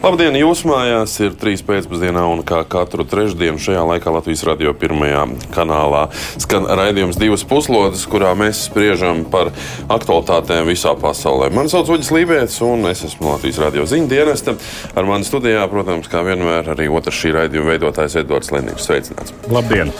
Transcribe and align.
Labdien, 0.00 0.32
jūs 0.32 0.62
mājās 0.64 1.12
ir 1.20 1.34
trīs 1.36 1.60
pēcpusdienā 1.60 2.22
un 2.32 2.38
kā 2.48 2.62
katru 2.64 3.04
trešdienu 3.04 3.60
šajā 3.60 3.82
laikā 3.84 4.14
Latvijas 4.14 4.46
radio 4.48 4.72
pirmajā 4.72 5.26
kanālā 5.52 6.06
skan 6.40 6.64
raidījums 6.64 7.18
divas 7.20 7.44
puslodes, 7.44 8.06
kurā 8.08 8.30
mēs 8.32 8.62
spriežam 8.70 9.26
par 9.28 9.50
aktualitātēm 9.92 10.70
visā 10.72 10.94
pasaulē. 10.96 11.50
Mani 11.52 11.68
sauc 11.68 11.92
Uģis 11.92 12.14
Lībijams 12.16 12.56
un 12.64 12.88
es 12.88 13.04
esmu 13.10 13.34
Latvijas 13.34 13.60
radio 13.60 13.84
ziņu 13.90 14.08
dienesta. 14.08 14.54
Ar 14.96 15.10
mani 15.10 15.28
studijā, 15.28 15.66
protams, 15.68 16.08
kā 16.08 16.24
vienmēr, 16.24 16.72
arī 16.72 16.88
otrs 16.88 17.20
šī 17.20 17.34
raidījuma 17.36 17.74
veidotājs 17.74 18.16
Edvards 18.24 18.54
Lenīgs. 18.56 18.88
Sveicināts! 18.88 19.36
Labdien! 19.52 19.92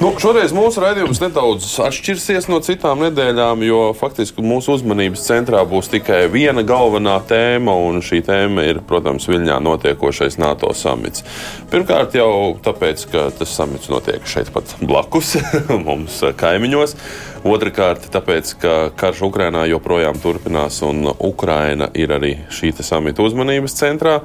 Nu, 0.00 0.14
šoreiz 0.16 0.54
mūsu 0.56 0.80
raidījums 0.80 1.18
nedaudz 1.20 1.66
atšķirsies 1.84 2.46
no 2.48 2.56
citām 2.64 3.02
nedēļām, 3.04 3.60
jo 3.66 3.80
faktiski 3.92 4.40
mūsu 4.40 4.72
uzmanības 4.78 5.26
centrā 5.26 5.60
būs 5.68 5.90
tikai 5.92 6.22
viena 6.32 6.64
galvenā 6.64 7.18
tēma, 7.28 7.74
un 7.84 8.00
šī 8.00 8.22
tēma 8.24 8.64
ir, 8.64 8.80
protams, 8.88 9.28
Viļņā 9.28 9.58
notiekošais 9.60 10.38
NATO 10.40 10.72
samits. 10.72 11.20
Pirmkārt, 11.68 12.16
jau 12.16 12.56
tāpēc, 12.64 13.04
ka 13.12 13.26
tas 13.42 13.52
samits 13.52 13.92
notiek 13.92 14.24
šeit 14.24 14.48
pat 14.54 14.72
blakus, 14.80 15.34
mums 15.86 16.22
kaimiņos. 16.40 16.96
Otrakārt, 17.40 18.04
tāpēc, 18.12 18.50
ka 18.60 18.72
karš 19.00 19.22
Ukrainā 19.24 19.62
joprojām 19.70 20.18
turpinās, 20.20 20.82
un 20.84 21.08
Ukraina 21.08 21.88
ir 21.96 22.12
arī 22.12 22.34
šī 22.52 22.74
samita 22.84 23.24
uzmanības 23.24 23.76
centrā. 23.78 24.18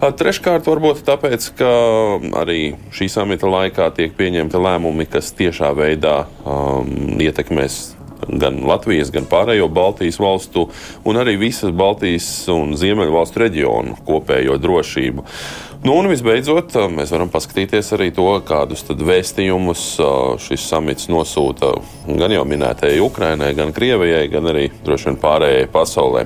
Treškārt, 0.00 0.64
varbūt 0.70 1.02
tāpēc, 1.04 1.50
ka 1.58 1.72
arī 2.40 2.74
šī 2.96 3.10
samita 3.12 3.50
laikā 3.52 3.90
tiek 3.92 4.16
pieņemti 4.16 4.62
lēmumi, 4.64 5.04
kas 5.04 5.34
tiešā 5.36 5.74
veidā 5.76 6.22
um, 6.48 7.20
ietekmēs 7.20 7.82
gan 8.28 8.62
Latvijas, 8.64 9.10
gan 9.12 9.26
pārējo 9.28 9.68
Baltijas 9.68 10.16
valstu, 10.22 10.68
un 11.04 11.20
arī 11.20 11.36
visas 11.40 11.74
Baltijas 11.76 12.30
un 12.52 12.72
Ziemeļu 12.78 13.12
valstu 13.12 13.44
reģionu 13.44 13.98
kopējo 14.06 14.56
drošību. 14.62 15.26
Nu, 15.82 15.96
un 15.98 16.06
visbeidzot, 16.06 16.76
mēs 16.94 17.10
varam 17.10 17.26
paskatīties 17.26 17.88
arī 17.96 18.12
to, 18.14 18.28
kādus 18.46 18.84
vēstījumus 18.86 19.80
šis 20.44 20.66
samits 20.70 21.08
nosūta 21.10 21.72
gan 22.06 22.30
jau 22.30 22.44
minētajai 22.46 23.00
Ukrainai, 23.02 23.48
gan 23.58 23.72
Krievijai, 23.74 24.28
gan 24.30 24.46
arī 24.52 24.68
droši 24.86 25.08
vien 25.08 25.18
pārējai 25.18 25.64
pasaulē. 25.74 26.22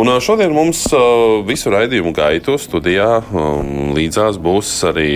Un 0.00 0.08
šodien 0.24 0.54
mums 0.56 0.86
visu 1.44 1.72
raidījumu 1.74 2.14
gaitu 2.16 2.56
studijā 2.56 3.20
līdzās 3.98 4.40
būs 4.40 4.72
arī 4.88 5.10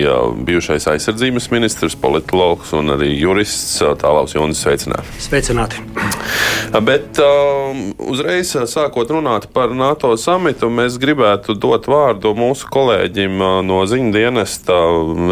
bijušais 0.45 0.85
aizsardzības 0.93 1.49
ministrs, 1.49 1.97
politologs 1.97 2.75
un 2.77 2.93
arī 2.93 3.09
jurists 3.17 3.81
Tālaus 3.81 4.37
Jonis. 4.37 4.61
Sveicināti! 4.61 5.17
Sveicināti! 5.25 5.81
Bet 6.85 7.17
uzreiz 7.97 8.53
sākot 8.69 9.09
runāt 9.09 9.49
par 9.57 9.73
NATO 9.73 10.13
samitu, 10.21 10.69
mēs 10.69 11.01
gribētu 11.01 11.57
dot 11.57 11.89
vārdu 11.89 12.37
mūsu 12.37 12.69
kolēģim 12.69 13.41
no 13.71 13.79
ziņu 13.87 14.11
dienesta 14.15 14.75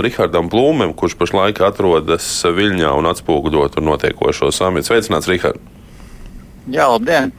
Rihardam 0.04 0.48
Plūmēm, 0.52 0.96
kurš 0.98 1.18
pašlaik 1.20 1.60
atrodas 1.68 2.30
Viļņā 2.48 2.94
un 2.96 3.12
atspoguļo 3.12 3.68
tur 3.74 3.86
notiekošo 3.92 4.54
samitu. 4.56 4.90
Sveicināts, 4.90 5.30
Rihard! 5.30 5.60
Jā, 6.70 6.88
labdien! 6.88 7.34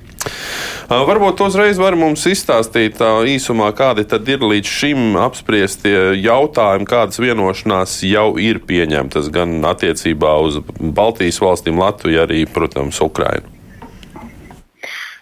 Varbūt 0.91 1.39
uzreiz 1.47 1.79
var 1.79 1.95
mums 1.97 2.25
izstāstīt 2.29 2.99
īsumā, 3.01 3.71
kādi 3.79 4.03
tad 4.11 4.27
ir 4.29 4.43
līdz 4.43 4.73
šim 4.81 5.15
apspriestie 5.23 6.19
jautājumi, 6.19 6.89
kādas 6.91 7.23
vienošanās 7.23 8.01
jau 8.05 8.35
ir 8.43 8.59
pieņemtas 8.67 9.31
gan 9.33 9.61
attiecībā 9.71 10.35
uz 10.45 10.59
Baltijas 10.81 11.41
valstīm, 11.41 11.79
Latviju, 11.81 12.25
arī, 12.27 12.43
protams, 12.51 13.01
Ukrainu. 13.07 13.60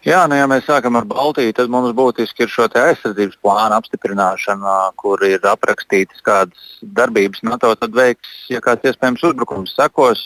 Jā, 0.08 0.22
nu, 0.24 0.38
ja 0.38 0.46
mēs 0.48 0.64
sākam 0.64 0.96
ar 0.96 1.04
Baltiju, 1.04 1.52
tad 1.52 1.68
mums 1.68 1.90
būtiski 1.92 2.46
ir 2.46 2.48
šo 2.48 2.64
aizsardzības 2.80 3.36
plānu 3.44 3.76
apstiprināšana, 3.76 4.76
kur 4.96 5.20
ir 5.26 5.42
aprakstītas 5.44 6.22
kādas 6.24 6.78
darbības 6.96 7.42
NATO 7.44 7.74
veiks, 7.92 8.30
ja 8.48 8.62
kāds 8.64 8.88
iespējams 8.88 9.26
uzbrukums 9.28 9.74
sekos, 9.76 10.22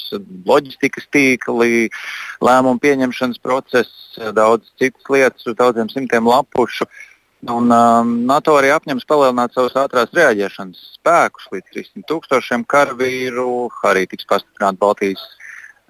loģistikas 0.47 1.09
tīkli, 1.11 1.89
lēmumu 2.47 2.79
pieņemšanas 2.85 3.43
process, 3.43 4.15
daudz 4.37 4.71
citas 4.79 5.11
lietas, 5.11 5.51
uz 5.51 5.59
daudziem 5.59 5.91
simtiem 5.91 6.31
lapušu. 6.31 6.87
Un, 7.51 7.75
um, 7.75 8.17
NATO 8.29 8.55
arī 8.61 8.71
apņems 8.71 9.09
palielināt 9.11 9.57
savus 9.57 9.75
ātrās 9.75 10.15
reaģēšanas 10.15 10.93
spēkus 11.01 11.51
līdz 11.51 11.75
300 11.75 12.07
tūkstošiem 12.13 12.69
karavīru, 12.71 13.67
arī 13.91 14.07
tiks 14.07 14.31
pastiprināta 14.31 14.79
Baltijas 14.79 15.27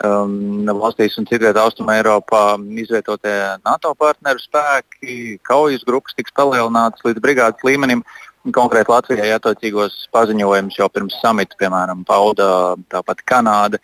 um, 0.07 0.67
valstīs 0.81 1.17
un 1.21 1.27
citvietā 1.29 1.65
Austrumē 1.65 1.99
Eiropā 2.01 2.57
izvietotie 2.83 3.35
NATO 3.67 3.95
partneru 3.99 4.43
spēki, 4.43 5.39
kaujas 5.47 5.85
grupas 5.89 6.17
tiks 6.19 6.35
palielinātas 6.37 7.05
līdz 7.07 7.23
brigādes 7.25 7.67
līmenim. 7.67 8.05
Konkrēti 8.43 8.91
Latvijai 8.91 9.31
attiecīgos 9.37 10.09
paziņojumus 10.15 10.81
jau 10.81 10.89
pirms 10.91 11.15
samita, 11.23 11.55
piemēram, 11.61 12.03
pauda 12.09 12.75
tāpat 12.91 13.23
Kanāda. 13.23 13.79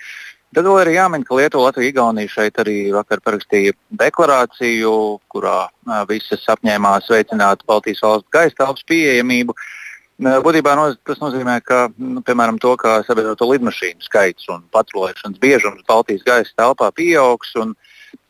Tad 0.57 0.67
vēl 0.67 0.81
ir 0.83 0.95
jāmin, 0.97 1.23
ka 1.29 1.37
Lietuva, 1.39 1.69
Latvija, 1.69 1.93
Igaunija 1.93 2.33
šeit 2.33 2.59
arī 2.59 2.79
vakar 2.91 3.21
parakstīja 3.23 3.77
deklarāciju, 4.01 4.95
kurā 5.31 5.69
visas 6.09 6.47
apņēmās 6.51 7.11
veicināt 7.13 7.63
Baltijas 7.69 8.03
valstu 8.03 8.35
gaisa 8.35 8.65
telpas 8.65 8.87
pieejamību. 8.89 9.55
Uh, 9.55 9.88
Būtībā 10.19 10.73
no, 10.75 10.89
tas 11.07 11.21
nozīmē, 11.23 11.61
ka 11.63 11.85
nu, 11.95 12.25
piemēram, 12.27 12.57
to, 12.59 12.73
ka 12.81 12.97
sabiedroto 13.07 13.47
lidmašīnu 13.53 14.03
skaits 14.03 14.49
un 14.51 14.65
patrulēšanas 14.75 15.39
biežums 15.39 15.87
Baltijas 15.87 16.25
gaisa 16.27 16.57
telpā 16.59 16.91
pieaugs. 16.97 17.55
Un, 17.63 17.77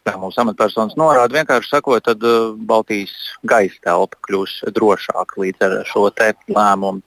kā 0.09 0.15
mūsu 0.21 0.41
amatpersonas 0.41 0.97
norāda, 0.98 1.37
vienkārši 1.37 1.69
sakot, 1.69 2.03
tad 2.04 2.22
uh, 2.25 2.54
Baltijas 2.69 3.12
gaisa 3.48 3.77
telpa 3.84 4.16
kļūs 4.25 4.54
drošāka 4.77 5.41
līdz 5.43 5.65
ar 5.66 5.75
šo 5.88 6.06
lēmumu. 6.09 7.03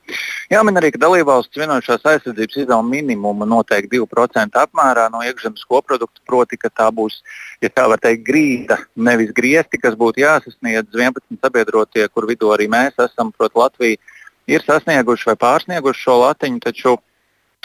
Jāmin 0.52 0.80
arī, 0.80 0.92
ka 0.94 1.02
dalībvalsts 1.02 1.62
vienojušās 1.62 2.06
aizsardzības 2.14 2.62
izdevuma 2.64 2.96
minimumu 2.96 3.48
noteikti 3.50 4.02
2% 4.02 4.62
apmērā 4.64 5.08
no 5.14 5.24
iekšzemes 5.26 5.66
koprodukta, 5.70 6.22
proti, 6.28 6.60
ka 6.62 6.70
tā 6.70 6.90
būs, 6.94 7.22
ja 7.64 7.70
tā 7.74 7.88
var 7.90 8.02
teikt, 8.02 8.26
grīda, 8.28 8.78
nevis 8.96 9.34
griezti, 9.38 9.82
kas 9.82 9.98
būtu 9.98 10.26
jāsasniedz 10.26 10.94
11 10.94 11.42
sabiedrotie, 11.42 12.08
kur 12.14 12.30
vidū 12.30 12.54
arī 12.54 12.70
mēs 12.72 12.98
esam, 13.02 13.34
proti, 13.34 13.62
Latvija 13.62 14.02
ir 14.52 14.66
sasnieguši 14.68 15.32
vai 15.32 15.38
pārsnieguši 15.46 16.06
šo 16.06 16.18
latiņu, 16.26 16.62
taču 16.64 16.98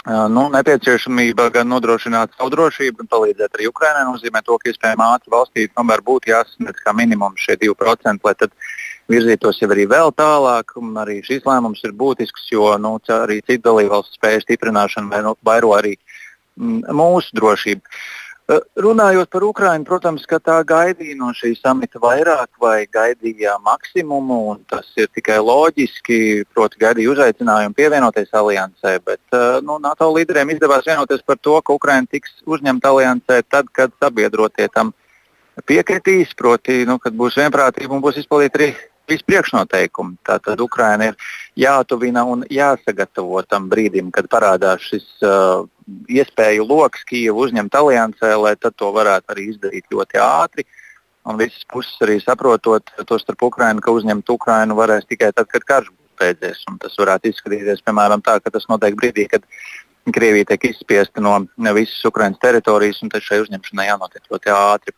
nu, 0.06 0.46
nepieciešamība 0.54 1.48
gan 1.54 1.70
nodrošināt 1.72 2.36
savu 2.36 2.52
drošību, 2.54 3.00
gan 3.00 3.08
palīdzēt 3.10 3.56
arī 3.56 3.70
Ukraiņai 3.72 4.04
nozīmē 4.06 4.42
to, 4.46 4.58
ka 4.62 4.70
iespējami 4.70 5.06
ātri 5.06 5.32
valstī 5.34 5.64
tomēr 5.72 6.02
būtu 6.06 6.30
jāsasniedz 6.30 6.82
kā 6.84 6.94
minimums 6.94 7.42
šie 7.42 7.56
2%, 7.64 8.22
lai 8.22 8.34
tad 8.38 8.54
virzītos 9.10 9.58
jau 9.62 9.70
arī 9.74 9.88
vēl 9.90 10.14
tālāk. 10.14 10.76
Arī 11.02 11.18
šis 11.26 11.42
lēmums 11.46 11.82
ir 11.86 11.96
būtisks, 11.98 12.46
jo 12.52 12.70
nu, 12.78 12.96
arī 13.18 13.40
citu 13.42 13.66
dalībvalstu 13.66 14.20
spēju 14.20 14.44
stiprināšana 14.46 15.34
vairo 15.46 15.74
arī 15.74 15.96
mūsu 16.66 17.34
drošību. 17.36 17.98
Eh, 18.46 18.60
runājot 18.78 19.26
par 19.26 19.42
Ukrajinu, 19.42 19.82
protams, 19.82 20.22
ka 20.30 20.38
tā 20.38 20.60
gaidīja 20.62 21.16
no 21.18 21.32
šī 21.34 21.48
samita 21.58 21.98
vairāk 21.98 22.60
vai 22.62 22.86
gaidīja 22.86 23.56
maksimumu, 23.58 24.36
un 24.52 24.60
tas 24.70 24.86
ir 24.94 25.08
tikai 25.10 25.40
loģiski. 25.42 26.44
Proti, 26.54 26.78
gaidīja 26.78 27.10
uzaicinājumu 27.10 27.74
pievienoties 27.74 28.30
aliansē, 28.30 28.92
bet 29.02 29.34
eh, 29.34 29.58
nu, 29.66 29.80
NATO 29.82 30.12
līderiem 30.14 30.54
izdevās 30.54 30.86
vienoties 30.86 31.26
par 31.26 31.40
to, 31.42 31.58
ka 31.58 31.74
Ukraina 31.74 32.06
tiks 32.06 32.38
uzņemta 32.46 32.94
aliansē 32.94 33.40
tad, 33.50 33.66
kad 33.74 33.90
sabiedrotie 33.98 34.70
tam 34.70 34.94
piekritīs, 35.66 36.30
proti, 36.38 36.84
nu, 36.86 37.00
kad 37.02 37.18
būs 37.18 37.40
vienprātība 37.42 37.98
un 37.98 38.04
būs 38.04 38.22
izpildīti 38.22 38.62
arī 38.62 38.70
visi 39.08 39.24
priekšnoteikumi. 39.26 40.18
Tātad 40.26 40.60
Ukraina 40.60 41.10
ir 41.10 41.16
jātuvina 41.58 42.24
un 42.28 42.44
jāsagatavo 42.50 43.42
tam 43.48 43.68
brīdim, 43.70 44.10
kad 44.14 44.28
parādās 44.32 44.84
šis 44.86 45.06
uh, 45.26 45.66
iespēju 46.10 46.66
lokus 46.66 47.06
Kijevu 47.08 47.46
uzņemt 47.46 47.74
aliansē, 47.78 48.34
lai 48.40 48.56
to 48.56 48.90
varētu 48.92 49.34
arī 49.34 49.48
izdarīt 49.52 49.86
ļoti 49.92 50.20
ātri. 50.22 50.66
Un 51.26 51.38
visas 51.40 51.64
puses 51.72 51.96
arī 52.06 52.20
saprotot, 52.22 52.86
to 53.06 53.18
starp 53.18 53.42
Ukrainu, 53.42 53.82
ka 53.82 53.94
uzņemt 53.94 54.28
Ukrainu 54.30 54.76
varēs 54.78 55.08
tikai 55.10 55.32
tad, 55.34 55.48
kad 55.50 55.64
karš 55.66 55.90
būs 55.90 56.20
beidzies. 56.20 56.62
Un 56.70 56.78
tas 56.78 56.94
varētu 56.98 57.32
izskatīties 57.32 57.82
piemēram 57.86 58.22
tā, 58.22 58.38
ka 58.42 58.52
tas 58.54 58.68
notiek 58.70 58.94
brīdī, 58.98 59.26
kad 59.30 59.42
Krievija 60.14 60.46
tiek 60.52 60.68
izspiesta 60.68 61.18
no 61.18 61.40
visas 61.74 62.04
Ukrainas 62.06 62.38
teritorijas, 62.38 63.00
un 63.02 63.10
tad 63.10 63.24
šai 63.26 63.40
uzņemšanai 63.42 63.88
jānotiek 63.88 64.30
ļoti 64.30 64.52
ātri. 64.54 64.94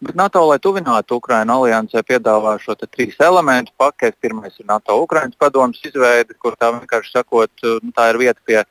Bet 0.00 0.16
NATO, 0.16 0.40
lai 0.48 0.56
tuvinātu 0.62 1.18
Ukraiņu 1.20 1.52
aliansē, 1.58 2.00
piedāvā 2.08 2.54
šo 2.62 2.72
trīs 2.80 3.18
elementu 3.20 3.74
paketi. 3.76 4.16
Pirmais 4.24 4.54
ir 4.56 4.64
NATO-Ukraiņas 4.70 5.36
padomus 5.36 5.82
izveide, 5.84 6.32
kur 6.40 6.56
tā 6.56 6.70
vienkārši 6.72 7.12
sakot, 7.18 7.52
nu, 7.84 7.92
tā 7.92 8.08
ir 8.08 8.20
vieta 8.22 8.40
pie 8.48 8.62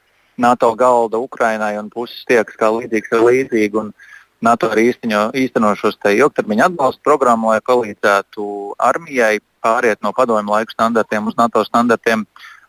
NATO 0.41 0.71
galda 0.79 1.21
Ukraiņai 1.21 1.75
un 1.83 1.91
puses 1.93 2.25
tiekas 2.25 2.57
kā 2.57 2.71
līdzīgs 2.73 3.13
ar 3.13 3.27
līdzīgu. 3.27 3.83
Un, 3.83 3.93
NATO 4.41 4.69
arī 4.71 4.87
īsteno, 4.93 5.25
īsteno 5.35 5.73
šos 5.75 5.97
ilgtermiņa 5.99 6.69
atbalsta 6.69 7.03
programmu, 7.03 7.51
lai 7.51 7.59
palīdzētu 7.59 8.43
armijai 8.79 9.41
pāriet 9.61 9.99
no 10.01 10.13
padomju 10.15 10.53
laiku 10.53 10.71
standartiem 10.71 11.27
uz 11.27 11.35
NATO 11.37 11.63
standartiem. 11.67 12.23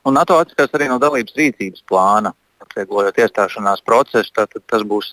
Un 0.04 0.18
NATO 0.18 0.36
atskatās 0.42 0.74
arī 0.74 0.88
no 0.90 0.98
dalības 0.98 1.36
rīcības 1.38 1.84
plāna, 1.86 2.34
atvieglojot 2.64 3.22
iestāšanās 3.22 3.84
procesu. 3.86 4.34
Tad 4.34 4.56
tas 4.66 4.82
būs 4.82 5.12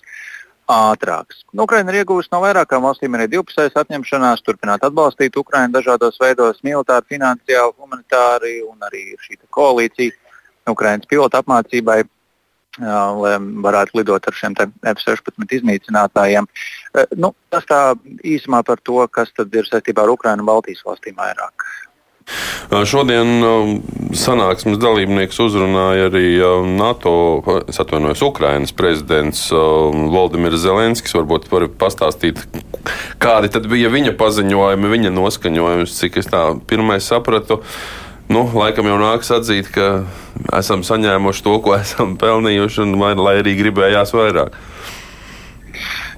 ātrāks. 0.68 1.42
Nu, 1.52 1.64
Ukraina 1.64 1.92
ir 1.92 2.02
iegūusi 2.02 2.30
no 2.32 2.42
vairākām 2.44 2.84
valstīm 2.84 3.16
arī 3.16 3.28
divpusējas 3.32 3.78
atņemšanās, 3.82 4.44
turpināt 4.44 4.84
atbalstīt 4.84 5.36
Ukrainu 5.40 5.78
dažādos 5.78 6.20
veidos, 6.20 6.60
militāri, 6.66 7.14
finansiāli, 7.16 7.74
humanitāri 7.78 8.58
un 8.68 8.84
arī 8.88 9.04
šī 9.24 9.40
koalīcija 9.54 10.72
Ukraiņas 10.74 11.08
pilotu 11.08 11.40
apmācībai 11.40 12.02
lai 12.78 13.34
varētu 13.64 13.98
lidot 13.98 14.26
ar 14.28 14.34
šiem 14.34 14.54
F-16 14.58 15.54
iznīcinātājiem. 15.58 16.46
Nu, 17.16 17.32
tas 17.50 17.64
tā 17.66 17.94
īsumā 18.22 18.62
par 18.62 18.78
to, 18.84 19.00
kas 19.10 19.32
ir 19.38 19.66
saistībā 19.66 20.04
ar 20.04 20.12
Ukrajinu 20.14 20.44
un 20.44 20.46
Baltijas 20.46 20.84
valstīm 20.86 21.16
vairāk. 21.18 21.64
Šodien 22.68 23.40
sanāksmes 24.16 24.76
dalībnieks 24.80 25.38
uzrunāja 25.40 26.08
arī 26.10 26.26
NATO, 26.76 27.12
atvainojos, 27.72 28.24
Ukrainas 28.26 28.74
prezidents 28.76 29.46
Valdimirs 29.52 30.60
Zelenskis. 30.64 31.16
Varbūt 31.16 31.48
var 31.52 31.68
pastāstīt, 31.80 32.42
kādi 33.22 33.52
tad 33.54 33.70
bija 33.72 33.88
viņa 33.92 34.12
paziņojumi, 34.20 34.92
viņa 34.92 35.14
noskaņojums, 35.16 35.96
cik 36.02 36.20
es 36.20 36.28
tā 36.28 36.44
pirmais 36.68 37.08
sapratu. 37.08 37.62
Nu, 38.28 38.44
laikam 38.52 38.84
jau 38.84 38.98
nāks 39.00 39.32
atzīt, 39.32 39.70
ka 39.72 40.04
esam 40.52 40.84
saņēmuši 40.84 41.44
to, 41.46 41.54
ko 41.64 41.76
esam 41.80 42.18
pelnījuši, 42.20 42.84
un 42.84 42.98
lai 43.00 43.38
arī 43.40 43.56
gribējās 43.62 44.12
vairāk. 44.16 44.58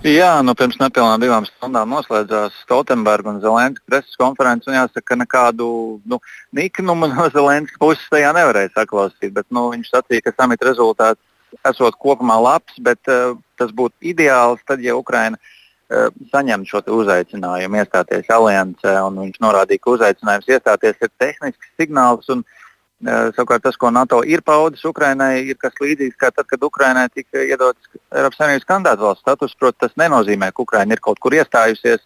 Jā, 0.00 0.30
nu 0.40 0.54
pirms 0.56 0.78
nepilnām 0.80 1.20
divām 1.20 1.44
stundām 1.44 1.90
noslēdzās 1.92 2.54
Stoltenberga 2.64 3.34
un 3.34 3.40
Zelenska 3.42 3.84
preses 3.84 4.16
konferences. 4.20 4.72
Jāsaka, 4.72 5.04
ka 5.12 5.18
nekādu 5.20 5.68
nu, 6.08 6.20
niknumu 6.56 7.10
no 7.12 7.28
Zelenska 7.34 7.76
puses 7.82 8.06
tajā 8.12 8.32
nevarēja 8.36 8.72
saklausīt. 8.78 9.34
Bet, 9.36 9.48
nu, 9.52 9.68
viņš 9.74 9.92
sacīja, 9.92 10.24
ka 10.24 10.36
samita 10.38 10.70
rezultāts 10.70 11.20
esot 11.66 11.98
kopumā 12.00 12.38
labs, 12.40 12.76
bet 12.80 13.00
uh, 13.10 13.34
tas 13.58 13.72
būtu 13.74 14.12
ideāls 14.12 14.62
tad, 14.64 14.80
ja 14.80 14.94
Ukraina 14.96 15.36
uh, 15.36 15.56
Eh, 15.90 16.06
saņemt 16.30 16.68
šo 16.70 16.78
uzaicinājumu 17.00 17.80
iestāties 17.80 18.28
aliansē. 18.30 18.92
Viņš 19.16 19.40
norādīja, 19.42 19.82
ka 19.82 19.94
uzaicinājums 19.96 20.50
iestāties 20.52 21.00
ir 21.02 21.10
tehnisks 21.18 21.72
signāls. 21.80 22.28
Un, 22.30 22.44
uh, 22.44 22.69
savukārt 23.04 23.62
tas, 23.64 23.76
ko 23.80 23.90
NATO 23.90 24.20
ir 24.26 24.42
paudis 24.44 24.84
Ukrainai, 24.84 25.46
ir 25.48 25.56
kas 25.60 25.76
līdzīgs 25.80 26.18
kā 26.20 26.30
tad, 26.34 26.46
kad 26.50 26.62
Ukrainai 26.62 27.08
tika 27.08 27.40
iedots 27.40 27.88
Eiropas 28.12 28.40
Savienības 28.40 28.68
kandidātu 28.68 29.06
valsts 29.06 29.24
status. 29.24 29.56
Protams, 29.56 29.80
tas 29.80 29.96
nenozīmē, 30.00 30.50
ka 30.52 30.62
Ukraina 30.62 30.96
ir 30.96 31.00
kaut 31.00 31.20
kur 31.20 31.32
iestājusies 31.36 32.04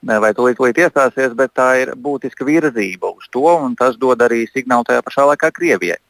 vai 0.00 0.32
tūlīt, 0.32 0.56
tūlīt 0.56 0.80
iestāsies, 0.80 1.34
bet 1.36 1.52
tā 1.52 1.70
ir 1.82 1.92
būtiska 1.92 2.46
virzība 2.48 3.12
uz 3.12 3.28
to, 3.30 3.44
un 3.44 3.76
tas 3.76 3.98
dod 4.00 4.22
arī 4.24 4.46
signālu 4.48 4.88
tajā 4.88 5.04
pašā 5.04 5.26
laikā 5.28 5.52
Krievijai. 5.52 6.00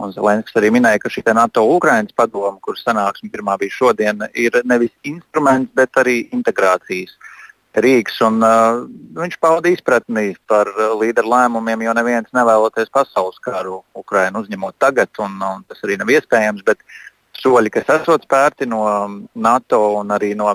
Un 0.00 0.12
Zelenskis 0.12 0.56
arī 0.60 0.70
minēja, 0.74 1.00
ka 1.00 1.08
šī 1.12 1.22
NATO-Ukrainas 1.36 2.12
padoma, 2.16 2.58
kuras 2.60 2.82
sanāksme 2.84 3.30
pirmā 3.32 3.56
bija 3.60 3.72
šodien, 3.72 4.26
ir 4.36 4.60
nevis 4.64 4.92
instruments, 5.08 5.72
bet 5.76 5.96
arī 5.96 6.26
integrācijas 6.36 7.14
rīks. 7.84 8.20
Un, 8.26 8.38
uh, 8.44 8.84
viņš 9.16 9.38
pauda 9.42 9.70
izpratni 9.72 10.34
par 10.50 10.70
uh, 10.74 10.94
līderu 11.00 11.32
lēmumiem, 11.32 11.84
jo 11.86 11.96
neviens 11.96 12.32
nevēloties 12.36 12.92
pasaules 12.94 13.38
karu 13.44 13.82
Ukrainu 13.96 14.44
uzņemot 14.44 14.78
tagad, 14.82 15.12
un, 15.22 15.36
un 15.42 15.66
tas 15.68 15.82
arī 15.84 15.98
nav 16.00 16.12
iespējams. 16.12 16.64
Bet 16.66 16.82
soļi, 17.40 17.72
kas 17.74 17.92
esot 18.00 18.24
spērti 18.26 18.68
no 18.70 18.84
NATO 19.34 19.82
un 20.00 20.14
arī 20.16 20.34
no 20.38 20.54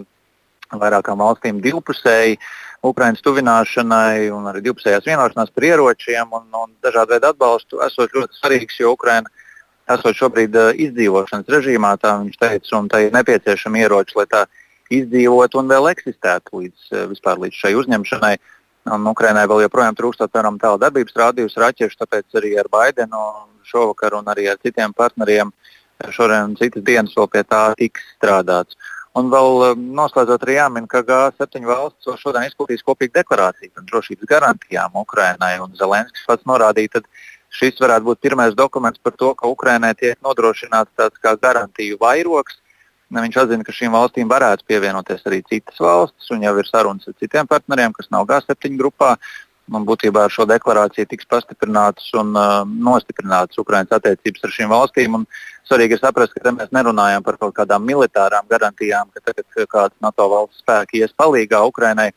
vairākām 0.72 1.20
valstīm 1.20 1.62
divpusēji, 1.64 2.40
Ukraiņas 2.82 3.22
tuvināšanai 3.22 4.32
un 4.34 4.48
arī 4.50 4.64
divpusējās 4.66 5.06
vienošanās 5.06 5.52
par 5.54 5.68
ieročiem 5.68 6.32
un, 6.34 6.48
un 6.64 6.72
dažādu 6.82 7.14
veidu 7.14 7.30
atbalstu 7.30 7.82
esot 7.86 8.16
ļoti 8.18 8.40
svarīgs, 8.40 8.80
jo 8.82 8.96
Ukraina 8.96 9.30
esot 9.92 10.18
šobrīd 10.18 10.56
uh, 10.58 10.72
izdzīvošanas 10.88 11.52
režīmā, 11.52 11.94
tā 12.02 12.16
viņš 12.24 12.40
teica, 12.42 12.74
un 12.80 12.90
tā 12.90 13.04
ir 13.06 13.14
nepieciešama 13.14 13.84
ieroči, 13.84 14.18
lai 14.18 14.26
tā 14.32 14.46
izdzīvotu 15.00 15.62
un 15.62 15.72
vēl 15.72 15.92
eksistētu 15.94 16.64
līdz, 16.64 16.90
uh, 16.92 17.06
vispār 17.12 17.42
līdz 17.46 17.62
šai 17.64 17.76
uzņemšanai. 17.82 18.36
Un 18.92 19.06
Ukrainai 19.06 19.46
vēl 19.46 19.68
joprojām 19.68 19.98
trūkstot 19.98 20.32
piemēram 20.34 20.58
tālu 20.62 20.80
darbības 20.82 21.18
rādījus 21.22 21.60
raķešu, 21.62 22.00
tāpēc 22.02 22.40
arī 22.40 22.56
ar 22.58 22.70
Baidenu 22.72 23.20
šovakar 23.70 24.16
un 24.18 24.32
arī 24.32 24.48
ar 24.50 24.58
citiem 24.58 24.94
partneriem 24.98 25.52
šodien 26.10 26.50
un 26.50 26.56
citas 26.58 26.84
dienas 26.84 27.14
vēl 27.18 27.30
pie 27.30 27.44
tā 27.46 27.62
tiks 27.78 28.02
strādāts. 28.16 28.78
Un 29.20 29.28
vēl 29.28 29.58
um, 29.66 29.82
noslēdzot 29.98 30.46
arī 30.46 30.56
jāmin, 30.56 30.88
ka 30.88 31.04
G7 31.04 31.66
valsts 31.68 32.08
šodien 32.22 32.48
izplatīs 32.48 32.84
kopīgu 32.88 33.18
deklarāciju 33.18 33.74
par 33.76 33.86
drošības 33.90 34.30
garantijām 34.30 34.96
Ukrainai. 34.96 35.58
Zelenskis 35.80 36.24
pats 36.30 36.48
norādīja, 36.48 36.96
ka 36.96 37.02
šis 37.60 37.82
varētu 37.84 38.08
būt 38.08 38.22
pirmais 38.24 38.56
dokuments 38.56 39.02
par 39.04 39.18
to, 39.20 39.34
ka 39.36 39.52
Ukrainai 39.52 39.92
tiek 40.00 40.16
nodrošināts 40.24 40.96
tāds 40.96 41.20
kā 41.20 41.36
garantiju 41.36 42.00
vairogs. 42.00 42.62
Viņš 43.12 43.38
atzina, 43.42 43.64
ka 43.68 43.74
šīm 43.76 43.92
valstīm 43.92 44.30
varētu 44.32 44.64
pievienoties 44.72 45.26
arī 45.28 45.42
citas 45.44 45.80
valstis, 45.84 46.30
un 46.32 46.46
jau 46.46 46.54
ir 46.62 46.68
sarunas 46.70 47.10
ar 47.10 47.16
citiem 47.20 47.48
partneriem, 47.48 47.92
kas 47.98 48.08
nav 48.14 48.28
G7 48.30 48.78
grupā. 48.80 49.18
Un 49.72 49.86
būtībā 49.88 50.26
ar 50.26 50.32
šo 50.34 50.44
deklarāciju 50.50 51.08
tiks 51.08 51.28
pastiprinātas 51.32 52.08
un 52.20 52.32
uh, 52.36 52.64
nostiprinātas 52.68 53.60
Ukraiņas 53.62 53.94
attiecības 53.98 54.48
ar 54.48 54.54
šīm 54.56 54.72
valstīm. 54.72 55.20
Un 55.20 55.28
svarīgi 55.68 55.96
ir 55.96 56.02
saprast, 56.02 56.34
ka 56.36 56.52
mēs 56.56 56.72
nerunājam 56.76 57.24
par 57.24 57.38
kaut 57.40 57.54
kādām 57.60 57.86
militārām 57.88 58.48
garantijām, 58.52 59.12
ka 59.14 59.24
tagad 59.30 59.68
kāds 59.72 59.96
NATO 60.04 60.28
valsts 60.32 60.64
spēki 60.64 61.04
ies 61.04 61.16
palīgā 61.20 61.62
Ukraiņai. 61.70 62.10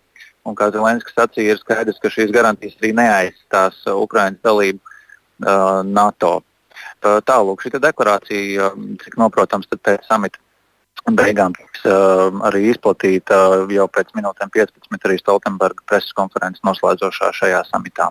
Un 0.44 0.58
kā 0.58 0.70
Zelenskis 0.74 1.14
sacīja, 1.14 1.54
ir 1.54 1.62
skaidrs, 1.62 2.00
ka 2.02 2.10
šīs 2.10 2.34
garantijas 2.34 2.78
arī 2.80 2.94
neaizstās 2.98 3.82
uh, 3.86 3.98
Ukraiņas 4.06 4.42
dalību 4.46 4.80
uh, 4.80 5.82
NATO. 5.86 6.36
Tālāk, 7.04 7.60
šī 7.60 7.78
deklarācija, 7.82 8.72
uh, 8.72 8.90
cik 9.04 9.18
noprotams, 9.20 9.70
pēc 9.84 10.08
samita 10.08 10.42
beigām 11.12 11.52
tiks 11.52 11.84
uh, 11.84 12.32
arī 12.48 12.70
izplatīta 12.72 13.36
uh, 13.36 13.72
jau 13.72 13.86
pēc 13.92 14.14
minūtēm 14.16 14.52
15 14.54 15.08
arī 15.08 15.18
Stoltenberga 15.20 15.84
preses 15.88 16.14
konferences 16.16 16.64
noslēdzošā 16.64 17.32
šajā 17.36 17.64
samitā. 17.68 18.08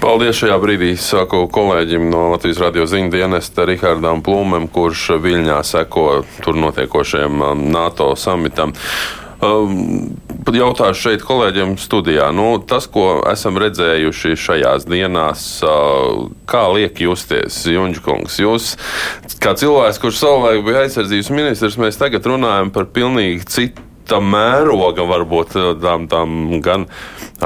Paldies 0.00 0.38
šajā 0.38 0.56
brīdī. 0.62 0.94
Saku 0.96 1.42
kolēģim 1.52 2.06
no 2.10 2.30
Latvijas 2.32 2.62
radio 2.62 2.86
ziņu 2.88 3.10
dienesta 3.12 3.66
Rihardam 3.68 4.22
Plūmam, 4.24 4.68
kurš 4.72 5.18
Viļņā 5.20 5.58
seko 5.66 6.22
tur 6.40 6.56
notiekošajam 6.56 7.42
um, 7.44 7.66
NATO 7.74 8.14
samitam. 8.16 8.72
Um, 9.40 10.18
jautāšu 10.52 11.00
šeit 11.00 11.22
kolēģiem 11.24 11.78
studijā. 11.80 12.26
Nu, 12.36 12.58
tas, 12.60 12.84
ko 12.92 13.22
esam 13.30 13.56
redzējuši 13.60 14.34
šajās 14.36 14.84
dienās, 14.84 15.44
uh, 15.64 16.26
kā 16.50 16.66
liek 16.74 17.00
justies 17.00 17.62
Junģkungs? 17.72 18.36
Jūs, 18.42 18.74
kā 19.40 19.54
cilvēks, 19.56 20.00
kurš 20.02 20.20
savulaik 20.20 20.66
bija 20.66 20.84
aizsardzības 20.84 21.30
ministrs, 21.32 21.78
mēs 21.80 21.96
tagad 22.00 22.28
runājam 22.28 22.72
par 22.74 22.90
pilnīgi 22.92 23.48
citu 23.48 23.86
tam 24.10 24.26
mēroga, 24.34 25.06
varbūt 25.08 25.56
tām, 25.80 26.08
tām 26.10 26.60
gan 26.64 26.88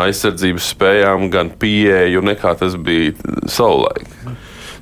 aizsardzības 0.00 0.72
spējām, 0.74 1.28
gan 1.30 1.52
pieeju, 1.60 2.24
nekā 2.24 2.56
tas 2.58 2.74
bija 2.80 3.14
savulaik. 3.46 4.08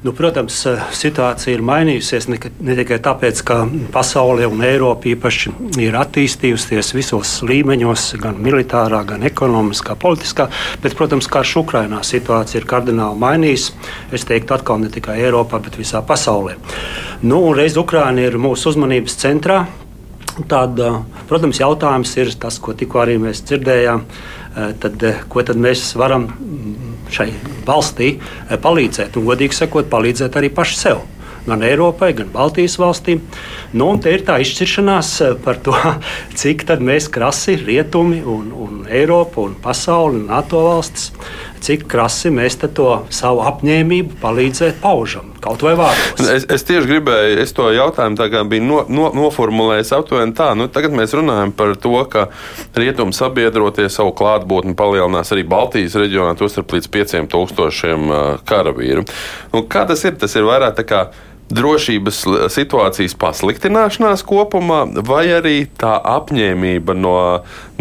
Nu, 0.03 0.11
protams, 0.11 0.57
eh, 0.67 0.81
situācija 0.99 1.53
ir 1.55 1.61
mainījusies 1.63 2.25
ne, 2.27 2.39
ne 2.67 2.75
tikai 2.75 2.97
tāpēc, 3.05 3.43
ka 3.47 3.61
pasaule 3.95 4.49
un 4.51 4.65
Eiropa 4.67 5.07
īpaši 5.07 5.53
ir 5.79 5.95
attīstījusies 5.95 6.91
visos 6.97 7.37
līmeņos, 7.47 8.09
gan 8.23 8.41
militārā, 8.43 9.05
gan 9.07 9.23
ekonomiskā, 9.29 9.95
politiskā, 10.03 10.49
bet, 10.83 10.97
protams, 10.99 11.31
karš 11.31 11.55
Ukrainā 11.63 12.03
situācija 12.03 12.59
ir 12.59 12.67
kardināli 12.67 13.23
mainījusies. 13.23 13.93
Es 14.19 14.27
teiktu, 14.27 14.57
atkal 14.59 14.83
ne 14.83 14.91
tikai 14.91 15.21
Eiropā, 15.23 15.63
bet 15.63 15.79
visā 15.79 16.03
pasaulē. 16.03 16.59
Nu, 17.23 17.45
reiz 17.55 17.79
Ukraina 17.79 18.27
ir 18.27 18.41
mūsu 18.43 18.75
uzmanības 18.75 19.15
centrā. 19.23 19.63
Tad, 20.49 20.81
eh, 20.81 20.99
protams, 21.31 21.63
jautājums 21.63 22.17
ir 22.19 22.35
tas, 22.43 22.59
ko 22.59 22.75
tikko 22.75 23.07
arī 23.07 23.21
mēs 23.23 23.47
dzirdējām. 23.47 24.03
Eh, 24.53 24.73
tad, 24.77 25.01
ko 25.33 25.41
tad 25.49 25.57
mēs 25.57 25.95
varam 25.97 26.27
šai 27.13 27.31
valstī 27.65 28.11
eh, 28.19 28.59
palīdzēt, 28.61 29.17
un 29.17 29.25
godīgi 29.31 29.57
sakot, 29.57 29.89
palīdzēt 29.93 30.37
arī 30.37 30.53
paši 30.53 30.77
sev. 30.77 31.01
Gan 31.47 31.65
Eiropai, 31.67 32.13
gan 32.15 32.29
Baltijas 32.31 32.77
valstīm. 32.79 33.23
Nu, 33.75 33.89
te 33.99 34.13
ir 34.13 34.27
tā 34.29 34.37
izšķiršanās 34.45 35.13
eh, 35.25 35.33
par 35.41 35.57
to, 35.65 35.73
cik 36.41 36.67
mēs 36.85 37.09
krasi, 37.13 37.57
rietumi, 37.65 38.21
un, 38.21 38.53
un 38.53 38.85
Eiropa, 38.93 39.41
un 39.49 39.57
pasaule, 39.57 40.21
un 40.21 40.29
NATO 40.29 40.61
valstis 40.69 41.15
cik 41.63 41.87
krasi 41.91 42.33
mēs 42.35 42.59
to 42.63 42.89
savu 43.13 43.43
apņēmību 43.47 44.19
palīdzēt 44.23 44.81
paužam, 44.83 45.33
kaut 45.43 45.63
vai 45.65 45.75
vārdos. 45.79 46.23
Es, 46.33 46.47
es 46.51 46.67
tieši 46.69 46.89
gribēju, 46.91 47.39
es 47.43 47.55
to 47.57 47.69
jautājumu 47.75 48.19
tā 48.19 48.29
kā 48.33 48.43
biju 48.49 48.67
no, 48.67 48.81
no, 48.91 49.09
noformulējis 49.17 49.95
aptuveni 49.99 50.37
tā. 50.39 50.53
Nu, 50.59 50.69
tagad 50.73 50.95
mēs 50.97 51.15
runājam 51.17 51.55
par 51.57 51.75
to, 51.81 51.95
ka 52.13 52.29
rietumu 52.79 53.15
sabiedrotie 53.17 53.89
savu 53.93 54.15
klātbūtni 54.19 54.77
palielinās 54.79 55.35
arī 55.35 55.47
Baltijas 55.49 55.99
reģionā, 55.99 56.37
tostarp 56.39 56.75
līdz 56.77 56.91
5000 56.93 58.41
karavīru. 58.49 59.07
Nu, 59.53 59.67
kā 59.71 59.87
tas 59.89 60.03
ir? 60.09 60.19
Tas 60.21 60.35
ir 60.39 60.49
vairāk 60.49 60.79
tā 60.81 60.87
kā 60.89 61.05
drošības 61.53 62.23
situācijas 62.53 63.15
pasliktināšanās 63.19 64.25
kopumā, 64.27 64.85
vai 65.05 65.25
arī 65.37 65.57
tā 65.79 65.95
apņēmība 66.15 66.97
no, 66.97 67.17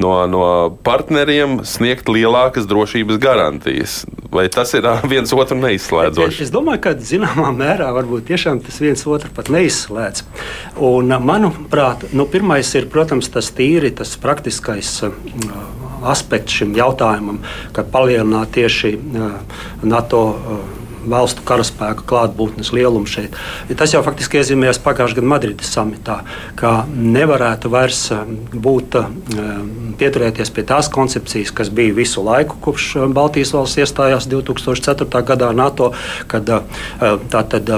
no, 0.01 0.13
no 0.27 0.45
partneriem 0.85 1.61
sniegt 1.67 2.11
lielākas 2.11 2.67
drošības 2.69 3.21
garantijas? 3.21 4.01
Vai 4.31 4.47
tas 4.51 4.73
ir 4.77 4.87
viens 5.11 5.31
otru 5.35 5.59
neizslēdzoši? 5.59 6.45
Es 6.47 6.53
domāju, 6.53 6.83
ka 6.87 6.95
zināmā 6.95 7.51
mērā 7.55 7.91
varbūt 7.95 8.29
tiešām 8.31 8.63
tas 8.65 8.79
viens 8.83 9.03
otru 9.07 9.31
pat 9.35 9.51
neizslēdz. 9.53 10.25
Un, 10.87 11.15
manuprāt, 11.23 12.09
nu, 12.15 12.27
pirmais 12.31 12.71
ir, 12.79 12.89
protams, 12.91 13.31
tas 13.31 13.51
tīri, 13.55 13.93
tas 13.95 14.15
praktiskais 14.21 14.97
aspekts 16.01 16.61
šim 16.61 16.75
jautājumam, 16.77 17.41
kad 17.75 17.91
palielināt 17.93 18.55
tieši 18.57 18.95
NATO 19.85 20.23
valstu 21.09 21.43
karaspēka 21.47 22.05
klātbūtnes 22.09 22.71
lielums 22.75 23.11
šeit. 23.15 23.35
Tas 23.77 23.93
jau 23.95 24.01
faktiski 24.05 24.39
iezīmējās 24.41 24.81
pagājušā 24.83 25.17
gada 25.17 25.31
Madrides 25.33 25.71
samitā, 25.73 26.21
ka 26.59 26.85
nevarētu 26.91 27.71
vairs 27.71 28.03
um, 28.15 28.35
būt 28.53 28.97
um, 28.99 29.69
pieturēties 29.99 30.51
pie 30.53 30.65
tās 30.67 30.89
koncepcijas, 30.91 31.53
kas 31.55 31.71
bija 31.73 31.95
visu 31.97 32.23
laiku, 32.25 32.57
kopš 32.63 32.87
um, 32.99 33.15
Baltijas 33.15 33.53
valsts 33.55 33.81
iestājās 33.81 34.27
2004. 34.31 35.07
gadā 35.27 35.51
NATO, 35.55 35.91
kad 36.31 36.49
uh, 36.49 36.81
tātad 37.31 37.69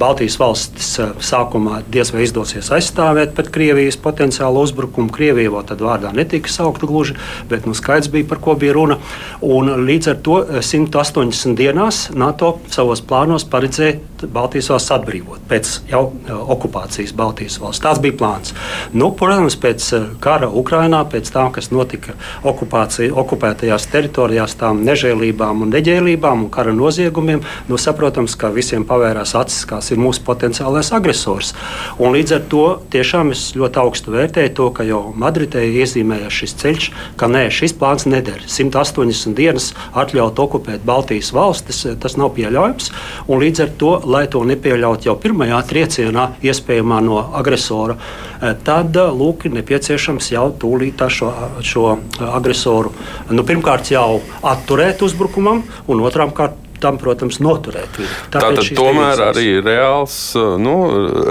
Baltijas 0.00 0.38
valstis 0.40 0.92
uh, 1.02 1.12
sākumā 1.22 1.82
diez 1.92 2.12
vai 2.14 2.26
izdosies 2.26 2.70
aizstāvēt 2.74 3.36
pret 3.36 3.52
Krievijas 3.54 3.98
potenciālu 4.00 4.64
uzbrukumu. 4.66 5.12
Krievija 5.12 5.52
vēl 5.52 5.66
tad 5.68 5.84
vārdā 5.84 6.12
netika 6.16 6.50
saukta 6.52 6.88
gluži, 6.88 7.16
bet 7.50 7.66
nu, 7.68 7.76
skaidrs 7.76 8.10
bija, 8.12 8.28
par 8.32 8.42
ko 8.42 8.56
bija 8.58 8.76
runa. 8.76 8.98
Un 9.42 9.72
līdz 9.86 10.12
ar 10.14 10.20
to 10.24 10.38
180 10.58 11.52
uh, 11.52 11.56
dienās 11.58 12.04
NATO 12.16 12.54
savos 12.70 13.02
plānos 13.04 13.44
paredzēja 13.48 14.00
Baltijas 14.32 14.68
valsts 14.70 14.92
atbrīvot 14.94 15.42
pēc 15.50 15.70
jau 15.90 16.02
uh, 16.06 16.32
okupācijas 16.54 17.12
Baltijas 17.16 17.58
valsts. 17.58 17.82
Tas 17.82 17.98
bija 18.02 18.14
plāns. 18.20 18.52
Nu, 18.94 19.10
protams, 19.18 19.56
pēc 19.58 19.86
uh, 19.96 20.04
kara 20.22 20.46
Ukrainā, 20.46 21.02
pēc 21.10 21.32
tam, 21.34 21.50
kas 21.54 21.72
notika 21.74 22.14
okupētajās 22.46 23.88
teritorijās, 23.92 24.54
tām 24.60 24.84
nežēlībām 24.86 25.64
un 25.66 25.72
neģēlībām 25.74 26.46
un 26.46 26.52
kara 26.54 26.74
noziegumiem, 26.76 27.42
nu, 27.68 27.80
saprotams, 27.80 28.36
ka 28.38 28.52
visiem 28.54 28.86
pavērās 28.88 29.34
acis, 29.38 29.64
kas 29.68 29.90
ir 29.90 30.00
mūsu 30.02 30.22
potenciālais 30.26 30.92
agresors. 30.94 31.52
Un 31.98 32.14
līdz 32.16 32.36
ar 32.38 32.46
to 32.52 32.64
tiešām 32.94 33.34
es 33.34 33.48
ļoti 33.58 33.82
augstu 33.82 34.14
vērtēju 34.14 34.54
to, 34.58 34.70
ka 34.76 34.86
jau 34.86 35.02
Madridē 35.18 35.64
iezīmējās 35.66 36.38
šis 36.42 36.56
ceļš, 36.62 36.88
ka 37.18 37.30
nē, 37.32 37.48
šis 37.50 37.74
plāns 37.80 38.06
neder. 38.06 38.46
180 38.46 39.34
dienas 39.38 39.72
atļaut 39.98 40.38
okupēt 40.46 40.86
Baltijas 40.86 41.32
valstis, 41.34 41.84
tas 42.00 42.18
nav 42.20 42.34
pieļaujams 42.36 42.51
pieļaujams. 42.52 42.90
Līdz 43.28 43.62
ar 43.64 43.72
to, 43.80 43.92
lai 44.06 44.26
to 44.30 44.42
nepieļautu 44.46 45.08
jau 45.08 45.16
pirmajā 45.20 45.60
triecienā, 45.68 46.28
iespējamā 46.44 47.00
no 47.04 47.20
agresora, 47.38 47.96
eh, 47.96 48.54
tad 48.64 48.96
eh, 48.96 49.08
lūk, 49.10 49.46
ir 49.46 49.56
nepieciešams 49.58 50.32
jau 50.32 50.50
tūlīt 50.52 51.02
šo, 51.08 51.32
šo 51.62 51.86
agresoru 52.32 52.92
nu, 53.30 53.42
pirmkārt 53.42 53.90
jau 53.90 54.20
atturēt 54.42 55.02
uzbrukumam, 55.02 55.64
un 55.88 56.04
otrām 56.04 56.32
kārtām 56.32 56.71
tam, 56.82 56.98
protams, 57.00 57.38
noturēt 57.42 58.00
viņu. 58.00 58.10
Tātad 58.34 58.72
tomēr 58.76 59.22
arī 59.30 59.46
reāls, 59.62 60.16
nu, 60.62 60.74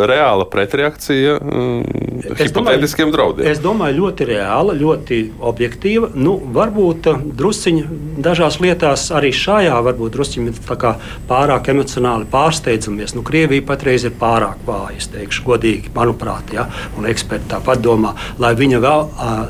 reāla 0.07 0.47
pretreakcija 0.51 1.37
mm, 1.39 2.35
hipotētiskiem 2.39 3.11
draudiem. 3.13 3.49
Es 3.51 3.61
domāju, 3.63 4.05
ļoti 4.05 4.27
reāla, 4.31 4.75
ļoti 4.77 5.19
objektīva. 5.51 6.11
Nu, 6.15 6.37
varbūt 6.55 7.09
uh, 7.11 7.21
drusciņi 7.41 7.85
dažās 8.23 8.59
lietās 8.63 9.07
arī 9.15 9.31
šajā 9.35 9.79
varbūt 9.85 10.15
drusciņi 10.15 10.55
pārāk 11.29 11.71
emocionāli 11.73 12.27
pārsteidzamies. 12.31 13.15
Nu, 13.17 13.25
Krievija 13.27 13.65
patreiz 13.67 14.05
ir 14.07 14.15
pārāk 14.19 14.61
vāja, 14.67 14.97
es 14.99 15.09
teikšu, 15.11 15.45
godīgi, 15.47 15.91
manuprāt, 15.95 16.53
ja, 16.55 16.67
un 16.97 17.07
eksperti 17.09 17.51
tāpat 17.51 17.81
domā, 17.83 18.13
lai 18.41 18.53
viņa 18.57 18.81
vēl, 18.83 19.07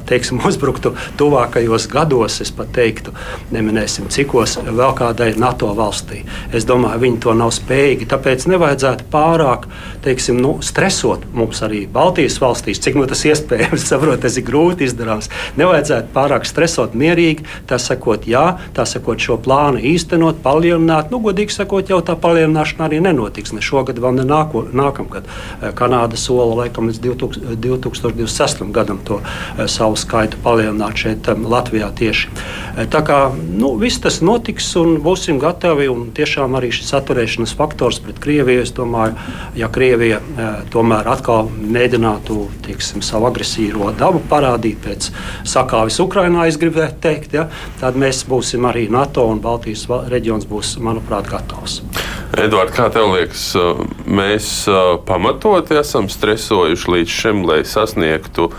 teiksim, 0.09 0.41
uzbruktu 0.49 0.95
tuvākajos 1.19 1.87
gados, 1.91 2.41
es 2.43 2.53
pat 2.55 2.71
teiktu, 2.75 3.13
neminēsim 3.53 4.09
cikos, 4.13 4.57
vēl 4.65 4.95
kādai 4.97 5.33
NATO 5.39 5.71
valsts 5.77 5.90
valstī. 5.91 6.23
Es 6.55 6.65
domāju, 6.65 7.01
viņi 7.03 7.19
to 7.23 7.35
nav 7.35 7.51
spējīgi. 7.55 8.07
Tāpēc 8.11 8.47
nevajadzētu 8.47 9.07
pārāk 9.11 9.67
teiksim, 10.03 10.39
nu, 10.41 10.57
stresot 10.63 11.25
mums 11.33 11.61
arī 11.65 11.85
Baltijas 11.91 12.39
valstīs, 12.41 12.81
cik 12.81 12.95
nu 12.95 13.05
tas 13.09 13.23
iespējams. 13.27 13.85
Saprotu, 13.91 14.21
tas 14.25 14.37
ir 14.39 14.45
grūti 14.47 14.87
izdarāms. 14.87 15.29
Nevajadzētu 15.59 16.13
pārāk 16.15 16.47
stresot, 16.47 16.95
mierīgi. 16.97 17.45
Tā 17.69 17.79
sakot, 17.81 18.25
jā, 18.29 18.57
tā 18.75 18.85
sakot, 18.87 19.19
šo 19.21 19.37
plānu 19.41 19.81
īstenot, 19.91 20.41
palielināt. 20.43 21.11
Nu, 21.11 21.21
godīgi 21.23 21.53
sakot, 21.55 21.91
jau 21.91 21.99
tā 22.05 22.15
palielināšana 22.19 22.87
arī 22.87 23.01
nenotiks 23.03 23.53
ne 23.55 23.63
šogad, 23.63 23.99
vēl 24.01 24.21
ne 24.21 24.27
nāko, 24.27 24.63
nākamgad. 24.71 25.27
Eh, 25.27 25.71
Kanāda 25.77 26.19
sola 26.19 26.63
laikam 26.63 26.89
līdz 26.89 27.01
2026. 27.59 28.65
gadam 28.73 29.01
to 29.07 29.21
eh, 29.21 29.67
savu 29.67 29.99
skaitu 29.99 30.39
palielināt 30.43 31.03
šeit 31.03 31.29
eh, 31.29 31.45
Latvijā 31.51 31.91
tieši. 31.97 32.31
Tā 32.91 33.01
kā 33.03 33.19
nu, 33.35 33.73
viss 33.81 33.99
tas 34.01 34.21
notiks 34.23 34.69
un 34.79 34.95
būsim 35.03 35.39
gatavi 35.41 35.80
Krieviju. 35.81 36.11
Tiešām 36.13 36.53
arī 36.57 36.69
šis 36.73 36.91
atturēšanās 36.93 37.55
faktors 37.57 37.97
pret 38.03 38.19
Krieviju, 38.21 38.61
es 38.61 38.71
domāju, 38.75 39.15
ja 39.57 39.69
Krievija 39.71 40.19
e, 40.21 40.49
tomēr 40.69 41.07
atkal 41.09 41.49
mēģinātu 41.49 42.37
tieksim, 42.67 43.01
savu 43.01 43.25
agresīvo 43.31 43.89
dabu 43.97 44.21
parādīt 44.29 44.77
pēc 44.83 45.09
sakāves 45.47 45.97
Ukrainā, 46.03 46.45
es 46.47 46.59
gribētu 46.61 47.01
teikt, 47.01 47.33
ja, 47.33 47.47
tad 47.81 47.97
mēs 47.97 48.21
būsim 48.29 48.67
arī 48.69 48.87
NATO 48.93 49.25
un 49.25 49.41
Baltijas 49.41 49.87
reģions 50.11 50.45
būs, 50.45 50.77
manuprāt, 50.77 51.29
gatavs. 51.31 51.81
Edvards, 52.37 52.75
kā 52.77 52.91
tev 52.93 53.15
liekas, 53.15 53.51
e, 53.57 53.67
mēs 54.05 54.51
e, 54.69 54.79
pamatoti 55.07 55.81
esam 55.81 56.11
stresojuši 56.13 56.97
līdz 56.97 57.21
šim, 57.21 57.45
lai 57.49 57.63
sasniegtu 57.65 58.51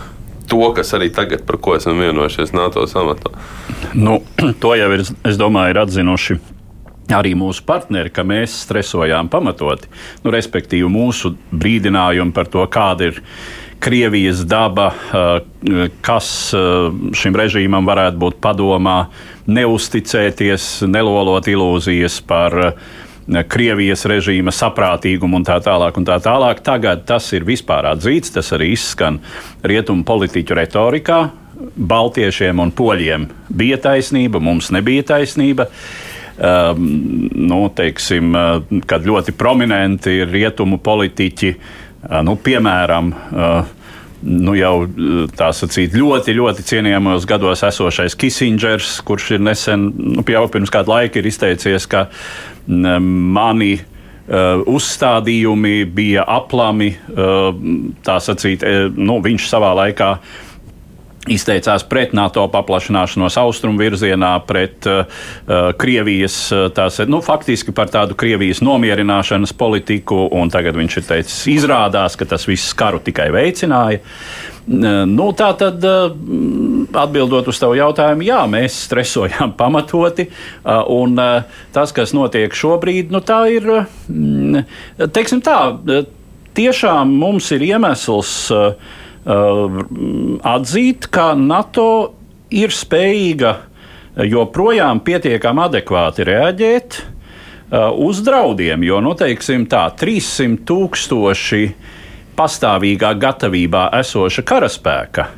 to, 0.51 0.65
kas 0.75 0.91
arī 0.97 1.07
tagad, 1.13 1.47
par 1.47 1.55
ko 1.63 1.77
esam 1.79 2.03
vienojušies 2.03 2.51
NATO 2.51 2.83
samatā? 2.91 3.31
Nu, 3.95 4.19
to 4.63 4.75
jau 4.75 4.97
ir, 4.97 5.05
es 5.07 5.39
domāju, 5.39 5.71
ir 5.71 5.87
atzinuši 5.87 6.43
arī 7.11 7.33
mūsu 7.35 7.65
partneri, 7.67 8.11
ka 8.13 8.23
mēs 8.27 8.55
stresojām 8.63 9.29
pamatoti, 9.31 9.89
nu, 10.23 10.31
respektīvi 10.33 10.87
mūsu 10.91 11.33
brīdinājumi 11.51 12.35
par 12.35 12.49
to, 12.51 12.63
kāda 12.71 13.11
ir 13.11 13.21
Krievijas 13.83 14.45
daba, 14.47 14.93
eh, 15.11 15.89
kas 16.01 16.53
eh, 16.55 16.59
šim 17.19 17.35
režīmam 17.35 17.83
varētu 17.83 18.15
būt 18.21 18.37
padomā, 18.39 19.09
neusticēties, 19.43 20.85
nelolot 20.87 21.49
ilūzijas 21.51 22.21
par 22.23 22.55
eh, 22.69 23.43
Krievijas 23.51 24.05
režīma 24.07 24.53
saprātīgumu 24.55 25.41
un 25.41 25.47
tā 25.47 25.59
tālāk. 25.63 25.99
Un 25.99 26.07
tā 26.07 26.15
tālāk. 26.23 26.63
Tagad 26.63 27.03
tas 27.07 27.27
ir 27.35 27.43
vispār 27.43 27.89
atzīts, 27.91 28.31
tas 28.35 28.53
arī 28.55 28.71
izskan 28.77 29.19
rietumu 29.63 30.07
politiķu 30.07 30.59
retorikā. 30.59 31.19
Baltiešiem 31.75 32.63
un 32.63 32.71
poļiem 32.75 33.27
bija 33.51 33.77
taisnība, 33.83 34.39
mums 34.43 34.71
nebija 34.75 35.03
taisnība. 35.11 35.67
Uh, 35.67 36.12
nu, 36.39 37.59
teiksim, 37.75 38.33
uh, 38.33 38.81
kad 38.89 39.05
ļoti 39.05 39.35
prominenti 39.37 40.17
ir 40.23 40.31
rietumu 40.33 40.79
politiķi, 40.81 41.53
uh, 41.53 42.19
nu, 42.25 42.35
piemēram, 42.41 43.13
uh, 43.13 43.71
nu 44.23 44.55
jau 44.55 44.73
tā 45.35 45.49
sacīt, 45.53 45.95
ļoti, 45.99 46.33
ļoti 46.37 46.63
cienījamos 46.65 47.27
gados 47.27 47.63
esošais 47.67 48.15
Kisingers, 48.15 49.01
kurš 49.05 49.33
ir 49.35 49.43
nesen, 49.43 49.89
nu, 50.17 50.23
jau 50.23 50.45
pirms 50.51 50.71
kāda 50.73 50.95
laika 50.95 51.19
ir 51.19 51.27
izteicies, 51.27 51.85
ka 51.91 52.05
um, 52.07 53.09
mani 53.35 53.75
uh, 53.75 54.63
uzstādījumi 54.63 55.83
bija 55.91 56.23
aplami, 56.23 56.93
uh, 56.95 57.51
tā 58.07 58.17
sacīt, 58.23 58.63
nu, 58.95 59.19
viņš 59.27 59.51
savā 59.51 59.73
laikā 59.83 60.15
uh, 60.15 60.41
izteicās 61.31 61.85
pret 61.87 62.13
NATO 62.15 62.43
paplašināšanos 62.51 63.37
austrumu 63.39 63.79
virzienā, 63.79 64.33
pret 64.47 64.87
uh, 64.89 65.03
uh 65.47 65.69
Krievijas, 65.79 66.37
uh, 66.51 66.67
tās, 66.75 66.99
nu, 67.07 67.21
faktiski 67.23 67.71
par 67.75 67.91
tādu 67.93 68.17
Krievijas 68.19 68.61
nomierināšanas 68.65 69.55
politiku, 69.57 70.25
un 70.31 70.51
tagad 70.51 70.77
viņš 70.79 70.97
ir 70.99 71.05
teicis, 71.07 71.37
izrādās, 71.53 72.17
ka 72.19 72.27
tas 72.27 72.47
viss 72.49 72.75
karu 72.77 72.99
tikai 73.03 73.29
veicināja. 73.33 74.01
Uh, 74.03 74.53
nu, 75.09 75.27
tā 75.35 75.49
tad, 75.59 75.83
atbildot 75.83 77.47
uz 77.51 77.59
tavu 77.59 77.77
jautājumu, 77.79 78.23
jā, 78.27 78.41
mēs 78.47 78.81
stresojām 78.87 79.55
pamatoti, 79.61 80.29
un 80.91 81.19
tas, 81.75 81.95
kas 81.95 82.15
notiek 82.15 82.55
šobrīd, 82.55 83.11
nu, 83.13 83.23
tā 83.23 83.43
ir, 83.51 83.69
teiksim 85.15 85.43
tā, 85.43 85.59
tiešām 86.55 87.15
mums 87.19 87.49
ir 87.55 87.65
iemesls 87.73 88.35
uh, 88.53 88.67
Uh, 88.73 89.02
atzīt, 89.23 91.07
ka 91.13 91.31
NATO 91.39 91.87
ir 92.51 92.73
spējīga 92.75 93.53
joprojām 94.29 94.99
pietiekami 95.03 95.63
adekvāti 95.63 96.25
reaģēt 96.27 96.97
uh, 96.99 97.89
uz 98.03 98.19
draudiem, 98.25 98.83
jo, 98.85 98.99
nu, 99.01 99.15
teiksim 99.17 99.65
tā, 99.71 99.87
300 99.97 100.59
tūkstoši 100.67 101.63
pastāvīgā 102.37 103.13
gatavībā 103.21 103.87
esoša 104.01 104.45
karaspēka 104.45 105.29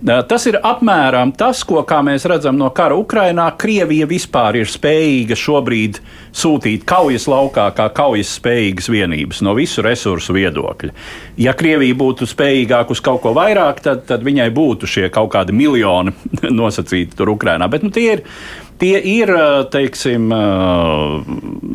Tas 0.00 0.46
ir 0.48 0.56
apmēram 0.64 1.34
tas, 1.36 1.60
ko 1.68 1.82
mēs 1.84 2.24
redzam 2.30 2.56
no 2.56 2.70
kara 2.72 2.96
Ukrajinā. 2.96 3.50
Krievija 3.60 4.06
vispār 4.08 4.56
ir 4.62 4.70
spējīga 4.70 5.36
šobrīd 5.36 5.98
sūtīt 6.32 6.86
kaujas 6.88 7.26
laukā 7.28 7.66
kā 7.76 7.90
kaujas 7.92 8.30
spējīgas 8.38 8.88
vienības 8.88 9.42
no 9.44 9.52
visu 9.58 9.84
resursu 9.84 10.32
viedokļa. 10.38 10.94
Ja 11.44 11.52
Krievija 11.52 11.98
būtu 12.00 12.28
spējīgāka 12.30 12.96
uz 12.96 13.04
kaut 13.04 13.20
ko 13.26 13.34
vairāk, 13.36 13.84
tad, 13.84 14.06
tad 14.08 14.24
viņai 14.24 14.48
būtu 14.56 14.88
šie 14.88 15.10
kaut 15.12 15.34
kādi 15.36 15.52
miljoni 15.52 16.16
nosacīti 16.62 17.20
tur 17.20 17.34
Ukrajinā. 17.36 17.68
Bet 17.68 17.84
nu, 17.84 17.92
tie 17.92 18.06
ir 18.14 18.24
Tie 18.80 18.96
ir 18.96 19.30
teiksim, 19.72 20.30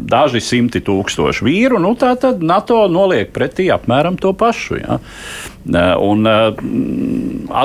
daži 0.09 0.41
simti 0.41 0.81
tūkstoši 0.85 1.45
vīru. 1.45 1.77
Nu, 1.81 1.93
tā 1.99 2.15
tad 2.17 2.41
NATO 2.41 2.79
noliek 2.89 3.29
pretī 3.35 3.67
apmēram 3.73 4.17
to 4.21 4.33
pašu. 4.37 4.79
Ja. 4.81 4.97
Un, 6.01 6.25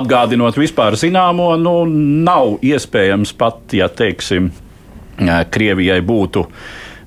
atgādinot 0.01 0.61
vispār 0.61 0.99
zināmo, 1.01 1.55
nu, 1.61 1.75
nav 1.89 2.59
iespējams 2.65 3.33
pat, 3.41 3.65
ja 3.77 3.89
teiksim, 3.89 4.53
Krievijai 5.21 5.99
būtu 6.05 6.45
uh, 6.45 6.61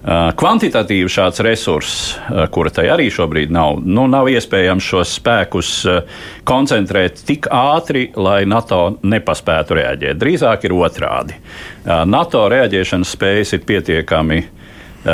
kvantitatīvi 0.04 1.08
šāds 1.08 1.40
resurss, 1.46 2.16
eh, 2.18 2.48
kura 2.52 2.70
tai 2.70 2.90
arī 2.92 3.08
šobrīd 3.08 3.52
nav, 3.56 3.80
nu, 3.86 4.04
nav 4.12 4.28
iespējams 4.28 4.84
šos 4.84 5.14
spēkus 5.20 5.70
eh, 5.88 6.02
koncentrēt 6.44 7.24
tik 7.24 7.48
ātri, 7.48 8.10
lai 8.16 8.44
NATO 8.46 8.98
nepaspētu 9.00 9.78
reaģēt. 9.80 10.20
Drīzāk 10.20 10.68
ir 10.68 10.76
otrādi. 10.76 11.40
NATO 11.84 12.44
reaģēšanas 12.52 13.16
spējas 13.16 13.54
ir 13.56 13.64
pietiekami, 13.68 14.42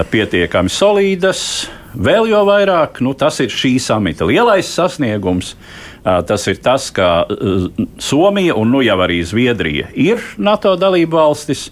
pietiekami 0.10 0.70
solīdas. 0.70 1.44
Vēl 1.94 2.30
jau 2.30 2.44
vairāk, 2.46 3.00
nu, 3.02 3.16
tas 3.18 3.40
ir 3.42 3.50
šī 3.50 3.78
samita 3.82 4.28
lielais 4.30 4.70
sasniegums. 4.70 5.56
Tas 6.04 6.46
ir 6.48 6.62
tas, 6.64 6.86
ka 6.94 7.26
Somija 8.00 8.54
un 8.58 8.70
nu 8.72 8.84
jau 8.86 9.00
arī 9.04 9.20
Zviedrija 9.26 9.90
ir 9.98 10.22
NATO 10.38 10.76
dalību 10.80 11.18
valstis. 11.18 11.68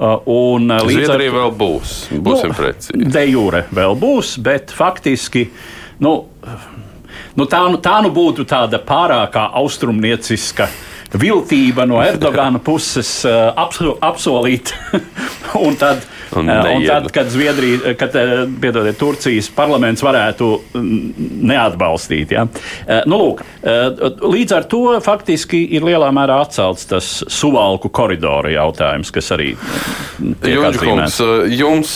Uh, 0.00 0.16
un, 0.32 0.70
uh, 0.72 0.80
līdz 0.88 1.10
ar 1.12 1.20
to 1.20 1.32
vēl 1.34 1.50
būs. 1.60 1.90
Būsim 2.24 2.54
nu, 2.54 2.56
precīzi. 2.56 3.08
De 3.12 3.24
jure 3.28 3.66
vēl 3.76 3.98
būs, 4.00 4.38
bet 4.40 4.72
faktiski. 4.72 5.42
Nu, 6.00 6.14
nu 7.36 7.44
tā, 7.44 7.60
nu, 7.68 7.76
tā 7.84 7.98
nu 8.00 8.08
būtu 8.16 8.46
tāda 8.48 8.80
pārākā 8.80 9.42
austrumnieciska 9.60 10.70
viltība 11.20 11.84
no 11.90 12.00
Erdogana 12.00 12.62
puses 12.64 13.10
uh, 13.28 13.50
apsolīt. 14.00 14.72
un 15.66 15.76
tad 15.76 16.08
Un, 16.36 16.50
un 16.50 16.84
tad, 16.86 17.08
kad 17.14 17.30
Zviedrija, 17.32 17.94
kad 17.98 18.14
piedodiet, 18.62 18.98
Turcijas 19.00 19.48
parlaments 19.54 20.02
varētu 20.04 20.50
neatbalstīt. 21.50 22.34
Ja? 22.36 22.46
Nu, 23.10 23.18
lūk, 23.20 23.42
līdz 24.22 24.56
ar 24.56 24.68
to 24.70 24.82
faktiski 25.04 25.62
ir 25.76 25.86
lielā 25.86 26.10
mērā 26.14 26.40
atcelts 26.44 26.86
tas 26.90 27.10
suvalku 27.30 27.90
koridora 27.94 28.52
jautājums, 28.54 29.12
kas 29.14 29.32
arī 29.36 29.52
ir 30.46 30.66
atzīmēts. 30.70 31.20
Jums 31.56 31.94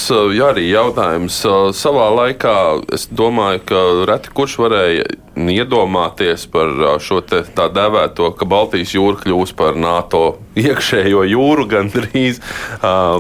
arī 0.49 0.69
jautājums. 0.73 1.41
Savā 1.79 2.09
laikā 2.19 2.57
es 2.95 3.07
domāju, 3.11 3.62
ka 3.71 3.85
reti 4.11 4.35
kurš 4.35 4.59
varēja 4.64 5.07
iedomāties 5.35 6.47
par 6.50 6.71
šo 7.03 7.21
tā 7.26 7.67
dēvēto, 7.75 8.31
ka 8.38 8.47
Baltijas 8.49 8.95
jūra 8.95 9.19
kļūs 9.23 9.55
par 9.59 9.79
NATO 9.79 10.38
iekšējo 10.59 11.25
jūru 11.31 11.67
gandrīz. 11.71 12.41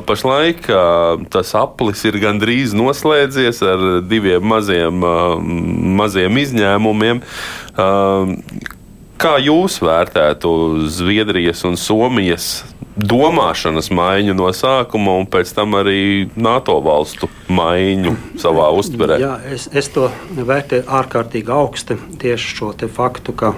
Pašlaik 0.06 0.68
tas 1.34 1.54
aplis 1.58 2.04
ir 2.08 2.20
gandrīz 2.22 2.76
noslēdzies 2.76 3.62
ar 3.66 3.84
diviem 4.06 4.46
maziem, 4.46 5.02
maziem 5.98 6.40
izņēmumiem. 6.44 7.24
Kā 9.24 9.34
jūs 9.40 9.78
vērtētu 9.82 10.54
Zviedrijas 10.90 11.62
un 11.66 11.78
Somijas 11.80 12.48
domāšanas 12.94 13.90
maiņu 13.94 14.34
no 14.38 14.50
sākuma 14.54 15.16
un 15.18 15.26
pēc 15.30 15.50
tam 15.56 15.74
arī 15.78 16.28
NATO 16.36 16.76
valstu 16.84 17.30
maiņu 17.54 18.14
savā 18.40 18.68
uztverē? 18.78 19.18
Jā, 19.22 19.34
es, 19.54 19.68
es 19.72 19.90
to 19.94 20.10
vērtēju 20.36 20.86
ārkārtīgi 21.00 21.54
augsti 21.54 21.98
tieši 22.22 22.56
šo 22.58 22.72
faktu, 22.94 23.34
ka 23.36 23.54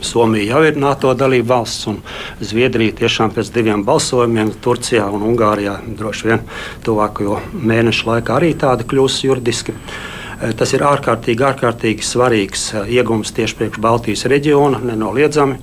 Somija 0.00 0.52
jau 0.52 0.60
ir 0.62 0.76
NATO 0.78 1.10
dalība 1.18 1.56
valsts, 1.56 1.88
un 1.90 1.96
Zviedrija 2.40 2.94
tiešām 3.00 3.32
pēc 3.34 3.50
diviem 3.54 3.82
balsojumiem 3.86 4.52
Turcijā 4.62 5.08
un 5.10 5.24
Ungārijā 5.32 5.74
droši 5.98 6.28
vien 6.28 6.44
tuvākajo 6.86 7.40
mēnešu 7.52 8.06
laikā 8.06 8.36
arī 8.38 8.52
tāda 8.58 8.86
kļūs 8.86 9.18
juridiski. 9.26 9.74
Eh, 9.74 10.54
tas 10.54 10.70
ir 10.76 10.86
ārkārtīgi, 10.86 11.42
ārkārtīgi 11.50 12.06
svarīgs 12.06 12.68
eh, 12.74 12.92
iegums 13.00 13.34
tieši 13.34 13.58
priekš 13.58 13.82
Baltijas 13.82 14.22
reģiona, 14.30 14.78
nenoliedzami. 14.86 15.58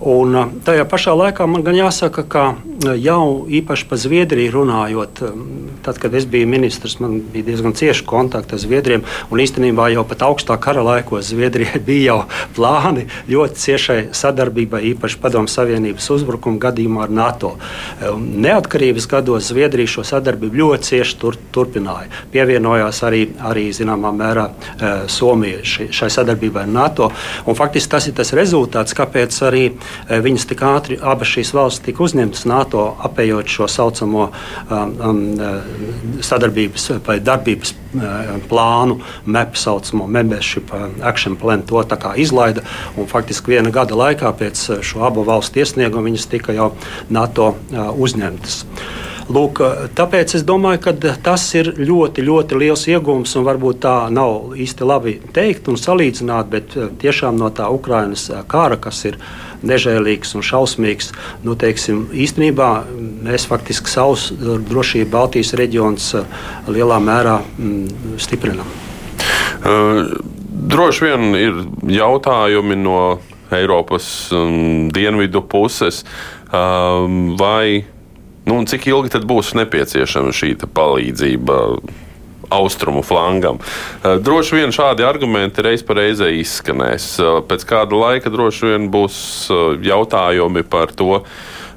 Un 0.00 0.32
uh, 0.32 0.48
tajā 0.64 0.86
pašā 0.88 1.12
laikā 1.12 1.44
man 1.44 1.60
gan 1.60 1.76
jāsaka, 1.76 2.22
ka 2.24 2.42
uh, 2.56 2.92
jau 2.96 3.44
īpaši 3.52 3.84
par 3.90 3.98
Zviedriju 4.00 4.54
runājot, 4.54 5.20
um, 5.28 5.42
tad, 5.84 5.98
kad 6.00 6.14
es 6.16 6.24
biju 6.24 6.48
ministrs, 6.48 6.96
man 7.04 7.18
bija 7.20 7.50
diezgan 7.50 7.74
cieši 7.76 8.06
kontakti 8.08 8.56
ar 8.56 8.62
Zviedriem. 8.62 9.04
Un 9.28 9.42
īstenībā 9.44 9.90
jau 9.92 10.06
pat 10.08 10.24
augstā 10.24 10.56
kara 10.56 10.80
laikos 10.86 11.28
Zviedrijai 11.28 11.82
bija 11.88 12.14
jau 12.14 12.46
plāni 12.56 13.04
ļoti 13.28 13.60
ciešai 13.60 13.98
sadarbībai, 14.16 14.80
īpaši 14.94 15.20
Padomu 15.20 15.52
Savienības 15.52 16.08
uzbrukuma 16.16 16.62
gadījumā 16.64 17.04
ar 17.04 17.14
NATO. 17.20 17.52
Um, 18.00 18.24
neatkarības 18.40 19.08
gados 19.10 19.50
Zviedrija 19.52 19.98
šo 19.98 20.06
sadarbību 20.14 20.62
ļoti 20.62 20.94
cieši 20.94 21.20
tur, 21.20 21.36
turpināja. 21.52 22.08
Pievienojās 22.32 23.02
arī, 23.04 23.26
arī 23.52 23.66
zināmā 23.76 24.14
mērā 24.16 24.48
uh, 24.48 24.88
Somija 25.12 25.60
šai 25.68 26.08
sadarbībai 26.16 26.64
ar 26.64 26.74
NATO. 26.80 27.12
Un, 27.44 27.60
faktiski 27.60 27.92
tas 27.98 28.08
ir 28.08 28.16
tas 28.16 28.32
rezultāts, 28.32 28.96
kāpēc 28.96 29.42
arī 29.44 29.68
viņas 30.10 30.46
tik 30.50 30.64
ātri, 30.66 30.98
abas 31.00 31.30
šīs 31.34 31.52
valstis 31.56 31.84
tika 31.86 32.04
uzņemtas 32.06 32.46
NATO, 32.50 32.86
apējot 33.06 33.50
šo 33.50 33.68
saucamo 33.70 34.30
um, 34.30 34.96
um, 35.10 35.22
eh, 35.40 36.22
sadarbības 36.26 36.90
vai 37.06 37.20
darbības 37.24 37.74
plānu, 38.48 39.00
MEP, 39.26 39.56
saucamo 39.56 40.06
Membership 40.06 40.70
Action 41.02 41.36
Plan, 41.36 41.62
to 41.62 41.82
izlaida. 42.16 42.62
Un, 42.96 43.06
faktiski 43.06 43.56
viena 43.56 43.70
gada 43.70 43.94
laikā 43.94 44.32
pēc 44.38 44.82
šo 44.86 45.04
abu 45.06 45.24
valstu 45.26 45.60
iesnieguma 45.60 46.06
viņas 46.06 46.28
tika 46.30 46.54
jau 46.54 46.72
NATO 47.10 47.56
uzņemtas. 47.72 48.64
Lūk, 49.30 49.60
tāpēc 49.94 50.32
es 50.34 50.42
domāju, 50.42 50.80
ka 50.82 50.92
tas 51.22 51.44
ir 51.54 51.68
ļoti, 51.78 52.24
ļoti 52.26 52.56
liels 52.58 52.88
iegūms. 52.90 53.36
Varbūt 53.46 53.78
tā 53.84 53.94
nav 54.10 54.56
īsti 54.58 54.88
labi 54.88 55.20
teikt 55.34 55.70
un 55.70 55.78
salīdzināt, 55.78 56.50
bet 56.50 56.74
tiešām 56.98 57.38
no 57.38 57.52
tā 57.54 57.68
Ukrainas 57.70 58.26
kara, 58.50 58.74
kas 58.82 59.04
ir 59.06 59.14
ielikās 59.14 59.49
nežēlīgs 59.66 60.34
un 60.36 60.44
šausmīgs. 60.46 61.12
Nu, 61.44 61.56
teiksim, 61.58 62.06
īstenībā 62.12 62.70
mēs 63.26 63.46
faktiski 63.50 63.92
savus 63.92 64.30
uh, 64.34 64.56
drošību 64.70 65.10
Baltijas 65.12 65.54
reģionus 65.58 66.12
uh, 66.18 66.40
lielā 66.70 67.00
mērā 67.02 67.40
mm, 67.42 68.16
stiprinām. 68.20 68.68
Uh, 69.60 70.06
droši 70.70 71.08
vien 71.08 71.34
ir 71.38 71.62
jautājumi 72.00 72.78
no 72.80 73.00
Eiropas 73.50 74.30
um, 74.32 74.90
dienvidu 74.94 75.42
puses, 75.42 76.04
um, 76.54 77.34
vai 77.38 77.82
nu, 78.46 78.60
cik 78.66 78.86
ilgi 78.90 79.24
būs 79.26 79.54
nepieciešama 79.58 80.34
šī 80.34 80.54
palīdzība 80.70 81.58
austrumu 82.50 83.02
flangam. 83.02 83.58
Eh, 84.04 84.18
droši 84.18 84.58
vien 84.58 84.74
šādi 84.74 85.06
argumenti 85.06 85.62
reiz 85.62 85.84
pa 85.86 85.96
reizē 85.98 86.30
izskanēs. 86.40 87.08
Eh, 87.22 87.40
pēc 87.46 87.64
kāda 87.68 87.96
laika 87.96 88.30
droši 88.32 88.72
vien 88.72 88.90
būs 88.92 89.16
eh, 89.50 89.64
jautājumi 89.90 90.66
par 90.68 90.92
to, 90.92 91.22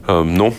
nu, 0.03 0.49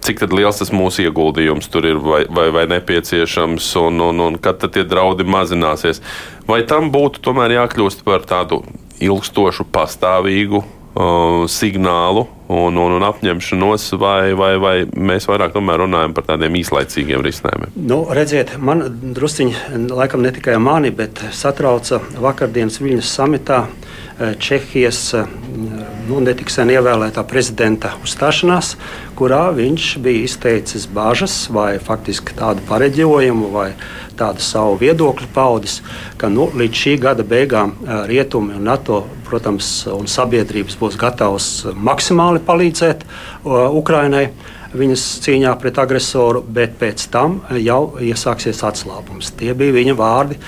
cik 0.00 0.22
liels 0.32 0.62
tas 0.62 0.70
mūsu 0.72 1.04
ieguldījums 1.04 1.68
tur 1.68 1.84
ir 1.84 1.98
vai, 2.00 2.22
vai, 2.24 2.46
vai 2.54 2.62
nepieciešams, 2.70 3.66
un, 3.82 4.00
un, 4.00 4.22
un 4.24 4.38
kad 4.40 4.64
tie 4.64 4.86
draudi 4.88 5.26
mazināsies. 5.28 6.00
Vai 6.48 6.62
tam 6.64 6.88
būtu 6.94 7.20
tomēr 7.20 7.58
jākļūst 7.58 8.00
par 8.06 8.24
tādu 8.24 8.62
ilgstošu, 9.02 9.68
pastāvīgu 9.74 10.62
uh, 10.94 11.44
signālu 11.50 12.26
un, 12.52 12.76
un, 12.76 12.96
un 12.98 13.06
apņemšanos, 13.06 13.88
vai, 14.00 14.32
vai, 14.38 14.52
vai 14.60 14.74
mēs 14.92 15.28
vairāk 15.30 15.56
runājam 15.56 16.14
par 16.16 16.26
tādiem 16.28 16.58
īslaicīgiem 16.60 17.24
risinājumiem? 17.24 17.72
Nu, 17.88 18.02
redziet, 18.12 18.56
man 18.60 18.84
drusciņi, 19.16 19.88
laikam 19.92 20.24
ne 20.24 20.32
tikai 20.34 20.58
mani, 20.60 20.92
bet 20.94 21.22
satrauca 21.32 22.02
vakardienas 22.20 22.80
Viņas 22.82 23.14
samitā 23.16 23.64
Čehijas 24.38 25.14
nu, 26.12 26.20
netik 26.20 26.50
sen 26.52 26.68
ievēlētā 26.74 27.24
prezidenta 27.28 27.94
uzstāšanās, 28.04 28.74
kurā 29.16 29.46
viņš 29.56 29.86
bija 30.04 30.26
izteicis 30.26 30.84
bažas 30.92 31.46
vai 31.52 31.78
faktiski 31.80 32.36
tādu 32.36 32.64
pareģojumu 32.68 33.48
vai 33.54 33.70
tādu 34.18 34.44
savu 34.44 34.76
viedokļu 34.82 35.30
paudis, 35.32 35.80
ka 36.20 36.28
nu, 36.28 36.50
līdz 36.52 36.84
šī 36.84 36.96
gada 37.00 37.24
beigām 37.24 37.74
rietumi 38.10 38.58
un 38.58 38.68
NATO 38.68 39.02
protams, 39.32 39.68
un 39.88 40.08
sabiedrības 40.10 40.76
būs 40.80 40.98
gatavs 41.00 41.52
maksimāli 41.72 42.42
palīdzēt 42.44 43.06
Ukrainai. 43.82 44.28
viņas 44.72 45.02
cīņā 45.20 45.50
pret 45.60 45.76
agresoru, 45.82 46.40
bet 46.48 46.78
pēc 46.80 47.02
tam 47.12 47.42
jau 47.60 47.98
iesāksies 48.00 48.62
atslābums. 48.64 49.28
Tie 49.36 49.52
bija 49.52 49.74
viņa 49.76 49.94
vārdi. 49.98 50.38